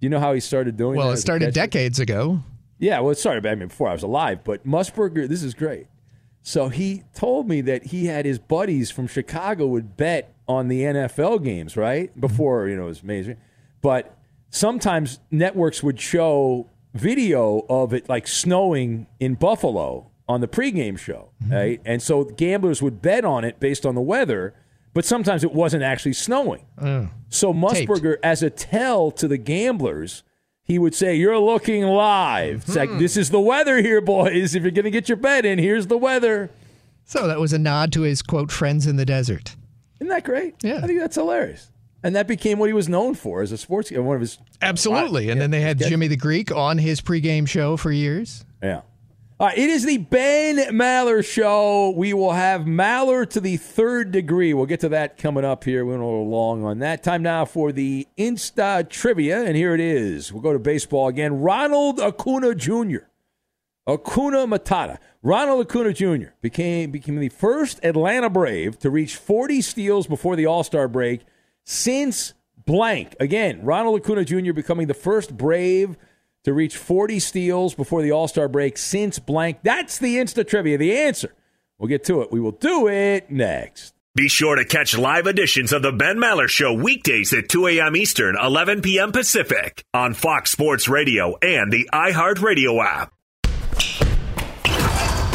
You 0.00 0.08
know 0.08 0.20
how 0.20 0.32
he 0.32 0.40
started 0.40 0.76
doing? 0.76 0.96
It? 0.96 0.98
Well, 0.98 1.10
it 1.12 1.16
started 1.16 1.54
decades 1.54 1.98
ago. 1.98 2.40
Yeah, 2.78 3.00
well, 3.00 3.10
it 3.10 3.18
started. 3.18 3.44
I 3.46 3.54
mean, 3.54 3.68
before 3.68 3.88
I 3.88 3.92
was 3.92 4.04
alive. 4.04 4.44
But 4.44 4.64
Musburger, 4.64 5.28
this 5.28 5.42
is 5.42 5.54
great. 5.54 5.86
So 6.42 6.68
he 6.68 7.02
told 7.14 7.48
me 7.48 7.60
that 7.62 7.86
he 7.86 8.06
had 8.06 8.24
his 8.24 8.38
buddies 8.38 8.90
from 8.90 9.06
Chicago 9.06 9.66
would 9.66 9.96
bet 9.96 10.34
on 10.46 10.68
the 10.68 10.82
NFL 10.82 11.42
games, 11.42 11.76
right? 11.76 12.10
Mm-hmm. 12.10 12.20
Before 12.20 12.68
you 12.68 12.76
know 12.76 12.84
it 12.84 12.88
was 12.88 13.02
amazing. 13.02 13.36
But 13.80 14.16
sometimes 14.50 15.20
networks 15.30 15.82
would 15.82 16.00
show 16.00 16.68
video 16.94 17.66
of 17.68 17.92
it 17.92 18.08
like 18.08 18.26
snowing 18.26 19.06
in 19.20 19.34
Buffalo 19.34 20.10
on 20.28 20.40
the 20.40 20.48
pregame 20.48 20.98
show, 20.98 21.30
mm-hmm. 21.42 21.52
right? 21.52 21.80
And 21.84 22.02
so 22.02 22.24
gamblers 22.24 22.82
would 22.82 23.02
bet 23.02 23.24
on 23.24 23.44
it 23.44 23.60
based 23.60 23.84
on 23.84 23.94
the 23.94 24.00
weather, 24.00 24.54
but 24.98 25.04
sometimes 25.04 25.44
it 25.44 25.52
wasn't 25.52 25.84
actually 25.84 26.12
snowing. 26.12 26.66
Oh. 26.76 27.08
So 27.28 27.54
Musburger, 27.54 28.16
as 28.20 28.42
a 28.42 28.50
tell 28.50 29.12
to 29.12 29.28
the 29.28 29.38
gamblers, 29.38 30.24
he 30.64 30.76
would 30.76 30.92
say, 30.92 31.14
"You're 31.14 31.38
looking 31.38 31.84
live." 31.84 32.64
It's 32.66 32.74
like 32.74 32.88
mm-hmm. 32.88 32.98
this 32.98 33.16
is 33.16 33.30
the 33.30 33.38
weather 33.38 33.80
here, 33.80 34.00
boys. 34.00 34.56
If 34.56 34.64
you're 34.64 34.72
going 34.72 34.86
to 34.86 34.90
get 34.90 35.08
your 35.08 35.14
bet 35.14 35.46
in, 35.46 35.60
here's 35.60 35.86
the 35.86 35.96
weather. 35.96 36.50
So 37.04 37.28
that 37.28 37.38
was 37.38 37.52
a 37.52 37.60
nod 37.60 37.92
to 37.92 38.00
his 38.00 38.22
quote 38.22 38.50
friends 38.50 38.88
in 38.88 38.96
the 38.96 39.06
desert. 39.06 39.54
Isn't 40.00 40.08
that 40.08 40.24
great? 40.24 40.56
Yeah. 40.64 40.78
I 40.78 40.88
think 40.88 40.98
that's 40.98 41.14
hilarious. 41.14 41.70
And 42.02 42.16
that 42.16 42.26
became 42.26 42.58
what 42.58 42.68
he 42.68 42.72
was 42.72 42.88
known 42.88 43.14
for 43.14 43.40
as 43.40 43.52
a 43.52 43.56
sports 43.56 43.92
guy. 43.92 44.00
One 44.00 44.16
of 44.16 44.20
his 44.20 44.38
Absolutely. 44.60 45.30
And 45.30 45.40
then 45.40 45.52
they 45.52 45.60
had 45.60 45.78
Jimmy 45.78 46.08
the 46.08 46.16
Greek 46.16 46.50
on 46.50 46.76
his 46.76 47.00
pregame 47.00 47.46
show 47.46 47.76
for 47.76 47.92
years. 47.92 48.44
Yeah. 48.60 48.80
All 49.40 49.46
right, 49.46 49.56
it 49.56 49.70
is 49.70 49.84
the 49.84 49.98
Ben 49.98 50.56
Maller 50.74 51.24
Show. 51.24 51.90
We 51.90 52.12
will 52.12 52.32
have 52.32 52.62
Maller 52.62 53.24
to 53.30 53.40
the 53.40 53.56
third 53.56 54.10
degree. 54.10 54.52
We'll 54.52 54.66
get 54.66 54.80
to 54.80 54.88
that 54.88 55.16
coming 55.16 55.44
up 55.44 55.62
here. 55.62 55.84
We 55.84 55.92
went 55.92 56.02
a 56.02 56.06
little 56.06 56.28
long 56.28 56.64
on 56.64 56.80
that. 56.80 57.04
Time 57.04 57.22
now 57.22 57.44
for 57.44 57.70
the 57.70 58.08
Insta 58.18 58.88
trivia, 58.88 59.44
and 59.44 59.56
here 59.56 59.74
it 59.74 59.80
is. 59.80 60.32
We'll 60.32 60.42
go 60.42 60.52
to 60.52 60.58
baseball 60.58 61.06
again. 61.06 61.34
Ronald 61.40 62.00
Acuna 62.00 62.52
Jr. 62.52 63.06
Acuna 63.86 64.38
Matata. 64.48 64.98
Ronald 65.22 65.64
Acuna 65.64 65.92
Jr. 65.92 66.30
became 66.40 66.90
became 66.90 67.20
the 67.20 67.28
first 67.28 67.78
Atlanta 67.84 68.28
Brave 68.28 68.76
to 68.80 68.90
reach 68.90 69.14
40 69.14 69.62
steals 69.62 70.08
before 70.08 70.34
the 70.34 70.46
All 70.46 70.64
Star 70.64 70.88
break 70.88 71.24
since 71.62 72.34
blank. 72.66 73.14
Again, 73.20 73.62
Ronald 73.62 74.00
Acuna 74.00 74.24
Jr. 74.24 74.52
becoming 74.52 74.88
the 74.88 74.94
first 74.94 75.36
Brave 75.36 75.96
to 76.44 76.52
reach 76.52 76.76
40 76.76 77.18
steals 77.18 77.74
before 77.74 78.02
the 78.02 78.12
All 78.12 78.28
Star 78.28 78.48
break 78.48 78.78
since 78.78 79.18
blank? 79.18 79.58
That's 79.62 79.98
the 79.98 80.16
Insta 80.16 80.46
trivia. 80.46 80.78
The 80.78 80.96
answer. 80.96 81.34
We'll 81.78 81.88
get 81.88 82.04
to 82.04 82.22
it. 82.22 82.32
We 82.32 82.40
will 82.40 82.52
do 82.52 82.88
it 82.88 83.30
next. 83.30 83.94
Be 84.14 84.28
sure 84.28 84.56
to 84.56 84.64
catch 84.64 84.98
live 84.98 85.28
editions 85.28 85.72
of 85.72 85.82
the 85.82 85.92
Ben 85.92 86.16
Maller 86.16 86.48
Show 86.48 86.72
weekdays 86.72 87.32
at 87.32 87.48
2 87.48 87.68
a.m. 87.68 87.94
Eastern, 87.94 88.36
11 88.36 88.82
p.m. 88.82 89.12
Pacific 89.12 89.84
on 89.94 90.12
Fox 90.12 90.50
Sports 90.50 90.88
Radio 90.88 91.36
and 91.40 91.72
the 91.72 91.88
iHeartRadio 91.92 92.84
app. 92.84 93.12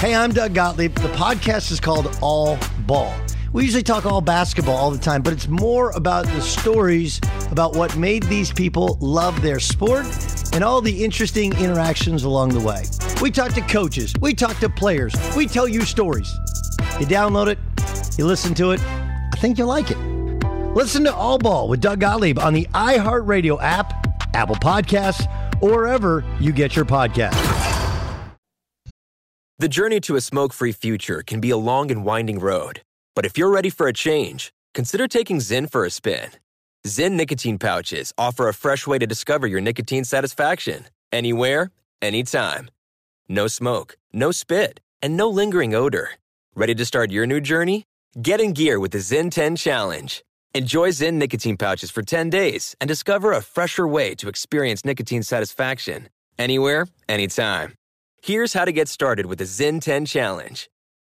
Hey, 0.02 0.14
I'm 0.14 0.34
Doug 0.34 0.54
Gottlieb. 0.54 0.96
The 0.96 1.08
podcast 1.10 1.72
is 1.72 1.80
called 1.80 2.14
All 2.22 2.60
Ball. 2.80 3.16
We 3.54 3.66
usually 3.66 3.84
talk 3.84 4.08
all 4.08 4.20
basketball 4.20 4.76
all 4.76 4.90
the 4.90 4.98
time, 4.98 5.22
but 5.22 5.32
it's 5.32 5.48
more 5.48 5.92
about 5.92 6.26
the 6.26 6.42
stories 6.42 7.22
about 7.52 7.76
what 7.76 7.96
made 7.96 8.24
these 8.24 8.52
people 8.52 8.98
love 9.00 9.44
their 9.44 9.60
sport 9.60 10.08
and 10.54 10.64
all 10.64 10.82
the 10.82 11.04
interesting 11.04 11.56
interactions 11.60 12.24
along 12.24 12.50
the 12.50 12.60
way. 12.60 12.84
We 13.22 13.30
talk 13.30 13.54
to 13.54 13.62
coaches, 13.62 14.12
we 14.20 14.34
talk 14.34 14.58
to 14.58 14.70
players, 14.70 15.14
we 15.38 15.46
tell 15.46 15.68
you 15.68 15.82
stories. 15.82 16.34
You 17.00 17.06
download 17.06 17.46
it, 17.46 17.60
you 18.18 18.26
listen 18.26 18.56
to 18.56 18.72
it, 18.72 18.82
I 18.82 19.38
think 19.38 19.60
you'll 19.60 19.68
like 19.68 19.92
it. 19.92 20.00
Listen 20.74 21.04
to 21.04 21.14
All 21.14 21.38
Ball 21.38 21.68
with 21.68 21.80
Doug 21.80 22.00
Gottlieb 22.00 22.40
on 22.40 22.56
the 22.56 22.68
iHeartRadio 22.74 23.62
app, 23.62 24.36
Apple 24.36 24.56
Podcasts, 24.56 25.28
or 25.62 25.70
wherever 25.70 26.26
you 26.40 26.52
get 26.52 26.76
your 26.76 26.86
podcasts. 26.86 27.40
The 29.60 29.70
journey 29.70 30.00
to 30.00 30.16
a 30.16 30.22
smoke 30.22 30.54
free 30.54 30.72
future 30.72 31.22
can 31.22 31.40
be 31.40 31.52
a 31.52 31.58
long 31.58 31.92
and 31.92 32.04
winding 32.04 32.40
road. 32.40 32.82
But 33.16 33.26
if 33.26 33.38
you're 33.38 33.52
ready 33.52 33.70
for 33.70 33.88
a 33.88 33.94
change, 33.94 34.54
consider 34.74 35.08
taking 35.08 35.38
Zyn 35.38 35.72
for 35.72 35.86
a 35.86 35.90
spin. 35.92 36.32
Zyn 36.86 37.14
nicotine 37.14 37.60
pouches 37.60 38.14
offer 38.18 38.48
a 38.48 38.54
fresh 38.54 38.88
way 38.88 38.98
to 38.98 39.08
discover 39.08 39.48
your 39.48 39.62
nicotine 39.62 40.04
satisfaction 40.04 40.86
anywhere, 41.12 41.72
anytime. 42.02 42.70
No 43.30 43.48
smoke, 43.48 43.98
no 44.12 44.32
spit, 44.32 44.80
and 45.02 45.16
no 45.16 45.30
lingering 45.30 45.74
odor. 45.74 46.12
Ready 46.56 46.76
to 46.76 46.86
start 46.86 47.12
your 47.12 47.26
new 47.26 47.40
journey? 47.40 47.86
Get 48.22 48.42
in 48.42 48.54
gear 48.54 48.80
with 48.80 48.92
the 48.92 48.98
Zyn 48.98 49.32
10 49.32 49.56
Challenge. 49.56 50.24
Enjoy 50.56 50.90
Zyn 50.90 51.14
nicotine 51.14 51.58
pouches 51.58 51.90
for 51.90 52.02
10 52.02 52.30
days 52.30 52.76
and 52.82 52.88
discover 52.88 53.32
a 53.32 53.42
fresher 53.42 53.88
way 53.88 54.14
to 54.16 54.28
experience 54.28 54.86
nicotine 54.86 55.24
satisfaction 55.24 56.10
anywhere, 56.38 56.88
anytime. 57.08 57.74
Here's 58.22 58.54
how 58.54 58.66
to 58.66 58.72
get 58.72 58.88
started 58.88 59.26
with 59.26 59.40
the 59.40 59.46
Zyn 59.46 59.82
10 59.82 60.06
Challenge. 60.06 60.70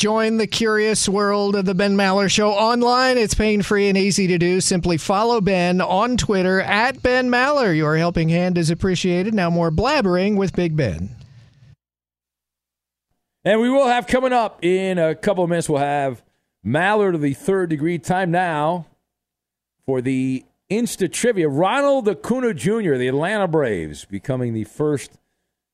Join 0.00 0.38
the 0.38 0.46
curious 0.46 1.06
world 1.10 1.54
of 1.54 1.66
the 1.66 1.74
Ben 1.74 1.94
Maller 1.94 2.30
Show 2.30 2.52
online. 2.52 3.18
It's 3.18 3.34
pain 3.34 3.60
free 3.60 3.86
and 3.86 3.98
easy 3.98 4.26
to 4.28 4.38
do. 4.38 4.62
Simply 4.62 4.96
follow 4.96 5.42
Ben 5.42 5.82
on 5.82 6.16
Twitter 6.16 6.62
at 6.62 7.02
Ben 7.02 7.28
Maller. 7.28 7.76
Your 7.76 7.98
helping 7.98 8.30
hand 8.30 8.56
is 8.56 8.70
appreciated. 8.70 9.34
Now, 9.34 9.50
more 9.50 9.70
blabbering 9.70 10.38
with 10.38 10.56
Big 10.56 10.74
Ben. 10.74 11.14
And 13.44 13.60
we 13.60 13.68
will 13.68 13.88
have 13.88 14.06
coming 14.06 14.32
up 14.32 14.64
in 14.64 14.96
a 14.96 15.14
couple 15.14 15.44
of 15.44 15.50
minutes, 15.50 15.68
we'll 15.68 15.80
have 15.80 16.22
Maller 16.64 17.12
to 17.12 17.18
the 17.18 17.34
third 17.34 17.68
degree. 17.68 17.98
Time 17.98 18.30
now 18.30 18.86
for 19.84 20.00
the 20.00 20.46
Insta 20.70 21.12
Trivia. 21.12 21.50
Ronald 21.50 22.08
Acuna 22.08 22.54
Jr., 22.54 22.94
the 22.94 23.08
Atlanta 23.08 23.46
Braves, 23.46 24.06
becoming 24.06 24.54
the 24.54 24.64
first 24.64 25.18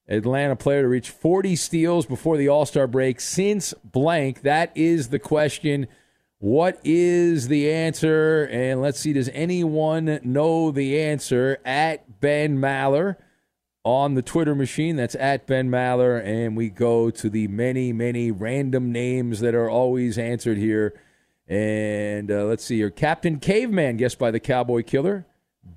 Atlanta 0.09 0.57
player 0.57 0.83
to 0.83 0.89
reach 0.89 1.11
40 1.11 1.57
steals 1.57 2.07
before 2.07 2.37
the 2.37 2.49
All 2.49 2.67
Star 2.67 2.87
break 2.87 3.21
since 3.21 3.75
blank. 3.85 4.43
That 4.43 4.71
is 4.75 5.09
the 5.09 5.19
question. 5.19 5.89
What 6.39 6.79
is 6.85 7.49
the 7.49 7.73
answer? 7.73 8.45
And 8.53 8.83
let's 8.83 9.01
see, 9.01 9.13
does 9.13 9.31
anyone 9.31 10.21
know 10.23 10.71
the 10.71 11.01
answer? 11.01 11.59
At 11.65 12.21
Ben 12.21 12.59
Maller 12.59 13.17
on 13.85 14.15
the 14.15 14.23
Twitter 14.23 14.55
machine. 14.55 14.97
That's 14.97 15.15
at 15.15 15.47
Ben 15.47 15.71
Maller. 15.71 16.23
And 16.25 16.57
we 16.57 16.69
go 16.69 17.11
to 17.11 17.31
the 17.31 17.49
many, 17.49 17.93
many 17.93 18.31
random 18.31 18.93
names 18.93 19.41
that 19.41 19.55
are 19.55 19.71
always 19.71 20.19
answered 20.19 20.59
here. 20.59 20.95
And 21.49 22.31
uh, 22.31 22.45
let's 22.45 22.65
see 22.65 22.77
here. 22.77 22.91
Captain 22.91 23.39
Caveman, 23.39 23.97
guessed 23.97 24.19
by 24.19 24.31
the 24.31 24.41
Cowboy 24.41 24.83
Killer. 24.83 25.25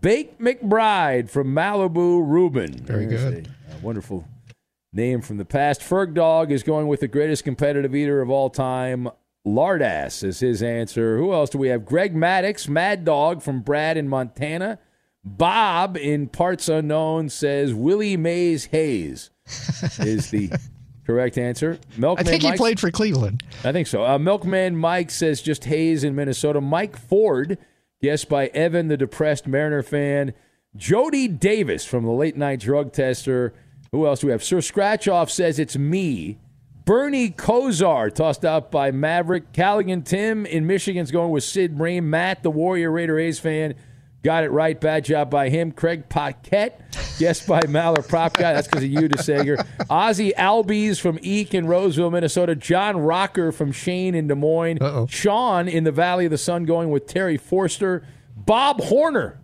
Bake 0.02 0.40
McBride 0.40 1.30
from 1.30 1.54
Malibu, 1.54 2.28
Ruben. 2.28 2.74
Very 2.74 3.06
good. 3.06 3.50
Wonderful 3.82 4.26
name 4.92 5.22
from 5.22 5.38
the 5.38 5.46
past. 5.46 5.82
Ferg 5.82 6.14
Dog 6.14 6.52
is 6.52 6.64
going 6.64 6.88
with 6.88 7.00
the 7.00 7.08
greatest 7.08 7.44
competitive 7.44 7.96
eater 7.96 8.22
of 8.22 8.30
all 8.30 8.50
time. 8.50 9.10
Lardass 9.46 10.24
is 10.24 10.40
his 10.40 10.62
answer. 10.62 11.18
Who 11.18 11.34
else 11.34 11.50
do 11.50 11.58
we 11.58 11.70
have? 11.70 11.86
Greg 11.86 12.14
Maddux, 12.14 12.68
Mad 12.68 13.06
Dog 13.06 13.42
from 13.42 13.62
Brad 13.62 13.98
in 13.98 14.08
Montana. 14.08 14.80
Bob 15.24 15.98
in 15.98 16.28
Parts 16.28 16.70
Unknown 16.70 17.30
says 17.30 17.74
Willie 17.74 18.18
Mays 18.18 18.66
Hayes 18.66 19.30
is 20.00 20.30
the 20.30 20.52
correct 21.06 21.38
answer. 21.38 21.78
Milkman 21.98 22.28
I 22.28 22.30
think 22.30 22.44
he 22.44 22.52
played 22.54 22.80
for 22.80 22.92
Cleveland. 22.92 23.44
I 23.64 23.72
think 23.72 23.88
so. 23.88 24.06
Uh, 24.06 24.18
Milkman 24.18 24.76
Mike 24.76 25.12
says 25.12 25.42
just 25.42 25.66
Hayes 25.66 26.04
in 26.04 26.16
Minnesota. 26.16 26.62
Mike 26.62 26.98
Ford 26.98 27.58
Guessed 28.02 28.30
by 28.30 28.48
Evan, 28.48 28.88
the 28.88 28.96
depressed 28.96 29.46
Mariner 29.46 29.84
fan. 29.84 30.34
Jody 30.76 31.28
Davis 31.28 31.86
from 31.86 32.06
the 32.06 32.12
late 32.12 32.38
night 32.38 32.62
drug 32.62 32.94
tester. 32.94 33.54
Who 33.92 34.06
else 34.06 34.20
do 34.22 34.28
we 34.28 34.32
have? 34.32 34.44
Sir 34.44 34.58
Scratchoff 34.58 35.30
says 35.30 35.60
it's 35.60 35.78
me. 35.78 36.38
Bernie 36.86 37.30
Kosar, 37.30 38.14
tossed 38.14 38.44
out 38.44 38.72
by 38.72 38.92
Maverick. 38.92 39.52
Callaghan 39.54 40.02
Tim 40.04 40.46
in 40.46 40.66
Michigan's 40.66 41.12
going 41.12 41.32
with 41.32 41.44
Sid 41.44 41.78
Bream. 41.78 42.10
Matt, 42.10 42.42
the 42.42 42.50
Warrior 42.50 42.92
Raider 42.92 43.20
A's 43.20 43.40
fan. 43.40 43.76
got 44.24 44.44
it 44.44 44.50
right. 44.50 44.80
Bad 44.80 45.06
job 45.06 45.30
by 45.30 45.50
him. 45.50 45.72
Craig 45.72 46.10
Paquette, 46.10 46.98
guessed 47.20 47.48
by 47.48 47.62
Maller 47.62 48.08
Prop 48.08 48.34
Guy. 48.34 48.54
That's 48.54 48.68
because 48.68 48.84
of 48.84 48.90
you, 48.90 49.08
DeSager. 49.08 49.64
Ozzie 49.90 50.34
Albies 50.36 51.00
from 51.00 51.20
Eek 51.22 51.54
in 51.54 51.68
Roseville, 51.68 52.10
Minnesota. 52.10 52.56
John 52.56 52.98
Rocker 52.98 53.52
from 53.52 53.72
Shane 53.72 54.16
in 54.16 54.28
Des 54.28 54.36
Moines. 54.36 54.82
Uh-oh. 54.82 55.06
Sean 55.08 55.68
in 55.68 55.84
the 55.84 55.92
Valley 55.92 56.26
of 56.26 56.32
the 56.32 56.38
Sun 56.40 56.66
going 56.66 56.90
with 56.90 57.06
Terry 57.06 57.38
Forster. 57.38 58.04
Bob 58.36 58.82
Horner 58.82 59.40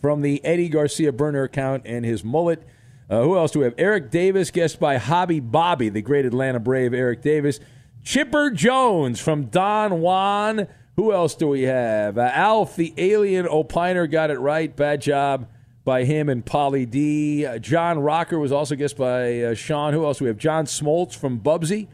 from 0.00 0.22
the 0.22 0.44
Eddie 0.44 0.68
Garcia 0.68 1.12
burner 1.12 1.42
account 1.42 1.82
and 1.84 2.04
his 2.04 2.22
mullet. 2.22 2.62
Uh, 3.10 3.22
who 3.22 3.36
else 3.36 3.50
do 3.50 3.58
we 3.58 3.64
have? 3.64 3.74
Eric 3.76 4.10
Davis, 4.12 4.52
guest 4.52 4.78
by 4.78 4.96
Hobby 4.96 5.40
Bobby, 5.40 5.88
the 5.88 6.00
great 6.00 6.24
Atlanta 6.24 6.60
Brave 6.60 6.94
Eric 6.94 7.22
Davis. 7.22 7.58
Chipper 8.04 8.50
Jones 8.50 9.18
from 9.18 9.46
Don 9.46 10.00
Juan. 10.00 10.68
Who 10.94 11.12
else 11.12 11.34
do 11.34 11.48
we 11.48 11.62
have? 11.62 12.16
Uh, 12.16 12.30
Alf, 12.32 12.76
the 12.76 12.94
alien 12.96 13.46
opiner, 13.46 14.08
got 14.08 14.30
it 14.30 14.38
right. 14.38 14.74
Bad 14.74 15.02
job 15.02 15.48
by 15.84 16.04
him 16.04 16.28
and 16.28 16.46
Polly 16.46 16.86
D. 16.86 17.44
Uh, 17.44 17.58
John 17.58 17.98
Rocker 17.98 18.38
was 18.38 18.52
also 18.52 18.76
guest 18.76 18.96
by 18.96 19.40
uh, 19.42 19.54
Sean. 19.54 19.92
Who 19.92 20.04
else 20.04 20.18
do 20.18 20.26
we 20.26 20.28
have? 20.28 20.38
John 20.38 20.66
Smoltz 20.66 21.16
from 21.16 21.40
Bubsy. 21.40 21.88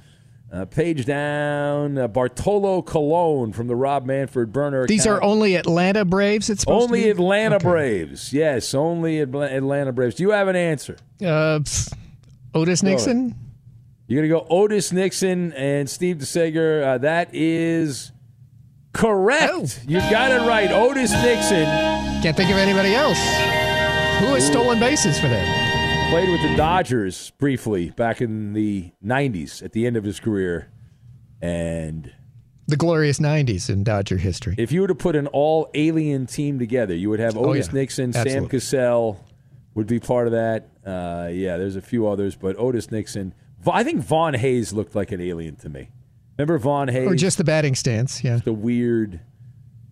Uh, 0.52 0.64
page 0.64 1.04
down, 1.04 1.98
uh, 1.98 2.06
Bartolo 2.06 2.80
Colon 2.80 3.52
from 3.52 3.66
the 3.66 3.74
Rob 3.74 4.06
Manfred 4.06 4.52
burner. 4.52 4.86
These 4.86 5.04
account. 5.04 5.22
are 5.22 5.24
only 5.24 5.56
Atlanta 5.56 6.04
Braves. 6.04 6.48
It's 6.48 6.64
only 6.68 7.10
Atlanta 7.10 7.56
okay. 7.56 7.64
Braves. 7.64 8.32
Yes, 8.32 8.72
only 8.72 9.18
Atlanta 9.18 9.92
Braves. 9.92 10.14
Do 10.14 10.22
you 10.22 10.30
have 10.30 10.46
an 10.46 10.54
answer? 10.54 10.96
Uh, 11.24 11.60
Otis 12.54 12.84
Nixon. 12.84 13.34
You're 14.06 14.22
gonna 14.22 14.40
go 14.40 14.46
Otis 14.48 14.92
Nixon 14.92 15.52
and 15.54 15.90
Steve 15.90 16.18
DeSager. 16.18 16.84
Uh, 16.84 16.98
that 16.98 17.30
is 17.32 18.12
correct. 18.92 19.52
Oh. 19.52 19.66
You 19.88 19.98
got 19.98 20.30
it 20.30 20.46
right. 20.46 20.70
Otis 20.70 21.10
Nixon. 21.10 21.64
Can't 22.22 22.36
think 22.36 22.50
of 22.50 22.56
anybody 22.56 22.94
else. 22.94 23.18
Who 24.20 24.32
has 24.34 24.46
stolen 24.46 24.78
bases 24.78 25.18
for 25.18 25.26
them? 25.26 25.65
Played 26.10 26.30
with 26.30 26.40
the 26.40 26.54
Dodgers 26.56 27.30
briefly 27.32 27.90
back 27.90 28.20
in 28.20 28.52
the 28.52 28.92
90s 29.04 29.62
at 29.62 29.72
the 29.72 29.86
end 29.86 29.96
of 29.96 30.04
his 30.04 30.20
career. 30.20 30.70
And 31.42 32.12
the 32.68 32.76
glorious 32.76 33.18
90s 33.18 33.68
in 33.68 33.82
Dodger 33.82 34.16
history. 34.16 34.54
If 34.56 34.70
you 34.70 34.82
were 34.82 34.86
to 34.86 34.94
put 34.94 35.16
an 35.16 35.26
all 35.26 35.68
alien 35.74 36.26
team 36.26 36.60
together, 36.60 36.94
you 36.94 37.10
would 37.10 37.18
have 37.18 37.36
Otis 37.36 37.68
oh, 37.68 37.72
yeah. 37.72 37.80
Nixon, 37.80 38.10
Absolutely. 38.10 38.32
Sam 38.32 38.48
Cassell 38.48 39.24
would 39.74 39.88
be 39.88 39.98
part 39.98 40.28
of 40.28 40.32
that. 40.32 40.70
Uh, 40.86 41.28
yeah, 41.32 41.56
there's 41.56 41.76
a 41.76 41.82
few 41.82 42.06
others, 42.06 42.36
but 42.36 42.56
Otis 42.56 42.90
Nixon. 42.90 43.34
I 43.70 43.82
think 43.82 44.00
Von 44.00 44.34
Hayes 44.34 44.72
looked 44.72 44.94
like 44.94 45.10
an 45.10 45.20
alien 45.20 45.56
to 45.56 45.68
me. 45.68 45.90
Remember 46.38 46.56
Von 46.58 46.86
Hayes? 46.86 47.10
Or 47.10 47.16
just 47.16 47.36
the 47.36 47.44
batting 47.44 47.74
stance, 47.74 48.22
yeah. 48.22 48.36
The 48.36 48.52
weird, 48.52 49.20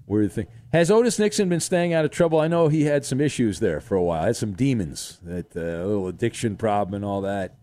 weird 0.06 0.32
thing. 0.32 0.46
Has 0.74 0.90
Otis 0.90 1.20
Nixon 1.20 1.48
been 1.48 1.60
staying 1.60 1.92
out 1.92 2.04
of 2.04 2.10
trouble? 2.10 2.40
I 2.40 2.48
know 2.48 2.66
he 2.66 2.82
had 2.82 3.04
some 3.04 3.20
issues 3.20 3.60
there 3.60 3.80
for 3.80 3.94
a 3.94 4.02
while. 4.02 4.24
Had 4.24 4.34
some 4.34 4.54
demons, 4.54 5.20
that 5.22 5.56
uh, 5.56 5.86
little 5.86 6.08
addiction 6.08 6.56
problem 6.56 6.94
and 6.94 7.04
all 7.04 7.20
that. 7.20 7.54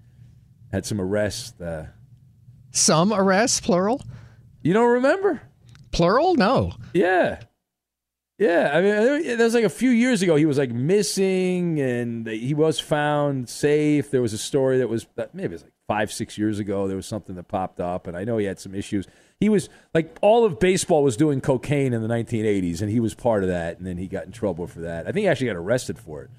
Had 0.72 0.86
some 0.86 1.02
arrests. 1.02 1.60
Uh, 1.60 1.88
some 2.72 3.12
arrests, 3.12 3.60
plural. 3.60 4.02
You 4.62 4.72
don't 4.72 4.92
remember? 4.92 5.42
Plural? 5.92 6.36
No. 6.36 6.72
Yeah. 6.94 7.42
Yeah, 8.40 8.72
I 8.74 8.82
mean, 8.82 9.28
there 9.36 9.44
was 9.46 9.56
like 9.56 9.66
a 9.66 9.70
few 9.70 9.90
years 9.90 10.22
ago. 10.22 10.38
He 10.38 10.46
was 10.46 10.58
like 10.58 10.72
missing, 10.72 11.82
and 11.82 12.26
he 12.26 12.54
was 12.54 12.80
found 12.80 13.50
safe. 13.50 14.10
There 14.10 14.22
was 14.22 14.32
a 14.32 14.38
story 14.38 14.78
that 14.78 14.88
was 14.88 15.06
maybe 15.34 15.48
it 15.48 15.52
was 15.52 15.64
like 15.64 15.74
five, 15.86 16.14
six 16.14 16.38
years 16.38 16.60
ago. 16.60 16.88
There 16.88 16.96
was 16.96 17.08
something 17.08 17.36
that 17.36 17.50
popped 17.50 17.82
up, 17.82 18.08
and 18.08 18.16
I 18.16 18.24
know 18.24 18.38
he 18.38 18.46
had 18.46 18.58
some 18.58 18.74
issues 18.74 19.06
he 19.42 19.50
was 19.50 19.68
like 19.94 20.16
all 20.22 20.46
of 20.46 20.60
baseball 20.60 21.04
was 21.04 21.18
doing 21.18 21.42
cocaine 21.42 21.92
in 21.94 22.02
the 22.02 22.08
1980s, 22.08 22.82
and 22.82 22.90
he 22.90 23.02
was 23.02 23.14
part 23.14 23.44
of 23.44 23.50
that. 23.50 23.78
And 23.78 23.86
then 23.86 23.98
he 23.98 24.08
got 24.08 24.26
in 24.26 24.32
trouble 24.32 24.68
for 24.68 24.80
that. 24.82 25.08
I 25.08 25.12
think 25.12 25.24
he 25.24 25.28
actually 25.28 25.48
got 25.48 25.58
arrested 25.58 26.00
for 26.00 26.22
it 26.24 26.30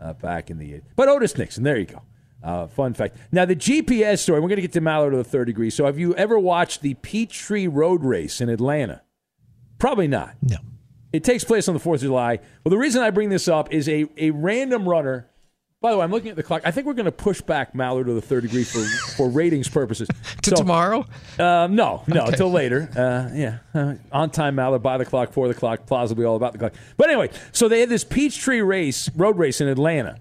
uh, 0.00 0.14
back 0.14 0.48
in 0.50 0.58
the. 0.58 0.74
eighties. 0.74 0.88
But 0.96 1.08
Otis 1.08 1.36
Nixon, 1.36 1.64
there 1.64 1.76
you 1.76 1.86
go. 1.86 2.00
Uh, 2.42 2.66
fun 2.68 2.94
fact. 2.94 3.16
Now 3.32 3.44
the 3.44 3.56
GPS 3.56 4.20
story. 4.20 4.38
We're 4.38 4.48
going 4.48 4.56
to 4.56 4.62
get 4.62 4.72
to 4.72 4.80
Maller 4.80 5.10
to 5.10 5.16
the 5.16 5.24
third 5.24 5.46
degree. 5.46 5.70
So 5.70 5.86
have 5.86 5.98
you 5.98 6.14
ever 6.14 6.38
watched 6.38 6.80
the 6.82 6.94
Peachtree 6.94 7.66
Road 7.66 8.04
Race 8.04 8.40
in 8.40 8.48
Atlanta? 8.48 9.02
Probably 9.78 10.06
not. 10.08 10.36
No. 10.42 10.58
It 11.12 11.24
takes 11.24 11.42
place 11.42 11.68
on 11.68 11.74
the 11.74 11.80
Fourth 11.80 12.00
of 12.00 12.06
July. 12.08 12.38
Well, 12.64 12.70
the 12.70 12.78
reason 12.78 13.02
I 13.02 13.10
bring 13.10 13.30
this 13.30 13.48
up 13.48 13.72
is 13.72 13.88
a 13.88 14.06
a 14.16 14.30
random 14.30 14.88
runner 14.88 15.28
by 15.84 15.90
the 15.90 15.98
way, 15.98 16.04
I'm 16.04 16.10
looking 16.10 16.30
at 16.30 16.36
the 16.36 16.42
clock. 16.42 16.62
I 16.64 16.70
think 16.70 16.86
we're 16.86 16.94
going 16.94 17.04
to 17.04 17.12
push 17.12 17.42
back 17.42 17.74
Maller 17.74 18.06
to 18.06 18.14
the 18.14 18.22
third 18.22 18.44
degree 18.44 18.64
for, 18.64 18.82
for 19.16 19.28
ratings 19.28 19.68
purposes. 19.68 20.08
to 20.42 20.48
so, 20.48 20.56
tomorrow? 20.56 21.04
Uh, 21.38 21.68
no, 21.70 22.02
no, 22.06 22.22
okay. 22.22 22.28
until 22.28 22.50
later. 22.50 22.88
Uh, 22.96 23.28
yeah, 23.34 23.58
uh, 23.74 23.96
on 24.10 24.30
time 24.30 24.54
Mallard, 24.54 24.82
by 24.82 24.96
the 24.96 25.04
clock, 25.04 25.34
for 25.34 25.46
the 25.46 25.52
clock, 25.52 25.84
plausibly 25.84 26.24
all 26.24 26.36
about 26.36 26.52
the 26.52 26.58
clock. 26.58 26.72
But 26.96 27.10
anyway, 27.10 27.28
so 27.52 27.68
they 27.68 27.80
had 27.80 27.90
this 27.90 28.02
Peachtree 28.02 28.62
race, 28.62 29.10
road 29.14 29.36
race 29.36 29.60
in 29.60 29.68
Atlanta 29.68 30.16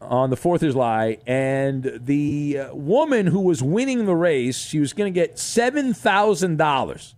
on 0.00 0.30
the 0.30 0.36
Fourth 0.36 0.62
of 0.62 0.70
July, 0.70 1.18
and 1.26 1.98
the 2.04 2.60
uh, 2.60 2.72
woman 2.72 3.26
who 3.26 3.40
was 3.40 3.64
winning 3.64 4.04
the 4.04 4.14
race, 4.14 4.56
she 4.56 4.78
was 4.78 4.92
going 4.92 5.12
to 5.12 5.20
get 5.20 5.36
seven 5.36 5.92
thousand 5.92 6.58
dollars. 6.58 7.16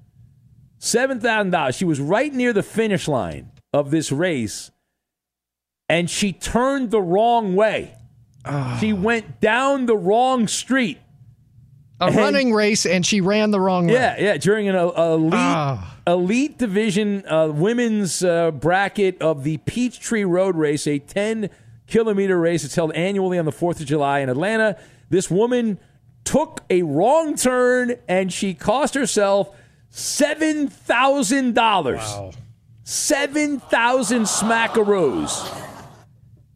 Seven 0.79 1.21
thousand 1.21 1.51
dollars. 1.51 1.77
She 1.77 1.85
was 1.85 2.01
right 2.01 2.33
near 2.33 2.55
the 2.55 2.63
finish 2.63 3.07
line 3.09 3.53
of 3.75 3.91
this 3.91 4.11
race 4.11 4.71
and 5.93 6.09
she 6.09 6.33
turned 6.33 6.91
the 6.91 7.03
wrong 7.03 7.55
way. 7.55 7.95
Oh. 8.47 8.79
She 8.81 8.95
went 8.95 9.43
down 9.43 9.85
the 9.85 9.97
wrong 9.97 10.49
street. 10.49 10.99
A 12.01 12.07
and, 12.07 12.17
running 12.17 12.55
race, 12.55 12.87
and 12.87 13.05
she 13.05 13.21
ran 13.21 13.51
the 13.51 13.61
wrong 13.61 13.89
way. 13.89 13.93
Yeah, 13.93 14.19
yeah. 14.19 14.37
During 14.39 14.71
an 14.71 14.75
elite 14.75 15.35
oh. 15.35 15.97
elite 16.07 16.57
division 16.57 17.25
uh, 17.29 17.49
women's 17.49 18.25
uh, 18.25 18.53
bracket 18.53 19.21
of 19.21 19.45
the 19.45 19.59
Peachtree 19.59 20.25
Road 20.25 20.57
Race, 20.57 20.87
a 20.87 20.99
10 20.99 21.51
kilometer 21.87 22.41
race. 22.41 22.65
It's 22.65 22.75
held 22.75 22.93
annually 22.95 23.39
on 23.39 23.45
the 23.45 23.53
4th 23.53 23.81
of 23.81 23.87
July 23.87 24.21
in 24.21 24.31
Atlanta. 24.31 24.79
This 25.11 25.31
woman 25.31 25.79
took 26.25 26.63
a 26.71 26.83
wrong 26.83 27.37
turn, 27.37 27.97
and 28.09 28.33
she 28.33 28.55
cost 28.55 28.95
herself 28.95 29.55
seven 29.91 30.69
thousand 30.69 31.55
dollars. 31.55 32.01
Wow. 32.01 32.33
Seven 32.83 33.61
thousand 33.61 34.23
smackaroos 34.23 35.69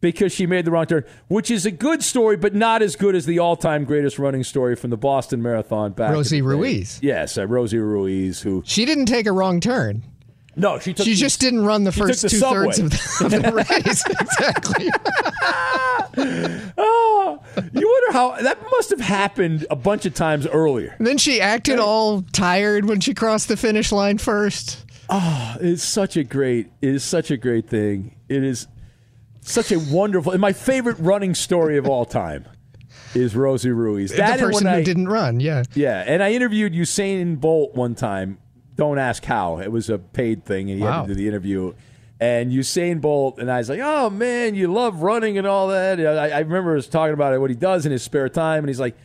because 0.01 0.31
she 0.31 0.45
made 0.45 0.65
the 0.65 0.71
wrong 0.71 0.85
turn, 0.85 1.03
which 1.27 1.49
is 1.49 1.65
a 1.65 1.71
good 1.71 2.03
story, 2.03 2.37
but 2.37 2.53
not 2.53 2.81
as 2.81 2.95
good 2.95 3.15
as 3.15 3.25
the 3.25 3.39
all-time 3.39 3.83
greatest 3.83 4.19
running 4.19 4.43
story 4.43 4.75
from 4.75 4.89
the 4.89 4.97
Boston 4.97 5.41
Marathon 5.41 5.91
back. 5.91 6.11
Rosie 6.11 6.41
Ruiz. 6.41 6.99
Yes, 7.01 7.37
uh, 7.37 7.47
Rosie 7.47 7.77
Ruiz, 7.77 8.41
who 8.41 8.63
she 8.65 8.85
didn't 8.85 9.05
take 9.05 9.25
a 9.25 9.31
wrong 9.31 9.59
turn. 9.59 10.03
No, 10.57 10.79
she 10.79 10.93
took. 10.93 11.05
She 11.05 11.13
the, 11.13 11.19
just 11.19 11.39
didn't 11.39 11.63
run 11.65 11.83
the 11.83 11.91
first 11.91 12.27
two 12.27 12.39
thirds 12.39 12.79
of 12.79 12.89
the, 12.89 13.25
of 13.25 13.31
the 13.31 13.51
race. 13.53 14.03
exactly. 14.19 14.89
oh, 16.77 17.39
you 17.73 17.87
wonder 17.87 18.11
how 18.11 18.41
that 18.41 18.59
must 18.71 18.89
have 18.89 18.99
happened 18.99 19.67
a 19.69 19.75
bunch 19.75 20.07
of 20.07 20.15
times 20.15 20.47
earlier. 20.47 20.95
And 20.97 21.05
then 21.05 21.19
she 21.19 21.39
acted 21.39 21.77
all 21.77 22.23
tired 22.33 22.85
when 22.85 23.01
she 23.01 23.13
crossed 23.13 23.49
the 23.49 23.57
finish 23.57 23.91
line 23.91 24.17
first. 24.17 24.83
Oh, 25.09 25.57
it's 25.61 25.83
such 25.83 26.17
a 26.17 26.23
great. 26.23 26.71
It 26.81 26.95
is 26.95 27.03
such 27.03 27.29
a 27.29 27.37
great 27.37 27.69
thing. 27.69 28.15
It 28.27 28.43
is 28.43 28.67
such 29.47 29.71
a 29.71 29.79
wonderful 29.79 30.31
and 30.33 30.41
my 30.41 30.53
favorite 30.53 30.97
running 30.99 31.33
story 31.33 31.77
of 31.77 31.87
all 31.87 32.05
time 32.05 32.45
is 33.15 33.35
Rosie 33.35 33.71
Ruiz. 33.71 34.11
That 34.11 34.39
the 34.39 34.45
person 34.45 34.67
who 34.67 34.73
I, 34.73 34.83
didn't 34.83 35.07
run, 35.07 35.39
yeah. 35.39 35.63
Yeah, 35.73 36.03
and 36.05 36.21
I 36.21 36.31
interviewed 36.31 36.73
Usain 36.73 37.39
Bolt 37.39 37.73
one 37.75 37.95
time. 37.95 38.37
Don't 38.75 38.99
ask 38.99 39.23
how. 39.25 39.59
It 39.59 39.71
was 39.71 39.89
a 39.89 39.97
paid 39.97 40.45
thing, 40.45 40.69
and 40.69 40.79
he 40.79 40.85
wow. 40.85 40.99
had 40.99 41.07
to 41.07 41.07
do 41.07 41.15
the 41.15 41.27
interview. 41.27 41.73
And 42.19 42.51
Usain 42.51 43.01
Bolt, 43.01 43.39
and 43.39 43.51
I 43.51 43.59
was 43.59 43.69
like, 43.69 43.79
"Oh 43.81 44.09
man, 44.09 44.55
you 44.55 44.71
love 44.71 45.01
running 45.01 45.37
and 45.37 45.47
all 45.47 45.69
that." 45.69 45.99
I, 45.99 46.29
I 46.29 46.39
remember 46.39 46.75
us 46.75 46.87
talking 46.87 47.13
about 47.13 47.33
it, 47.33 47.39
what 47.39 47.49
he 47.49 47.55
does 47.55 47.85
in 47.85 47.91
his 47.91 48.03
spare 48.03 48.29
time, 48.29 48.59
and 48.59 48.67
he's 48.67 48.79
like, 48.79 48.95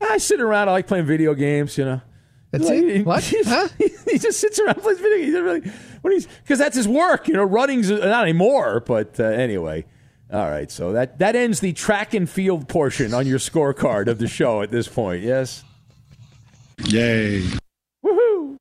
"I 0.00 0.18
sit 0.18 0.40
around. 0.40 0.68
I 0.68 0.72
like 0.72 0.86
playing 0.86 1.06
video 1.06 1.34
games, 1.34 1.78
you 1.78 1.84
know." 1.84 2.00
That's 2.50 2.64
like, 2.64 2.82
it. 2.82 3.06
What? 3.06 3.24
He, 3.32 3.42
huh? 3.44 3.68
he, 3.78 4.18
just 4.18 4.38
sits 4.38 4.58
around 4.58 4.80
plays 4.82 4.98
video 4.98 5.18
games. 5.18 5.34
Really, 5.34 5.72
when 6.02 6.12
he's 6.12 6.26
because 6.26 6.58
that's 6.58 6.76
his 6.76 6.86
work. 6.86 7.26
You 7.28 7.34
know, 7.34 7.44
running's 7.44 7.90
not 7.90 8.22
anymore. 8.22 8.80
But 8.80 9.18
uh, 9.18 9.24
anyway, 9.24 9.86
all 10.32 10.50
right. 10.50 10.70
So 10.70 10.92
that 10.92 11.18
that 11.18 11.36
ends 11.36 11.60
the 11.60 11.72
track 11.72 12.14
and 12.14 12.28
field 12.28 12.68
portion 12.68 13.14
on 13.14 13.26
your 13.26 13.38
scorecard 13.38 14.08
of 14.08 14.18
the 14.18 14.28
show 14.28 14.62
at 14.62 14.70
this 14.70 14.88
point. 14.88 15.22
Yes. 15.22 15.64
Yay. 16.84 17.42
Woohoo! 18.04 18.56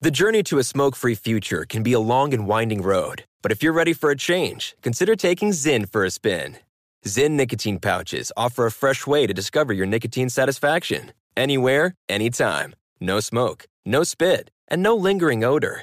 The 0.00 0.10
journey 0.10 0.42
to 0.44 0.58
a 0.58 0.64
smoke-free 0.64 1.14
future 1.14 1.64
can 1.64 1.82
be 1.82 1.92
a 1.92 2.00
long 2.00 2.34
and 2.34 2.46
winding 2.46 2.82
road, 2.82 3.24
but 3.42 3.52
if 3.52 3.62
you're 3.62 3.72
ready 3.72 3.92
for 3.92 4.10
a 4.10 4.16
change, 4.16 4.76
consider 4.82 5.16
taking 5.16 5.50
Zyn 5.50 5.88
for 5.88 6.04
a 6.04 6.10
spin. 6.10 6.58
Zyn 7.06 7.32
nicotine 7.32 7.78
pouches 7.78 8.32
offer 8.36 8.66
a 8.66 8.72
fresh 8.72 9.06
way 9.06 9.26
to 9.26 9.32
discover 9.32 9.72
your 9.72 9.86
nicotine 9.86 10.28
satisfaction 10.28 11.12
Anywhere, 11.36 11.94
anytime. 12.08 12.74
No 12.98 13.20
smoke, 13.20 13.66
no 13.84 14.04
spit, 14.04 14.50
and 14.68 14.82
no 14.82 14.96
lingering 14.96 15.44
odor. 15.44 15.82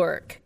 work. 0.00 0.40